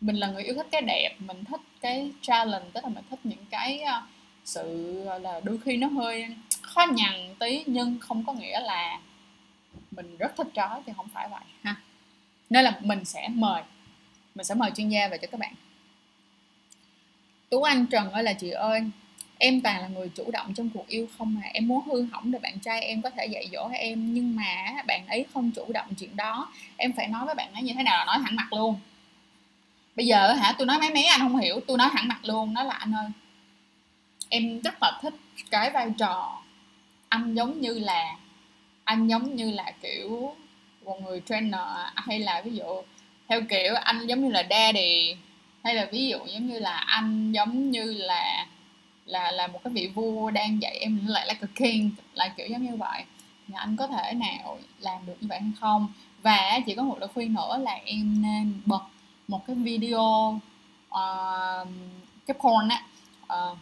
mình 0.00 0.16
là 0.16 0.26
người 0.26 0.42
yêu 0.42 0.54
thích 0.54 0.66
cái 0.70 0.82
đẹp, 0.82 1.16
mình 1.18 1.44
thích 1.44 1.60
cái 1.80 2.10
challenge, 2.22 2.66
tức 2.74 2.84
là 2.84 2.90
mình 2.90 3.04
thích 3.10 3.18
những 3.24 3.44
cái 3.50 3.80
ờ, 3.80 4.02
sự 4.44 4.94
là, 5.22 5.40
đôi 5.44 5.58
khi 5.64 5.76
nó 5.76 5.86
hơi 5.86 6.26
khó 6.62 6.86
nhằn 6.94 7.34
tí, 7.38 7.62
nhưng 7.66 7.98
không 8.00 8.24
có 8.24 8.32
nghĩa 8.32 8.60
là 8.60 9.00
mình 9.90 10.16
rất 10.16 10.36
thích 10.36 10.48
chó, 10.54 10.80
thì 10.86 10.92
không 10.96 11.08
phải 11.08 11.28
vậy, 11.28 11.40
ha. 11.62 11.76
Nên 12.50 12.64
là 12.64 12.78
mình 12.80 13.04
sẽ 13.04 13.28
mời, 13.28 13.62
mình 14.34 14.44
sẽ 14.44 14.54
mời 14.54 14.70
chuyên 14.76 14.88
gia 14.88 15.08
về 15.08 15.18
cho 15.18 15.28
các 15.30 15.40
bạn. 15.40 15.54
Tú 17.50 17.62
anh 17.62 17.86
trần 17.86 18.10
ơi 18.10 18.22
là 18.22 18.32
chị 18.32 18.50
ơi, 18.50 18.80
em 19.38 19.60
toàn 19.60 19.80
là 19.80 19.88
người 19.88 20.10
chủ 20.14 20.30
động 20.30 20.54
trong 20.54 20.70
cuộc 20.70 20.88
yêu 20.88 21.08
không 21.18 21.34
mà, 21.34 21.40
em 21.52 21.68
muốn 21.68 21.84
hư 21.86 22.02
hỏng 22.12 22.30
để 22.30 22.38
bạn 22.38 22.58
trai 22.58 22.80
em 22.80 23.02
có 23.02 23.10
thể 23.10 23.26
dạy 23.26 23.48
dỗ 23.52 23.68
em, 23.72 24.14
nhưng 24.14 24.36
mà 24.36 24.82
bạn 24.86 25.06
ấy 25.06 25.26
không 25.34 25.50
chủ 25.50 25.72
động 25.72 25.86
chuyện 25.98 26.16
đó. 26.16 26.52
Em 26.76 26.92
phải 26.92 27.08
nói 27.08 27.26
với 27.26 27.34
bạn 27.34 27.52
ấy 27.54 27.62
như 27.62 27.72
thế 27.74 27.82
nào 27.82 27.98
là 27.98 28.04
nói 28.04 28.18
thẳng 28.24 28.36
mặt 28.36 28.52
luôn 28.52 28.80
bây 29.96 30.06
giờ 30.06 30.32
hả 30.32 30.54
tôi 30.58 30.66
nói 30.66 30.78
mấy 30.78 30.90
mấy 30.90 31.04
anh 31.04 31.20
không 31.20 31.36
hiểu 31.36 31.60
tôi 31.66 31.78
nói 31.78 31.88
thẳng 31.92 32.08
mặt 32.08 32.24
luôn 32.24 32.54
đó 32.54 32.62
là 32.62 32.74
anh 32.74 32.92
ơi, 32.92 33.06
em 34.28 34.60
rất 34.60 34.74
là 34.82 34.98
thích 35.02 35.14
cái 35.50 35.70
vai 35.70 35.90
trò 35.98 36.42
anh 37.08 37.34
giống 37.34 37.60
như 37.60 37.78
là, 37.78 38.16
anh 38.84 39.06
giống 39.08 39.36
như 39.36 39.50
là 39.50 39.72
kiểu 39.82 40.34
một 40.84 41.02
người 41.02 41.22
trainer 41.26 41.60
hay 41.96 42.18
là 42.18 42.42
ví 42.44 42.56
dụ 42.56 42.82
theo 43.28 43.40
kiểu 43.48 43.74
anh 43.74 44.06
giống 44.06 44.24
như 44.24 44.30
là 44.30 44.42
daddy, 44.50 45.16
hay 45.64 45.74
là 45.74 45.88
ví 45.92 46.06
dụ 46.08 46.18
giống 46.26 46.46
như 46.46 46.58
là 46.58 46.76
anh 46.76 47.32
giống 47.32 47.70
như 47.70 47.92
là 47.92 48.46
là 49.06 49.30
là 49.30 49.46
một 49.46 49.60
cái 49.64 49.72
vị 49.72 49.90
vua 49.94 50.30
đang 50.30 50.62
dạy 50.62 50.78
em 50.78 51.06
lại 51.06 51.26
like 51.28 51.40
a 51.42 51.48
king, 51.54 51.90
là 52.14 52.28
kiểu 52.36 52.46
giống 52.46 52.66
như 52.66 52.76
vậy. 52.76 53.04
Thì 53.48 53.54
anh 53.56 53.76
có 53.76 53.86
thể 53.86 54.12
nào 54.12 54.58
làm 54.80 55.06
được 55.06 55.14
như 55.20 55.28
vậy 55.28 55.40
hay 55.40 55.50
không? 55.60 55.92
Và 56.22 56.60
chỉ 56.66 56.74
có 56.74 56.82
một 56.82 56.98
lời 56.98 57.08
khuyên 57.14 57.34
nữa 57.34 57.58
là 57.58 57.72
em 57.84 58.22
nên 58.22 58.60
bật 58.64 58.82
một 59.28 59.46
cái 59.46 59.56
video 59.56 60.40
ờ, 60.88 61.60
uh, 61.62 61.68
cái 62.26 62.36
porn 62.40 62.68
á 62.68 62.82
uh, 63.22 63.58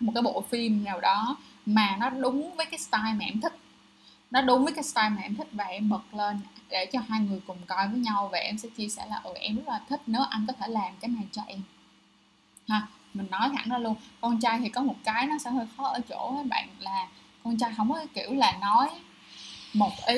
một 0.00 0.12
cái 0.14 0.22
bộ 0.22 0.44
phim 0.50 0.84
nào 0.84 1.00
đó 1.00 1.36
mà 1.66 1.96
nó 2.00 2.10
đúng 2.10 2.54
với 2.56 2.66
cái 2.66 2.78
style 2.78 3.12
mà 3.12 3.24
em 3.24 3.40
thích. 3.40 3.56
Nó 4.30 4.40
đúng 4.40 4.64
với 4.64 4.72
cái 4.72 4.84
style 4.84 5.08
mà 5.08 5.22
em 5.22 5.34
thích 5.34 5.48
và 5.52 5.64
em 5.64 5.88
bật 5.88 6.14
lên 6.14 6.40
để 6.68 6.86
cho 6.92 7.00
hai 7.08 7.20
người 7.20 7.40
cùng 7.46 7.58
coi 7.66 7.88
với 7.88 7.98
nhau 7.98 8.28
và 8.32 8.38
em 8.38 8.58
sẽ 8.58 8.68
chia 8.76 8.88
sẻ 8.88 9.06
là 9.10 9.20
ừ 9.24 9.30
em 9.34 9.56
rất 9.56 9.68
là 9.68 9.80
thích 9.88 10.00
nếu 10.06 10.22
anh 10.30 10.46
có 10.46 10.52
thể 10.52 10.68
làm 10.68 10.92
cái 11.00 11.08
này 11.08 11.24
cho 11.32 11.42
em. 11.46 11.62
Ha 12.68 12.86
mình 13.14 13.26
nói 13.30 13.50
thẳng 13.56 13.68
ra 13.68 13.78
luôn 13.78 13.94
con 14.20 14.40
trai 14.40 14.58
thì 14.58 14.68
có 14.68 14.82
một 14.82 14.96
cái 15.04 15.26
nó 15.26 15.38
sẽ 15.44 15.50
hơi 15.50 15.66
khó 15.76 15.88
ở 15.88 16.00
chỗ 16.08 16.34
các 16.36 16.46
bạn 16.46 16.68
là 16.78 17.08
con 17.44 17.58
trai 17.58 17.72
không 17.76 17.92
có 17.92 18.06
kiểu 18.14 18.34
là 18.34 18.56
nói 18.60 18.88
một 19.74 19.92
ý 20.06 20.16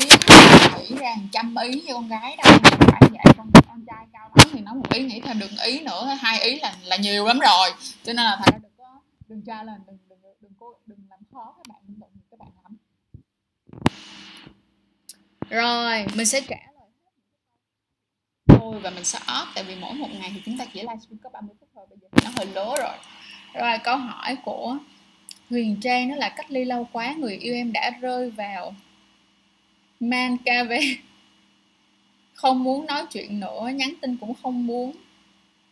nghĩ 0.78 0.96
ra 0.96 1.16
trăm 1.32 1.54
ý 1.54 1.82
cho 1.88 1.94
con 1.94 2.08
gái 2.08 2.36
đâu 2.36 2.85
vậy 3.24 3.34
con 3.36 3.50
con 3.68 3.84
trai 3.86 4.06
cao 4.12 4.30
lắm 4.34 4.48
thì 4.52 4.60
nói 4.60 4.74
một 4.74 4.90
ý, 4.94 5.04
nghĩ 5.04 5.20
thêm 5.20 5.38
được 5.38 5.50
ý 5.64 5.80
nữa, 5.80 6.16
hai 6.20 6.40
ý 6.40 6.60
là 6.60 6.74
là 6.84 6.96
nhiều 6.96 7.26
lắm 7.26 7.38
rồi. 7.38 7.70
Cho 8.04 8.12
nên 8.12 8.24
là 8.24 8.40
thầy 8.44 8.58
đừng 8.62 8.72
có, 8.78 9.00
đừng 9.28 9.42
tra 9.46 9.62
lên, 9.62 9.80
đừng 9.86 9.98
đừng 10.08 10.18
đừng 10.40 10.52
cô 10.58 10.74
đừng 10.86 10.98
làm 11.10 11.20
khó 11.32 11.54
các 11.56 11.66
bạn, 11.68 11.78
đừng 11.86 12.10
các 12.30 12.38
bạn 12.38 12.48
lắm. 12.62 12.76
Rồi, 15.50 16.06
mình 16.14 16.26
sẽ 16.26 16.40
trả 16.40 16.56
lời 16.56 16.88
thôi, 18.48 18.80
và 18.80 18.90
mình 18.90 19.04
sẽ 19.04 19.18
off, 19.18 19.46
tại 19.54 19.64
vì 19.64 19.74
mỗi 19.80 19.94
một 19.94 20.08
ngày 20.20 20.30
thì 20.34 20.42
chúng 20.44 20.58
ta 20.58 20.64
chỉ 20.64 20.80
livestream 20.80 21.18
có 21.22 21.30
30 21.30 21.56
phút 21.60 21.68
thôi, 21.74 21.86
bây 21.90 21.98
giờ 21.98 22.08
nó 22.24 22.30
hơi 22.36 22.46
lố 22.46 22.76
rồi. 22.76 22.96
Rồi, 23.54 23.78
câu 23.84 23.96
hỏi 23.96 24.36
của 24.44 24.76
Huyền 25.50 25.80
Trang 25.80 26.08
nó 26.08 26.16
là 26.16 26.28
cách 26.28 26.50
ly 26.50 26.64
lâu 26.64 26.88
quá, 26.92 27.14
người 27.18 27.36
yêu 27.36 27.54
em 27.54 27.72
đã 27.72 27.90
rơi 28.00 28.30
vào 28.30 28.74
man 30.00 30.36
cave 30.44 30.80
không 32.36 32.64
muốn 32.64 32.86
nói 32.86 33.04
chuyện 33.12 33.40
nữa 33.40 33.70
nhắn 33.74 33.94
tin 34.00 34.16
cũng 34.16 34.34
không 34.42 34.66
muốn. 34.66 34.92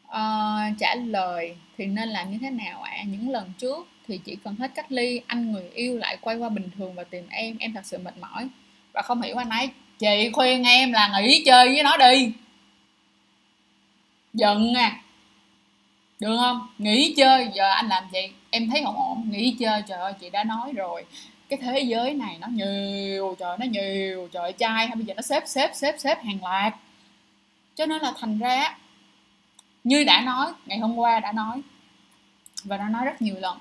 Uh, 0.09 0.79
trả 0.79 0.95
lời 0.95 1.57
thì 1.79 1.87
nên 1.87 2.09
làm 2.09 2.33
như 2.33 2.39
thế 2.41 2.51
nào 2.51 2.83
ạ? 2.83 2.93
À? 2.97 3.05
những 3.07 3.31
lần 3.31 3.53
trước 3.59 3.87
thì 4.09 4.21
chỉ 4.25 4.37
cần 4.45 4.55
hết 4.57 4.71
cách 4.75 4.93
ly 4.93 5.21
anh 5.27 5.53
người 5.53 5.71
yêu 5.75 5.99
lại 5.99 6.19
quay 6.21 6.37
qua 6.37 6.49
bình 6.49 6.71
thường 6.79 6.95
và 6.95 7.05
tìm 7.05 7.25
em 7.31 7.57
em 7.59 7.73
thật 7.73 7.87
sự 7.87 7.99
mệt 7.99 8.19
mỏi. 8.21 8.49
Và 8.93 9.03
không 9.03 9.23
hiểu 9.23 9.37
anh 9.37 9.51
ấy 9.51 9.69
chị 9.99 10.31
khuyên 10.33 10.65
em 10.65 10.93
là 10.93 11.21
nghỉ 11.21 11.43
chơi 11.47 11.69
với 11.69 11.83
nó 11.83 11.97
đi. 11.97 12.33
Giận 14.35 14.75
à. 14.75 15.01
Được 16.21 16.37
không? 16.37 16.67
Nghỉ 16.79 17.15
chơi 17.17 17.49
giờ 17.55 17.71
anh 17.71 17.89
làm 17.89 18.05
gì? 18.13 18.33
Em 18.51 18.71
thấy 18.71 18.83
không 18.85 18.97
ổn 18.97 19.31
nghỉ 19.31 19.57
chơi. 19.61 19.83
Trời 19.89 19.99
ơi 19.99 20.13
chị 20.21 20.31
đã 20.31 20.45
nói 20.45 20.73
rồi 20.77 21.05
cái 21.49 21.59
thế 21.63 21.81
giới 21.81 22.15
này 22.15 22.37
nó 22.41 22.49
nhiều 22.49 23.37
trời 23.39 23.59
nó 23.59 23.67
nhiều 23.67 24.29
trời 24.33 24.53
trai 24.53 24.87
hay 24.87 24.97
bây 24.97 25.05
giờ 25.05 25.15
nó 25.15 25.23
xếp 25.23 25.43
xếp 25.47 25.71
xếp 25.75 25.95
xếp 25.99 26.19
hàng 26.25 26.39
loạt. 26.43 26.75
Cho 27.75 27.87
nên 27.87 28.03
là 28.03 28.13
thành 28.17 28.39
ra 28.39 28.79
như 29.85 30.05
đã 30.05 30.21
nói 30.21 30.53
ngày 30.67 30.79
hôm 30.79 30.97
qua 30.97 31.21
đã 31.21 31.33
nói 31.33 31.63
và 32.65 32.77
đã 32.77 32.89
nói 32.89 33.05
rất 33.05 33.23
nhiều 33.23 33.35
lần 33.41 33.59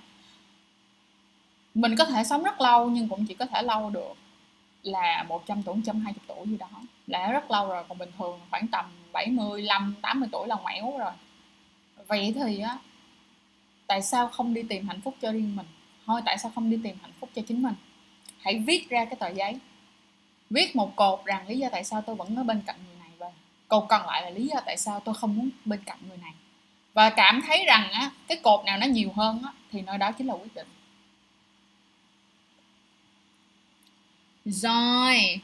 mình 1.73 1.95
có 1.95 2.05
thể 2.05 2.23
sống 2.23 2.43
rất 2.43 2.61
lâu 2.61 2.89
nhưng 2.89 3.09
cũng 3.09 3.25
chỉ 3.25 3.33
có 3.33 3.45
thể 3.45 3.61
lâu 3.61 3.89
được 3.89 4.13
là 4.83 5.23
100 5.23 5.63
tuổi, 5.63 5.75
120 5.75 6.13
tuổi 6.27 6.47
gì 6.47 6.57
đó. 6.57 6.69
Là 7.07 7.31
rất 7.31 7.51
lâu 7.51 7.67
rồi 7.67 7.83
còn 7.89 7.97
bình 7.97 8.09
thường 8.17 8.39
khoảng 8.49 8.67
tầm 8.67 8.85
75, 9.11 9.95
80 10.01 10.29
tuổi 10.31 10.47
là 10.47 10.55
ngoẻo 10.55 10.97
rồi. 10.99 11.11
Vậy 12.07 12.33
thì 12.35 12.59
á 12.59 12.77
tại 13.87 14.01
sao 14.01 14.27
không 14.27 14.53
đi 14.53 14.63
tìm 14.63 14.87
hạnh 14.87 15.01
phúc 15.01 15.15
cho 15.21 15.31
riêng 15.31 15.55
mình? 15.55 15.65
Thôi, 16.05 16.21
tại 16.25 16.37
sao 16.37 16.51
không 16.55 16.69
đi 16.69 16.79
tìm 16.83 16.95
hạnh 17.01 17.11
phúc 17.19 17.29
cho 17.35 17.41
chính 17.47 17.61
mình? 17.61 17.75
Hãy 18.39 18.63
viết 18.67 18.89
ra 18.89 19.05
cái 19.05 19.15
tờ 19.15 19.27
giấy. 19.29 19.59
Viết 20.49 20.75
một 20.75 20.95
cột 20.95 21.25
rằng 21.25 21.47
lý 21.47 21.57
do 21.57 21.69
tại 21.71 21.83
sao 21.83 22.01
tôi 22.01 22.15
vẫn 22.15 22.35
ở 22.35 22.43
bên 22.43 22.61
cạnh 22.65 22.75
người 22.87 22.95
này 22.99 23.09
và 23.17 23.31
cột 23.67 23.85
còn 23.89 24.05
lại 24.05 24.21
là 24.21 24.29
lý 24.29 24.47
do 24.47 24.59
tại 24.65 24.77
sao 24.77 24.99
tôi 24.99 25.15
không 25.15 25.37
muốn 25.37 25.49
bên 25.65 25.79
cạnh 25.85 25.97
người 26.07 26.17
này. 26.17 26.33
Và 26.93 27.09
cảm 27.09 27.41
thấy 27.47 27.65
rằng 27.65 27.91
á, 27.91 28.11
cái 28.27 28.37
cột 28.43 28.65
nào 28.65 28.77
nó 28.77 28.85
nhiều 28.85 29.11
hơn 29.15 29.41
á, 29.43 29.51
thì 29.71 29.81
nơi 29.81 29.97
đó 29.97 30.11
chính 30.11 30.27
là 30.27 30.33
quyết 30.33 30.55
định. 30.55 30.67
Rồi, 34.45 35.41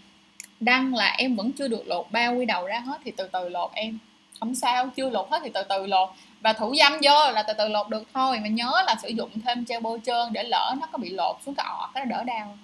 đăng 0.60 0.96
là 0.96 1.16
em 1.18 1.36
vẫn 1.36 1.52
chưa 1.52 1.68
được 1.68 1.88
lột 1.88 2.12
bao 2.12 2.36
quy 2.36 2.46
đầu 2.46 2.68
ra 2.68 2.80
hết, 2.80 3.02
thì 3.04 3.12
từ 3.12 3.28
từ 3.28 3.50
lột 3.50 3.72
em 3.74 4.00
không 4.40 4.56
sao, 4.56 4.90
chưa 4.96 5.10
lột 5.10 5.28
hết 5.32 5.40
thì 5.44 5.50
từ 5.54 5.62
từ 5.70 5.86
lột. 5.86 6.10
Và 6.42 6.54
thủ 6.54 6.76
dâm 6.76 6.94
vô 6.94 7.32
là 7.32 7.44
từ 7.44 7.54
từ 7.58 7.68
lột 7.68 7.90
được 7.90 8.04
thôi, 8.14 8.40
mà 8.40 8.48
nhớ 8.48 8.72
là 8.86 8.96
sử 9.02 9.10
dụng 9.10 9.30
thêm 9.46 9.66
treo 9.66 9.80
bôi 9.80 10.00
trơn 10.06 10.34
để 10.34 10.44
lỡ 10.44 10.76
nó 10.80 10.88
có 10.92 10.98
bị 10.98 11.10
lột 11.10 11.36
xuống 11.46 11.56
cái 11.56 11.66
ọt 11.66 11.90
cái 11.94 12.06
đỡ 12.06 12.24
đau. 12.24 12.58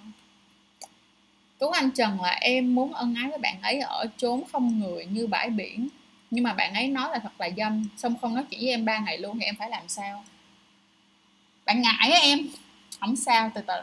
Tuấn 1.58 1.72
Anh 1.72 1.90
Trần 1.90 2.20
là 2.22 2.30
em 2.40 2.74
muốn 2.74 2.92
ân 2.92 3.14
ái 3.14 3.28
với 3.28 3.38
bạn 3.38 3.62
ấy 3.62 3.80
ở 3.80 4.06
chốn 4.16 4.42
không 4.52 4.80
người 4.80 5.06
như 5.06 5.26
bãi 5.26 5.50
biển. 5.50 5.88
Nhưng 6.30 6.44
mà 6.44 6.52
bạn 6.52 6.74
ấy 6.74 6.88
nói 6.88 7.08
là 7.12 7.18
thật 7.18 7.32
là 7.38 7.50
dâm, 7.56 7.88
xong 7.96 8.14
không 8.20 8.34
nói 8.34 8.44
chuyện 8.50 8.60
với 8.60 8.70
em 8.70 8.84
ba 8.84 8.98
ngày 8.98 9.18
luôn 9.18 9.38
thì 9.38 9.44
em 9.44 9.56
phải 9.56 9.70
làm 9.70 9.88
sao? 9.88 10.24
Bạn 11.64 11.82
ngại 11.82 12.10
á 12.10 12.18
em. 12.20 12.38
Không 13.00 13.16
sao, 13.16 13.50
từ 13.54 13.60
từ. 13.66 13.74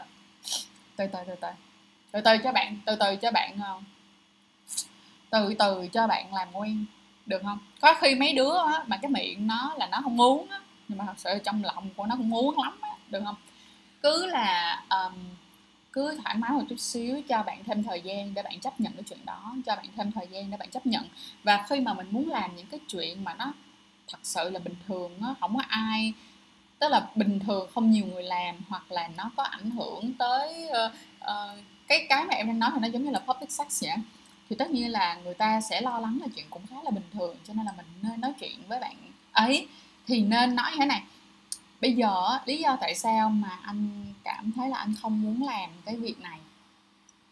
Từ 0.96 1.06
từ 1.06 1.18
từ 1.26 1.34
từ. 1.40 1.48
Từ 2.12 2.20
từ 2.20 2.38
cho 2.44 2.52
bạn, 2.52 2.78
từ 2.86 2.96
từ 3.00 3.16
cho 3.16 3.30
bạn 3.30 3.58
ờ, 3.62 3.80
từ 5.30 5.54
từ 5.58 5.88
cho 5.92 6.06
bạn 6.06 6.34
làm 6.34 6.48
quen 6.52 6.84
được 7.26 7.42
không? 7.42 7.58
Có 7.80 7.94
khi 8.00 8.14
mấy 8.14 8.32
đứa 8.32 8.56
á, 8.58 8.84
mà 8.86 8.96
cái 9.02 9.10
miệng 9.10 9.46
nó 9.46 9.74
là 9.78 9.86
nó 9.86 10.00
không 10.02 10.16
muốn 10.16 10.50
á, 10.50 10.60
nhưng 10.88 10.98
mà 10.98 11.04
thật 11.06 11.14
sự 11.16 11.30
trong 11.44 11.64
lòng 11.64 11.88
của 11.96 12.06
nó 12.06 12.16
cũng 12.16 12.30
muốn 12.30 12.58
lắm 12.58 12.78
á, 12.80 12.90
được 13.10 13.20
không? 13.24 13.36
Cứ 14.02 14.26
là 14.26 14.82
um, 14.90 15.14
cứ 15.92 16.18
thoải 16.22 16.36
mái 16.36 16.50
một 16.50 16.62
chút 16.68 16.78
xíu 16.78 17.22
cho 17.28 17.42
bạn 17.42 17.64
thêm 17.64 17.82
thời 17.82 18.00
gian 18.00 18.34
để 18.34 18.42
bạn 18.42 18.60
chấp 18.60 18.80
nhận 18.80 18.92
cái 18.92 19.02
chuyện 19.08 19.26
đó 19.26 19.54
cho 19.66 19.76
bạn 19.76 19.86
thêm 19.96 20.12
thời 20.12 20.26
gian 20.30 20.50
để 20.50 20.56
bạn 20.56 20.70
chấp 20.70 20.86
nhận. 20.86 21.04
Và 21.42 21.64
khi 21.68 21.80
mà 21.80 21.94
mình 21.94 22.06
muốn 22.10 22.30
làm 22.30 22.56
những 22.56 22.66
cái 22.66 22.80
chuyện 22.88 23.24
mà 23.24 23.34
nó 23.34 23.52
thật 24.08 24.18
sự 24.22 24.50
là 24.50 24.60
bình 24.60 24.74
thường 24.88 25.12
nó 25.20 25.34
không 25.40 25.56
có 25.56 25.62
ai 25.68 26.12
tức 26.78 26.88
là 26.88 27.06
bình 27.14 27.40
thường 27.40 27.68
không 27.74 27.90
nhiều 27.90 28.06
người 28.06 28.22
làm 28.22 28.56
hoặc 28.68 28.92
là 28.92 29.08
nó 29.16 29.30
có 29.36 29.42
ảnh 29.42 29.70
hưởng 29.70 30.12
tới 30.18 30.68
uh, 30.68 30.92
uh, 31.20 31.58
cái 31.88 32.06
cái 32.08 32.24
mà 32.24 32.34
em 32.34 32.46
đang 32.46 32.58
nói 32.58 32.70
thì 32.74 32.80
nó 32.80 32.88
giống 32.88 33.04
như 33.04 33.10
là 33.10 33.18
public 33.18 33.50
sex 33.50 33.82
vậy 33.82 33.96
thì 34.50 34.56
tất 34.56 34.70
nhiên 34.70 34.90
là 34.90 35.14
người 35.24 35.34
ta 35.34 35.60
sẽ 35.60 35.80
lo 35.80 35.98
lắng 35.98 36.18
là 36.20 36.26
chuyện 36.36 36.46
cũng 36.50 36.66
khá 36.66 36.76
là 36.82 36.90
bình 36.90 37.04
thường, 37.12 37.36
cho 37.44 37.54
nên 37.54 37.66
là 37.66 37.72
mình 37.76 37.86
nên 38.02 38.20
nói 38.20 38.32
chuyện 38.40 38.58
với 38.68 38.80
bạn 38.80 38.96
ấy. 39.32 39.68
Thì 40.06 40.22
nên 40.22 40.54
nói 40.54 40.70
như 40.70 40.76
thế 40.78 40.86
này, 40.86 41.02
bây 41.80 41.92
giờ 41.92 42.38
lý 42.44 42.58
do 42.58 42.76
tại 42.80 42.94
sao 42.94 43.30
mà 43.30 43.58
anh 43.62 44.12
cảm 44.24 44.52
thấy 44.52 44.68
là 44.68 44.76
anh 44.76 44.94
không 45.02 45.22
muốn 45.22 45.46
làm 45.46 45.70
cái 45.84 45.96
việc 45.96 46.20
này? 46.20 46.38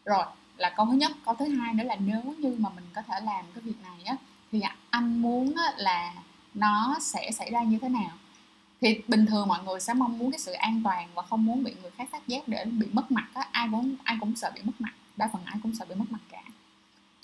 Rồi, 0.05 0.25
là 0.57 0.71
câu 0.71 0.87
thứ 0.87 0.93
nhất, 0.93 1.13
câu 1.25 1.35
thứ 1.35 1.49
hai 1.49 1.75
nữa 1.75 1.85
là 1.85 1.97
nếu 1.97 2.23
như 2.39 2.57
mà 2.59 2.71
mình 2.71 2.85
có 2.95 3.03
thể 3.03 3.21
làm 3.25 3.45
cái 3.55 3.63
việc 3.63 3.83
này 3.83 4.03
á, 4.05 4.17
thì 4.53 4.63
anh 4.91 5.23
muốn 5.23 5.55
là 5.77 6.15
nó 6.55 6.97
sẽ 7.01 7.31
xảy 7.31 7.51
ra 7.51 7.63
như 7.63 7.79
thế 7.83 7.89
nào? 7.89 8.11
Thì 8.81 9.01
bình 9.09 9.27
thường 9.27 9.49
mọi 9.49 9.65
người 9.65 9.81
sẽ 9.81 9.95
mong 9.95 10.19
muốn 10.19 10.31
cái 10.31 10.39
sự 10.39 10.53
an 10.53 10.81
toàn 10.85 11.09
và 11.15 11.23
không 11.23 11.45
muốn 11.45 11.65
bị 11.65 11.75
người 11.83 11.91
khác 11.91 12.09
phát 12.11 12.29
giác 12.29 12.49
để 12.49 12.65
bị 12.65 12.87
mất 12.93 13.13
mặt 13.13 13.29
á. 13.35 13.49
Ai 13.53 13.69
cũng 13.71 13.97
ai 14.05 14.17
cũng 14.21 14.37
sợ 14.37 14.51
bị 14.55 14.61
mất 14.65 14.73
mặt, 14.79 14.93
đa 15.17 15.29
phần 15.33 15.43
ai 15.45 15.57
cũng 15.63 15.75
sợ 15.75 15.85
bị 15.89 15.95
mất 15.95 16.05
mặt 16.11 16.21
cả 16.29 16.43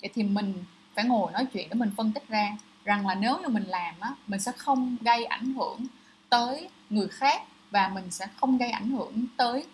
vậy 0.01 0.11
thì 0.13 0.23
mình 0.23 0.63
phải 0.95 1.05
ngồi 1.05 1.31
nói 1.31 1.45
chuyện 1.53 1.69
để 1.69 1.75
mình 1.75 1.91
phân 1.97 2.11
tích 2.11 2.27
ra 2.27 2.57
rằng 2.85 3.07
là 3.07 3.15
nếu 3.15 3.37
như 3.37 3.47
mình 3.47 3.63
làm 3.63 3.95
á, 3.99 4.09
mình 4.27 4.39
sẽ 4.39 4.51
không 4.57 4.97
gây 5.01 5.25
ảnh 5.25 5.53
hưởng 5.53 5.85
tới 6.29 6.69
người 6.89 7.07
khác 7.07 7.41
và 7.71 7.87
mình 7.87 8.11
sẽ 8.11 8.27
không 8.35 8.57
gây 8.57 8.71
ảnh 8.71 8.89
hưởng 8.89 9.25
tới 9.37 9.65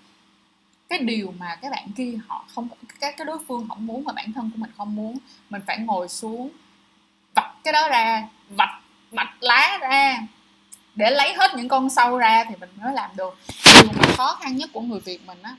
cái 0.89 0.99
điều 0.99 1.33
mà 1.39 1.55
các 1.55 1.71
bạn 1.71 1.91
kia 1.95 2.13
họ 2.27 2.45
không 2.55 2.67
các 2.99 3.17
cái 3.17 3.25
đối 3.25 3.37
phương 3.47 3.65
không 3.69 3.87
muốn 3.87 4.03
và 4.03 4.13
bản 4.13 4.33
thân 4.33 4.51
của 4.53 4.57
mình 4.57 4.71
không 4.77 4.95
muốn. 4.95 5.17
Mình 5.49 5.61
phải 5.67 5.79
ngồi 5.79 6.09
xuống, 6.09 6.49
vạch 7.35 7.55
cái 7.63 7.73
đó 7.73 7.89
ra, 7.89 8.27
vạch 8.49 8.81
vạch 9.11 9.35
lá 9.39 9.77
ra. 9.81 10.17
Để 10.95 11.11
lấy 11.11 11.33
hết 11.33 11.51
những 11.55 11.67
con 11.67 11.89
sâu 11.89 12.17
ra 12.17 12.43
thì 12.49 12.55
mình 12.59 12.69
mới 12.75 12.93
làm 12.93 13.11
được. 13.15 13.37
Điều 13.81 13.91
mà 13.91 14.15
khó 14.17 14.37
khăn 14.41 14.57
nhất 14.57 14.69
của 14.73 14.81
người 14.81 14.99
việt 14.99 15.27
mình 15.27 15.41
á, 15.41 15.55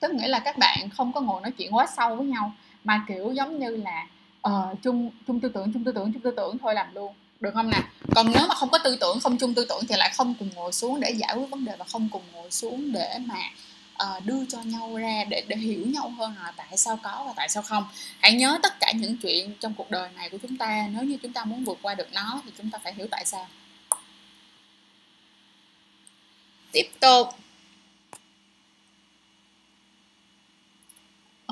tức 0.00 0.10
nghĩa 0.14 0.28
là 0.28 0.38
các 0.38 0.58
bạn 0.58 0.90
không 0.90 1.12
có 1.12 1.20
ngồi 1.20 1.40
nói 1.40 1.50
chuyện 1.50 1.74
quá 1.74 1.86
sâu 1.96 2.16
với 2.16 2.26
nhau 2.26 2.52
mà 2.84 3.04
kiểu 3.08 3.32
giống 3.32 3.58
như 3.58 3.76
là 3.76 4.06
uh, 4.48 4.82
chung 4.82 5.10
chung 5.26 5.40
tư 5.40 5.48
tưởng 5.48 5.72
chung 5.72 5.84
tư 5.84 5.92
tưởng 5.92 6.12
chung 6.12 6.22
tư 6.22 6.30
tưởng 6.36 6.58
thôi 6.58 6.74
làm 6.74 6.94
luôn 6.94 7.14
được 7.40 7.50
không 7.54 7.70
nè? 7.70 7.82
Còn 8.14 8.32
nếu 8.34 8.46
mà 8.48 8.54
không 8.54 8.70
có 8.70 8.78
tư 8.78 8.96
tưởng 9.00 9.20
không 9.20 9.38
chung 9.38 9.54
tư 9.54 9.66
tưởng 9.68 9.82
thì 9.88 9.94
lại 9.98 10.10
không 10.14 10.34
cùng 10.38 10.50
ngồi 10.54 10.72
xuống 10.72 11.00
để 11.00 11.10
giải 11.10 11.34
quyết 11.36 11.50
vấn 11.50 11.64
đề 11.64 11.76
và 11.76 11.84
không 11.84 12.08
cùng 12.12 12.22
ngồi 12.32 12.50
xuống 12.50 12.92
để 12.92 13.18
mà 13.26 13.40
uh, 14.02 14.24
đưa 14.24 14.44
cho 14.48 14.62
nhau 14.62 14.96
ra 14.96 15.24
để 15.28 15.44
để 15.48 15.56
hiểu 15.56 15.86
nhau 15.86 16.12
hơn 16.18 16.34
là 16.42 16.52
tại 16.56 16.76
sao 16.76 16.98
có 17.02 17.24
và 17.26 17.32
tại 17.36 17.48
sao 17.48 17.62
không. 17.62 17.84
Hãy 18.20 18.32
nhớ 18.32 18.58
tất 18.62 18.80
cả 18.80 18.92
những 18.92 19.16
chuyện 19.16 19.54
trong 19.60 19.74
cuộc 19.74 19.90
đời 19.90 20.08
này 20.16 20.30
của 20.30 20.38
chúng 20.42 20.56
ta 20.56 20.88
nếu 20.92 21.04
như 21.04 21.18
chúng 21.22 21.32
ta 21.32 21.44
muốn 21.44 21.64
vượt 21.64 21.78
qua 21.82 21.94
được 21.94 22.08
nó 22.12 22.40
thì 22.44 22.50
chúng 22.58 22.70
ta 22.70 22.78
phải 22.78 22.94
hiểu 22.94 23.06
tại 23.10 23.24
sao. 23.24 23.46
Tiếp 26.72 26.90
tục. 27.00 27.28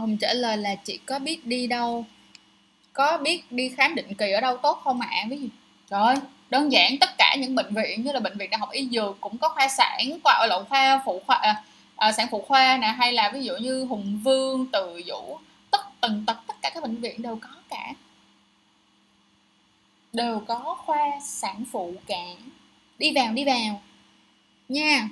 Ông 0.01 0.16
trả 0.16 0.32
lời 0.32 0.57
là 0.57 0.74
chị 0.74 0.99
có 1.07 1.18
biết 1.18 1.46
đi 1.46 1.66
đâu 1.66 2.05
có 2.92 3.18
biết 3.18 3.53
đi 3.53 3.68
khám 3.68 3.94
định 3.94 4.14
kỳ 4.14 4.30
ở 4.30 4.40
đâu 4.40 4.57
tốt 4.57 4.80
không 4.84 5.01
ạ 5.01 5.09
à? 5.11 5.26
ví 5.30 5.36
dụ 5.40 5.49
rồi 5.90 6.14
đơn 6.51 6.72
giản 6.72 6.99
tất 7.01 7.18
cả 7.18 7.36
những 7.38 7.55
bệnh 7.55 7.74
viện 7.74 8.03
như 8.03 8.12
là 8.12 8.20
bệnh 8.20 8.38
viện 8.38 8.51
đại 8.51 8.59
học 8.59 8.70
y 8.70 8.88
dược 8.88 9.16
cũng 9.20 9.38
có 9.38 9.49
khoa 9.49 9.68
sản 9.68 10.18
khoa 10.24 10.32
ở 10.32 10.46
lộn 10.46 10.64
khoa 10.64 11.03
phụ 11.05 11.22
khoa 11.26 11.36
à, 11.36 11.62
à, 11.96 12.12
sản 12.12 12.26
phụ 12.30 12.44
khoa 12.49 12.76
nè 12.76 12.86
hay 12.86 13.12
là 13.12 13.30
ví 13.34 13.44
dụ 13.44 13.57
như 13.57 13.84
hùng 13.84 14.20
vương 14.24 14.66
từ 14.72 15.03
vũ 15.07 15.38
tất 15.70 15.80
tần 16.01 16.24
tật 16.26 16.36
tất 16.46 16.55
cả 16.62 16.70
các 16.74 16.82
bệnh 16.82 16.96
viện 16.96 17.22
đều 17.22 17.38
có 17.42 17.49
cả. 17.70 17.92
Đều 20.12 20.42
có 20.49 20.76
khoa 20.86 21.20
sản 21.22 21.64
phụ 21.72 21.94
cả. 22.07 22.24
Đi 22.99 23.12
vào 23.14 23.32
đi 23.32 23.44
vào. 23.44 23.82
Nha. 24.68 25.09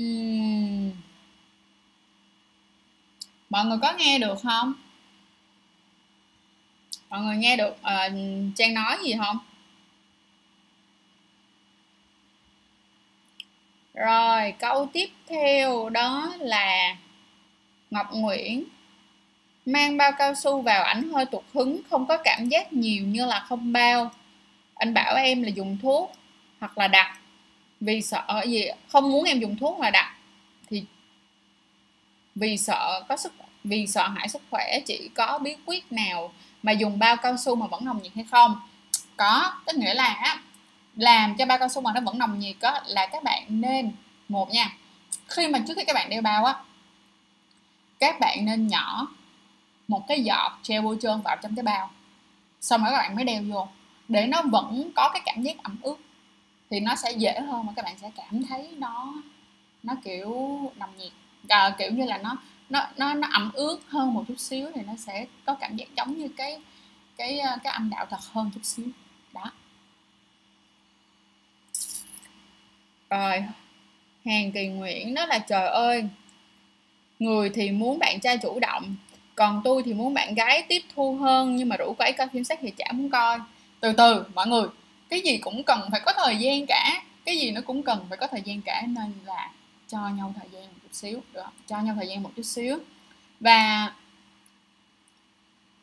Uhm. 0.00 0.90
mọi 3.50 3.64
người 3.64 3.78
có 3.82 3.92
nghe 3.92 4.18
được 4.18 4.38
không? 4.42 4.72
Mọi 7.10 7.20
người 7.20 7.36
nghe 7.36 7.56
được 7.56 7.72
uh, 7.72 8.12
trang 8.56 8.74
nói 8.74 8.98
gì 9.04 9.14
không? 9.18 9.38
Rồi 13.94 14.52
câu 14.58 14.88
tiếp 14.92 15.10
theo 15.26 15.88
đó 15.88 16.34
là 16.38 16.96
ngọc 17.90 18.06
nguyễn. 18.12 18.64
Mang 19.66 19.96
bao 19.96 20.12
cao 20.18 20.34
su 20.34 20.62
vào 20.62 20.84
ảnh 20.84 21.12
hơi 21.12 21.26
tụt 21.26 21.44
hứng 21.54 21.80
không 21.90 22.06
có 22.06 22.16
cảm 22.24 22.48
giác 22.48 22.72
nhiều 22.72 23.06
như 23.06 23.26
là 23.26 23.40
không 23.40 23.72
bao. 23.72 24.10
Anh 24.74 24.94
bảo 24.94 25.16
em 25.16 25.42
là 25.42 25.48
dùng 25.48 25.78
thuốc 25.82 26.12
hoặc 26.60 26.78
là 26.78 26.88
đặt 26.88 27.18
vì 27.84 28.02
sợ 28.02 28.42
gì? 28.46 28.64
Không 28.88 29.12
muốn 29.12 29.24
em 29.24 29.40
dùng 29.40 29.56
thuốc 29.56 29.78
mà 29.78 29.90
đặt 29.90 30.14
thì 30.70 30.84
vì 32.34 32.56
sợ 32.56 33.02
có 33.08 33.16
sức, 33.16 33.32
vì 33.64 33.86
sợ 33.86 34.08
hại 34.08 34.28
sức 34.28 34.42
khỏe 34.50 34.80
chỉ 34.86 35.10
có 35.14 35.38
bí 35.38 35.56
quyết 35.66 35.92
nào 35.92 36.32
mà 36.62 36.72
dùng 36.72 36.98
bao 36.98 37.16
cao 37.16 37.36
su 37.36 37.54
mà 37.54 37.66
vẫn 37.66 37.84
nồng 37.84 38.02
nhiệt 38.02 38.12
hay 38.14 38.24
không? 38.30 38.60
Có 39.16 39.52
tức 39.66 39.76
nghĩa 39.76 39.94
là 39.94 40.38
làm 40.96 41.36
cho 41.36 41.46
bao 41.46 41.58
cao 41.58 41.68
su 41.68 41.80
mà 41.80 41.92
nó 41.94 42.00
vẫn 42.00 42.18
nồng 42.18 42.38
nhiệt 42.38 42.56
có 42.60 42.80
là 42.86 43.06
các 43.06 43.22
bạn 43.24 43.44
nên, 43.48 43.92
một 44.28 44.50
nha, 44.50 44.76
khi 45.28 45.48
mà 45.48 45.58
trước 45.68 45.74
khi 45.76 45.84
các 45.84 45.94
bạn 45.94 46.10
đeo 46.10 46.22
bao 46.22 46.44
á, 46.44 46.54
các 47.98 48.20
bạn 48.20 48.44
nên 48.44 48.66
nhỏ 48.66 49.06
một 49.88 50.04
cái 50.08 50.20
giọt 50.20 50.58
treo 50.62 50.82
bôi 50.82 50.96
trơn 51.02 51.20
vào 51.20 51.36
trong 51.42 51.56
cái 51.56 51.62
bao, 51.62 51.90
xong 52.60 52.82
rồi 52.82 52.90
các 52.92 52.98
bạn 52.98 53.16
mới 53.16 53.24
đeo 53.24 53.42
vô, 53.42 53.68
để 54.08 54.26
nó 54.26 54.42
vẫn 54.42 54.90
có 54.96 55.10
cái 55.12 55.22
cảm 55.24 55.42
giác 55.42 55.62
ẩm 55.62 55.76
ướt 55.82 55.96
thì 56.72 56.80
nó 56.80 56.94
sẽ 56.96 57.12
dễ 57.12 57.40
hơn 57.40 57.66
mà 57.66 57.72
các 57.76 57.84
bạn 57.84 57.98
sẽ 57.98 58.10
cảm 58.16 58.42
thấy 58.48 58.68
nó 58.78 59.14
nó 59.82 59.94
kiểu 60.04 60.30
nồng 60.76 60.96
nhiệt. 60.98 61.12
À, 61.48 61.74
kiểu 61.78 61.90
như 61.90 62.04
là 62.04 62.18
nó 62.18 62.36
nó 62.70 62.86
nó 62.96 63.14
nó 63.14 63.28
ẩm 63.32 63.50
ướt 63.54 63.78
hơn 63.88 64.14
một 64.14 64.24
chút 64.28 64.38
xíu 64.40 64.70
thì 64.74 64.82
nó 64.86 64.92
sẽ 64.98 65.26
có 65.46 65.54
cảm 65.54 65.76
giác 65.76 65.88
giống 65.96 66.18
như 66.18 66.28
cái 66.36 66.60
cái 67.16 67.38
ờ, 67.38 67.56
cái 67.64 67.72
âm 67.72 67.90
đạo 67.90 68.06
thật 68.10 68.20
hơn 68.32 68.50
chút 68.54 68.60
xíu. 68.64 68.86
Đó. 69.32 69.52
Rồi 73.10 73.44
hàng 74.24 74.52
kỳ 74.52 74.66
nguyễn 74.66 75.14
đó 75.14 75.26
là 75.26 75.38
trời 75.38 75.68
ơi 75.68 76.04
người 77.18 77.50
thì 77.50 77.70
muốn 77.70 77.98
bạn 77.98 78.20
trai 78.20 78.38
chủ 78.38 78.60
động 78.60 78.96
còn 79.34 79.60
tôi 79.64 79.82
thì 79.82 79.94
muốn 79.94 80.14
bạn 80.14 80.34
gái 80.34 80.66
tiếp 80.68 80.82
thu 80.94 81.16
hơn 81.16 81.56
nhưng 81.56 81.68
mà 81.68 81.76
rủ 81.76 81.94
cô 81.98 82.04
ấy 82.04 82.12
coi 82.12 82.28
phim 82.28 82.44
sách 82.44 82.58
thì 82.62 82.70
chả 82.70 82.92
muốn 82.92 83.10
coi. 83.10 83.38
Từ 83.80 83.92
từ 83.92 84.24
mọi 84.34 84.46
người 84.46 84.68
cái 85.12 85.20
gì 85.20 85.38
cũng 85.38 85.62
cần 85.62 85.88
phải 85.90 86.00
có 86.00 86.12
thời 86.16 86.36
gian 86.36 86.66
cả. 86.66 87.02
Cái 87.24 87.36
gì 87.36 87.50
nó 87.50 87.60
cũng 87.66 87.82
cần 87.82 88.06
phải 88.08 88.18
có 88.18 88.26
thời 88.26 88.42
gian 88.44 88.60
cả 88.62 88.82
nên 88.86 89.12
là 89.24 89.50
cho 89.88 89.98
nhau 90.08 90.34
thời 90.40 90.48
gian 90.52 90.62
một 90.62 90.78
chút 90.82 90.88
xíu, 90.92 91.20
được 91.32 91.42
không? 91.44 91.52
cho 91.66 91.80
nhau 91.80 91.94
thời 91.98 92.08
gian 92.08 92.22
một 92.22 92.30
chút 92.36 92.42
xíu. 92.42 92.78
Và 93.40 93.92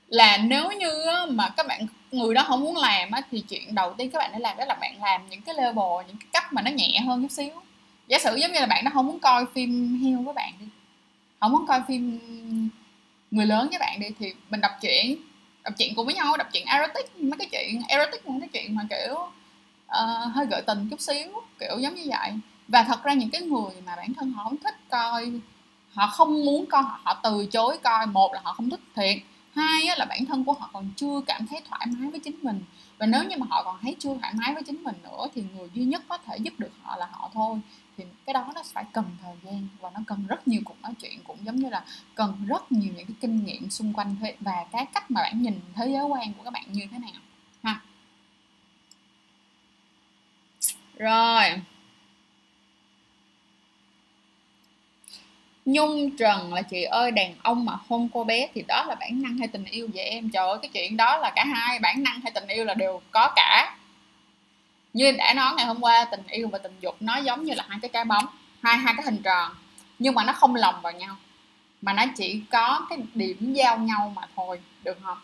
là 0.08 0.38
nếu 0.38 0.72
như 0.72 0.92
mà 1.30 1.50
các 1.50 1.68
bạn, 1.68 1.88
người 2.12 2.34
đó 2.34 2.44
không 2.48 2.62
muốn 2.62 2.78
làm 2.78 3.10
thì 3.32 3.44
chuyện 3.50 3.76
đầu 3.76 3.94
tiên 3.94 4.12
các 4.12 4.20
bạn 4.20 4.32
nên 4.32 4.42
làm 4.42 4.58
đó 4.58 4.66
là 4.66 4.76
bạn 4.76 5.04
làm 5.04 5.30
những 5.30 5.42
cái 5.42 5.56
level, 5.56 6.08
những 6.08 6.18
cái 6.20 6.28
cấp 6.34 6.44
mà 6.54 6.62
nó 6.62 6.72
nhẹ 6.72 7.00
hơn 7.06 7.22
chút 7.22 7.32
xíu. 7.32 7.62
Giả 8.08 8.20
sử 8.20 8.36
giống 8.36 8.52
như 8.52 8.60
là 8.60 8.66
bạn 8.66 8.86
nó 8.86 8.92
không 8.94 9.08
muốn 9.08 9.20
coi 9.20 9.46
phim 9.56 10.02
heo 10.04 10.22
với 10.22 10.34
bạn 10.34 10.54
đi, 10.60 10.66
không 11.40 11.52
muốn 11.52 11.68
coi 11.68 11.82
phim 11.88 12.20
người 13.32 13.46
lớn 13.46 13.68
với 13.70 13.80
bạn 13.80 14.00
đi 14.00 14.08
thì 14.20 14.34
mình 14.50 14.62
đọc 14.62 14.72
truyện 14.82 15.16
đọc 15.70 15.78
chuyện 15.78 15.96
cùng 15.96 16.06
với 16.06 16.16
nhau 16.16 16.38
đọc 16.38 16.48
chuyện 16.54 16.66
erotic 16.66 17.20
mấy 17.20 17.38
cái 17.38 17.48
chuyện 17.52 17.82
erotic 17.88 18.26
những 18.26 18.40
cái 18.40 18.50
chuyện 18.54 18.76
mà 18.76 18.84
kiểu 18.90 19.14
uh, 19.14 20.36
hơi 20.36 20.46
gợi 20.46 20.62
tình 20.62 20.90
chút 20.90 21.02
xíu 21.02 21.42
kiểu 21.60 21.78
giống 21.80 21.96
như 21.96 22.04
vậy. 22.06 22.32
Và 22.68 22.84
thật 22.84 23.04
ra 23.04 23.14
những 23.14 23.30
cái 23.30 23.42
người 23.42 23.72
mà 23.86 23.96
bản 23.96 24.14
thân 24.14 24.32
họ 24.32 24.44
không 24.44 24.58
thích 24.58 24.76
coi 24.90 25.32
họ 25.94 26.08
không 26.08 26.46
muốn 26.46 26.66
coi 26.66 26.84
họ, 26.84 27.00
họ 27.04 27.20
từ 27.24 27.46
chối 27.52 27.78
coi 27.84 28.06
một 28.06 28.34
là 28.34 28.40
họ 28.44 28.54
không 28.54 28.70
thích 28.70 28.80
thiệt 28.96 29.18
hai 29.56 29.98
là 29.98 30.06
bản 30.06 30.26
thân 30.26 30.46
của 30.46 30.54
họ 30.54 30.70
còn 30.74 30.90
chưa 30.96 31.22
cảm 31.28 31.48
thấy 31.48 31.62
thoải 31.70 31.86
mái 31.86 32.12
với 32.12 32.20
chính 32.20 32.36
mình. 32.42 32.64
Và 32.98 33.06
nếu 33.06 33.24
như 33.24 33.38
mà 33.38 33.48
họ 33.50 33.64
còn 33.64 33.78
thấy 33.82 33.96
chưa 34.00 34.18
thoải 34.22 34.34
mái 34.34 34.54
với 34.54 34.64
chính 34.64 34.84
mình 34.84 34.96
nữa 35.04 35.28
thì 35.36 35.44
người 35.56 35.70
duy 35.74 35.84
nhất 35.84 36.02
có 36.08 36.18
thể 36.18 36.38
giúp 36.38 36.54
được 36.58 36.72
họ 36.84 36.98
là 36.98 37.08
họ 37.12 37.30
thôi 37.34 37.60
thì 38.00 38.06
cái 38.26 38.34
đó 38.34 38.52
nó 38.56 38.64
phải 38.74 38.86
cần 38.94 39.06
thời 39.24 39.36
gian 39.44 39.68
và 39.80 39.90
nó 39.94 40.00
cần 40.08 40.26
rất 40.28 40.48
nhiều 40.48 40.62
cuộc 40.66 40.82
nói 40.82 40.94
chuyện, 41.02 41.20
cũng 41.24 41.46
giống 41.46 41.56
như 41.56 41.70
là 41.70 41.84
cần 42.16 42.46
rất 42.48 42.72
nhiều 42.72 42.94
những 42.98 43.06
cái 43.06 43.16
kinh 43.22 43.46
nghiệm 43.46 43.70
xung 43.70 43.94
quanh 43.94 44.16
thế 44.22 44.36
và 44.40 44.66
cái 44.72 44.86
cách 44.94 45.12
mà 45.12 45.22
bạn 45.22 45.42
nhìn 45.42 45.60
thế 45.76 45.88
giới 45.88 46.04
quan 46.04 46.34
của 46.34 46.44
các 46.44 46.54
bạn 46.54 46.64
như 46.68 46.88
thế 46.92 46.98
nào, 46.98 47.22
ha. 47.64 47.82
Rồi. 50.98 51.62
Nhung 55.66 56.18
Trần 56.18 56.54
là 56.54 56.62
chị 56.62 56.84
ơi, 56.84 57.12
đàn 57.12 57.36
ông 57.44 57.66
mà 57.66 57.74
hôn 57.88 58.10
cô 58.14 58.24
bé 58.24 58.48
thì 58.54 58.64
đó 58.68 58.86
là 58.88 58.96
bản 58.96 59.22
năng 59.22 59.38
hay 59.38 59.48
tình 59.48 59.66
yêu 59.66 59.90
vậy 59.94 60.04
em? 60.04 60.30
Trời 60.30 60.48
ơi, 60.48 60.58
cái 60.62 60.70
chuyện 60.74 60.98
đó 60.98 61.18
là 61.18 61.32
cả 61.36 61.46
hai 61.46 61.80
bản 61.80 62.04
năng 62.04 62.22
hay 62.22 62.32
tình 62.32 62.48
yêu 62.48 62.66
là 62.66 62.74
đều 62.74 63.02
có 63.12 63.34
cả 63.36 63.76
như 64.94 65.06
em 65.06 65.18
đã 65.18 65.34
nói 65.34 65.54
ngày 65.58 65.66
hôm 65.66 65.84
qua, 65.84 66.06
tình 66.12 66.24
yêu 66.28 66.48
và 66.48 66.58
tình 66.58 66.76
dục 66.80 66.96
nó 67.00 67.18
giống 67.18 67.44
như 67.44 67.54
là 67.54 67.66
hai 67.70 67.80
cái 67.82 67.90
cái 67.90 68.06
bóng, 68.06 68.26
hai 68.62 68.78
hai 68.78 68.94
cái 68.98 69.06
hình 69.06 69.22
tròn, 69.24 69.56
nhưng 70.00 70.16
mà 70.16 70.24
nó 70.24 70.34
không 70.34 70.56
lồng 70.56 70.82
vào 70.82 70.94
nhau, 70.94 71.16
mà 71.82 71.94
nó 71.94 72.06
chỉ 72.16 72.42
có 72.52 72.86
cái 72.90 73.00
điểm 73.14 73.54
giao 73.54 73.78
nhau 73.78 74.14
mà 74.16 74.22
thôi, 74.36 74.60
được 74.84 74.98
không? 75.04 75.18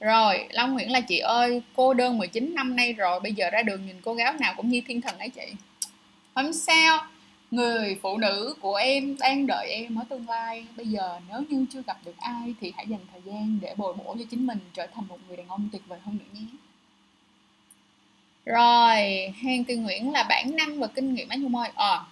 Rồi, 0.00 0.46
Long 0.50 0.74
Nguyễn 0.74 0.92
là 0.92 1.00
chị 1.00 1.18
ơi, 1.18 1.62
cô 1.76 1.94
đơn 1.94 2.18
19 2.18 2.54
năm 2.54 2.76
nay 2.76 2.92
rồi, 2.92 3.20
bây 3.20 3.32
giờ 3.32 3.50
ra 3.50 3.62
đường 3.62 3.86
nhìn 3.86 4.00
cô 4.04 4.14
gái 4.14 4.32
nào 4.40 4.54
cũng 4.56 4.68
như 4.68 4.82
thiên 4.86 5.00
thần 5.00 5.18
ấy 5.18 5.28
chị. 5.28 5.54
Không 6.34 6.52
sao 6.52 7.06
người 7.54 7.98
phụ 8.02 8.18
nữ 8.18 8.54
của 8.60 8.74
em 8.74 9.16
đang 9.20 9.46
đợi 9.46 9.68
em 9.70 9.98
ở 9.98 10.04
tương 10.08 10.28
lai. 10.28 10.66
Bây 10.76 10.86
giờ 10.86 11.20
nếu 11.28 11.42
như 11.48 11.66
chưa 11.72 11.82
gặp 11.86 11.98
được 12.04 12.14
ai 12.18 12.54
thì 12.60 12.72
hãy 12.76 12.86
dành 12.88 13.00
thời 13.12 13.20
gian 13.24 13.58
để 13.62 13.74
bồi 13.76 13.94
bổ 13.94 14.16
cho 14.18 14.24
chính 14.30 14.46
mình 14.46 14.58
trở 14.74 14.86
thành 14.86 15.08
một 15.08 15.18
người 15.28 15.36
đàn 15.36 15.48
ông 15.48 15.68
tuyệt 15.72 15.82
vời 15.86 15.98
hơn 16.04 16.18
nữa 16.18 16.24
nhé. 16.32 16.46
Rồi 18.44 18.96
Hèn 19.42 19.64
tư 19.64 19.76
Nguyễn 19.76 20.12
là 20.12 20.22
bản 20.22 20.56
năng 20.56 20.80
và 20.80 20.86
kinh 20.86 21.14
nghiệm 21.14 21.28
anh 21.28 21.42
Nhung 21.42 21.56
ơi. 21.56 21.70
Ờ. 21.74 21.94
À. 21.94 22.04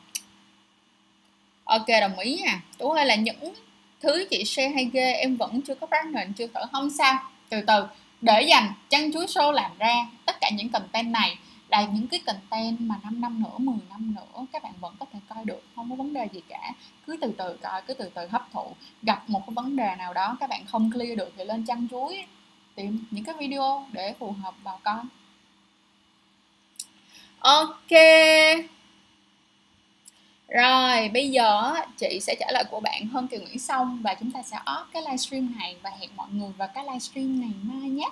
ok, 1.64 1.86
đồng 2.00 2.18
ý 2.18 2.38
nha. 2.44 2.62
Tú 2.78 2.90
ơi, 2.90 3.06
là 3.06 3.14
những 3.14 3.54
thứ 4.00 4.26
chị 4.30 4.44
share 4.44 4.68
hay 4.68 4.90
ghê, 4.92 5.12
em 5.12 5.36
vẫn 5.36 5.62
chưa 5.62 5.74
có 5.74 5.86
partner 5.86 6.28
chưa 6.36 6.46
thở 6.54 6.66
không 6.72 6.90
sao. 6.90 7.22
Từ 7.48 7.60
từ. 7.66 7.84
Để 8.20 8.42
dành, 8.42 8.72
chăn 8.88 9.12
chuối 9.12 9.26
show 9.26 9.52
làm 9.52 9.70
ra 9.78 10.06
tất 10.26 10.36
cả 10.40 10.50
những 10.50 10.68
content 10.68 11.12
này 11.12 11.36
là 11.72 11.86
những 11.92 12.08
cái 12.08 12.20
content 12.26 12.80
mà 12.80 12.94
5 13.02 13.20
năm 13.20 13.42
nữa 13.42 13.58
10 13.58 13.76
năm 13.90 14.14
nữa, 14.14 14.46
các 14.52 14.62
bạn 14.62 14.72
vẫn 14.80 14.94
có 15.00 15.06
thể 15.12 15.18
coi 15.28 15.44
được, 15.44 15.62
không 15.76 15.90
có 15.90 15.96
vấn 15.96 16.12
đề 16.12 16.28
gì 16.32 16.40
cả. 16.48 16.72
Cứ 17.06 17.16
từ 17.20 17.34
từ 17.38 17.56
coi, 17.62 17.82
cứ 17.82 17.94
từ 17.94 18.10
từ 18.14 18.26
hấp 18.26 18.48
thụ. 18.52 18.72
Gặp 19.02 19.30
một 19.30 19.42
cái 19.46 19.54
vấn 19.54 19.76
đề 19.76 19.94
nào 19.98 20.14
đó, 20.14 20.36
các 20.40 20.50
bạn 20.50 20.66
không 20.66 20.90
clear 20.92 21.18
được 21.18 21.32
thì 21.36 21.44
lên 21.44 21.64
chăn 21.64 21.88
chuối, 21.90 22.24
tìm 22.74 23.04
những 23.10 23.24
cái 23.24 23.34
video 23.38 23.86
để 23.92 24.14
phù 24.18 24.34
hợp 24.42 24.54
vào 24.62 24.80
con 24.82 25.08
ok. 27.38 27.90
Rồi, 30.48 31.08
bây 31.08 31.30
giờ 31.30 31.74
chị 31.96 32.18
sẽ 32.22 32.34
trả 32.40 32.46
lời 32.52 32.64
của 32.70 32.80
bạn 32.80 33.06
hơn 33.06 33.28
Kiều 33.28 33.40
Nguyễn 33.40 33.58
xong 33.58 34.00
và 34.02 34.14
chúng 34.14 34.30
ta 34.30 34.42
sẽ 34.42 34.56
off 34.66 34.84
cái 34.92 35.02
livestream 35.02 35.54
này 35.58 35.76
và 35.82 35.90
hẹn 36.00 36.10
mọi 36.16 36.28
người 36.30 36.50
vào 36.58 36.68
cái 36.74 36.84
livestream 36.84 37.40
này 37.40 37.50
mai 37.62 37.90
nhé. 37.90 38.08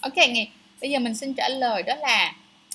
Ok 0.00 0.16
nghe 0.16 0.48
bây 0.80 0.90
giờ 0.90 0.98
mình 0.98 1.14
xin 1.14 1.34
trả 1.34 1.48
lời 1.48 1.82
đó 1.82 1.94
là 1.94 2.32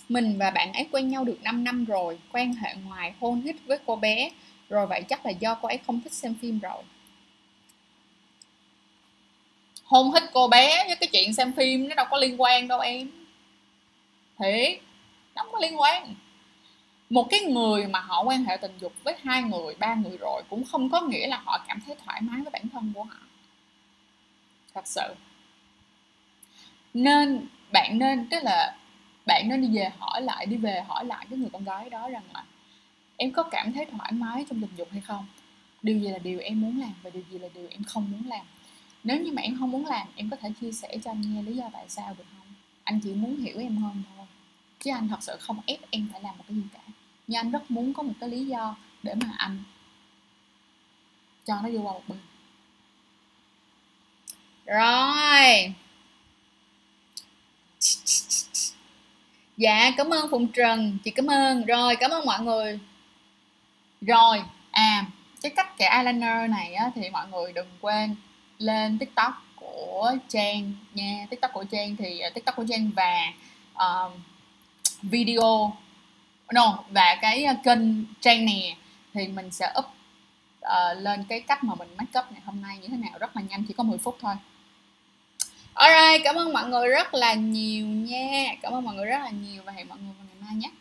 mình 0.10 0.38
và 0.38 0.52
bạn 0.52 0.74
ấy 0.74 0.88
quen 0.92 1.08
nhau 1.08 1.24
được 1.24 1.38
5 1.44 1.64
năm 1.64 1.86
rồi, 1.86 2.20
quan 2.32 2.54
hệ 2.54 2.76
ngoài 2.86 3.14
hôn 3.20 3.42
hít 3.42 3.56
với 3.66 3.78
cô 3.86 3.96
bé. 3.96 4.30
Rồi 4.70 4.88
vậy 4.88 5.04
chắc 5.10 5.26
là 5.26 5.32
do 5.32 5.56
cô 5.56 5.68
ấy 5.68 5.80
không 5.88 6.02
thích 6.02 6.14
xem 6.14 6.36
phim 6.42 6.60
rồi. 6.60 6.84
Hôn 9.84 10.14
hít 10.14 10.24
cô 10.34 10.48
bé 10.48 10.84
với 10.88 10.96
cái 10.96 11.10
chuyện 11.12 11.34
xem 11.34 11.54
phim 11.54 11.88
nó 11.88 11.96
đâu 11.96 12.06
có 12.10 12.18
liên 12.18 12.42
quan 12.42 12.68
đâu 12.68 12.80
em. 12.80 13.10
Thế 14.40 14.80
nó 15.36 15.44
không 15.44 15.52
có 15.52 15.60
liên 15.62 15.80
quan. 15.80 16.16
Một 17.10 17.28
cái 17.30 17.40
người 17.40 17.88
mà 17.88 18.00
họ 18.00 18.24
quan 18.24 18.44
hệ 18.44 18.58
tình 18.58 18.78
dục 18.82 18.94
với 19.04 19.16
hai 19.24 19.44
người, 19.44 19.76
ba 19.80 19.96
người 19.96 20.18
rồi 20.18 20.44
cũng 20.50 20.64
không 20.64 20.90
có 20.90 21.02
nghĩa 21.02 21.28
là 21.28 21.38
họ 21.46 21.66
cảm 21.68 21.80
thấy 21.86 21.96
thoải 22.06 22.22
mái 22.22 22.42
với 22.42 22.52
bản 22.52 22.70
thân 22.74 22.92
của 22.96 23.04
họ. 23.04 23.20
Thật 24.74 24.88
sự. 24.88 25.16
Nên, 26.94 27.48
bạn 27.72 28.00
nên, 28.00 28.30
tức 28.30 28.44
là 28.44 28.76
bạn 29.30 29.50
nó 29.50 29.58
đi 29.58 29.68
về 29.68 29.92
hỏi 30.00 30.22
lại, 30.22 30.46
đi 30.46 30.58
về 30.58 30.82
hỏi 30.88 31.06
lại 31.06 31.26
cái 31.30 31.40
người 31.40 31.50
con 31.54 31.64
gái 31.64 31.90
đó 31.90 32.10
rằng 32.10 32.24
là 32.34 32.44
em 33.18 33.32
có 33.32 33.44
cảm 33.44 33.74
thấy 33.74 33.86
thoải 33.86 34.12
mái 34.12 34.46
trong 34.50 34.62
tình 34.62 34.76
dục 34.78 34.88
hay 34.92 35.02
không? 35.02 35.28
Điều 35.82 36.00
gì 36.00 36.08
là 36.08 36.18
điều 36.18 36.40
em 36.40 36.62
muốn 36.62 36.80
làm 36.80 36.94
và 37.04 37.10
điều 37.10 37.24
gì 37.32 37.40
là 37.40 37.48
điều 37.56 37.68
em 37.70 37.84
không 37.84 38.12
muốn 38.12 38.24
làm? 38.28 38.46
Nếu 39.04 39.22
như 39.22 39.32
mà 39.32 39.42
em 39.42 39.58
không 39.60 39.72
muốn 39.72 39.86
làm, 39.86 40.08
em 40.16 40.30
có 40.30 40.38
thể 40.38 40.50
chia 40.62 40.72
sẻ 40.72 40.98
cho 41.04 41.12
anh 41.12 41.22
nghe 41.22 41.44
lý 41.44 41.56
do 41.56 41.70
tại 41.74 41.86
sao 41.90 42.16
được 42.18 42.24
không? 42.38 42.48
Anh 42.84 43.00
chỉ 43.04 43.14
muốn 43.14 43.38
hiểu 43.38 43.60
em 43.60 43.78
hơn 43.78 44.04
thôi. 44.16 44.26
Chứ 44.80 44.92
anh 44.92 45.08
thật 45.08 45.24
sự 45.24 45.38
không 45.40 45.62
ép 45.66 45.80
em 45.90 46.10
phải 46.12 46.22
làm 46.22 46.38
một 46.38 46.44
cái 46.48 46.56
gì 46.56 46.64
cả. 46.74 46.80
Nhưng 47.28 47.40
anh 47.40 47.52
rất 47.52 47.72
muốn 47.72 47.94
có 47.94 48.04
một 48.04 48.14
cái 48.20 48.30
lý 48.30 48.46
do 48.46 48.76
để 49.04 49.16
mà 49.16 49.34
anh 49.38 49.64
cho 51.46 51.62
nó 51.62 51.70
vô 51.70 51.82
qua 51.82 51.94
một 51.94 52.04
bên 52.08 52.20
rồi 54.66 55.74
dạ 59.60 59.92
cảm 59.98 60.14
ơn 60.14 60.32
phụng 60.32 60.48
trần. 60.48 60.98
Chị 61.04 61.12
cảm 61.12 61.28
ơn. 61.28 61.66
Rồi 61.66 61.96
cảm 61.96 62.12
ơn 62.12 62.26
mọi 62.26 62.40
người. 62.40 62.80
Rồi 64.02 64.44
à 64.72 65.06
cái 65.42 65.52
cách 65.56 65.78
kẻ 65.78 65.90
eyeliner 65.90 66.50
này 66.50 66.74
á, 66.74 66.92
thì 66.96 67.10
mọi 67.10 67.28
người 67.28 67.54
đừng 67.54 67.68
quên 67.82 68.16
lên 68.58 69.00
tiktok 69.00 69.34
của 69.56 70.12
trang 70.30 70.74
nha. 70.94 71.26
Tiktok 71.30 71.54
của 71.54 71.64
trang 71.72 71.96
thì 71.96 72.22
uh, 72.28 72.34
tiktok 72.34 72.56
của 72.56 72.66
trang 72.70 72.92
và 72.96 73.34
uh, 73.74 74.12
video 75.02 75.74
no 76.54 76.80
và 76.90 77.18
cái 77.22 77.46
uh, 77.52 77.64
kênh 77.64 78.06
trang 78.22 78.46
nè. 78.46 78.76
Thì 79.14 79.28
mình 79.28 79.52
sẽ 79.52 79.74
up 79.80 79.86
uh, 79.86 80.98
lên 80.98 81.24
cái 81.30 81.42
cách 81.42 81.64
mà 81.64 81.76
mình 81.76 81.90
make 81.98 82.20
up 82.20 82.32
ngày 82.32 82.42
hôm 82.46 82.62
nay 82.62 82.78
như 82.82 82.88
thế 82.88 82.98
nào. 82.98 83.12
Rất 83.20 83.36
là 83.36 83.42
nhanh 83.42 83.64
chỉ 83.68 83.74
có 83.74 83.84
10 83.84 83.98
phút 83.98 84.18
thôi. 84.22 84.36
Alright, 85.80 86.22
cảm 86.24 86.36
ơn 86.36 86.54
mọi 86.54 86.70
người 86.70 86.88
rất 86.88 87.14
là 87.14 87.34
nhiều 87.34 87.86
nha. 87.88 88.56
Cảm 88.62 88.74
ơn 88.74 88.86
mọi 88.86 88.96
người 88.96 89.06
rất 89.06 89.20
là 89.20 89.30
nhiều 89.30 89.62
và 89.66 89.72
hẹn 89.72 89.88
mọi 89.88 89.98
người 90.00 90.14
vào 90.18 90.28
ngày 90.28 90.36
mai 90.42 90.56
nhé. 90.56 90.72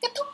Kết 0.00 0.08
thúc. 0.14 0.26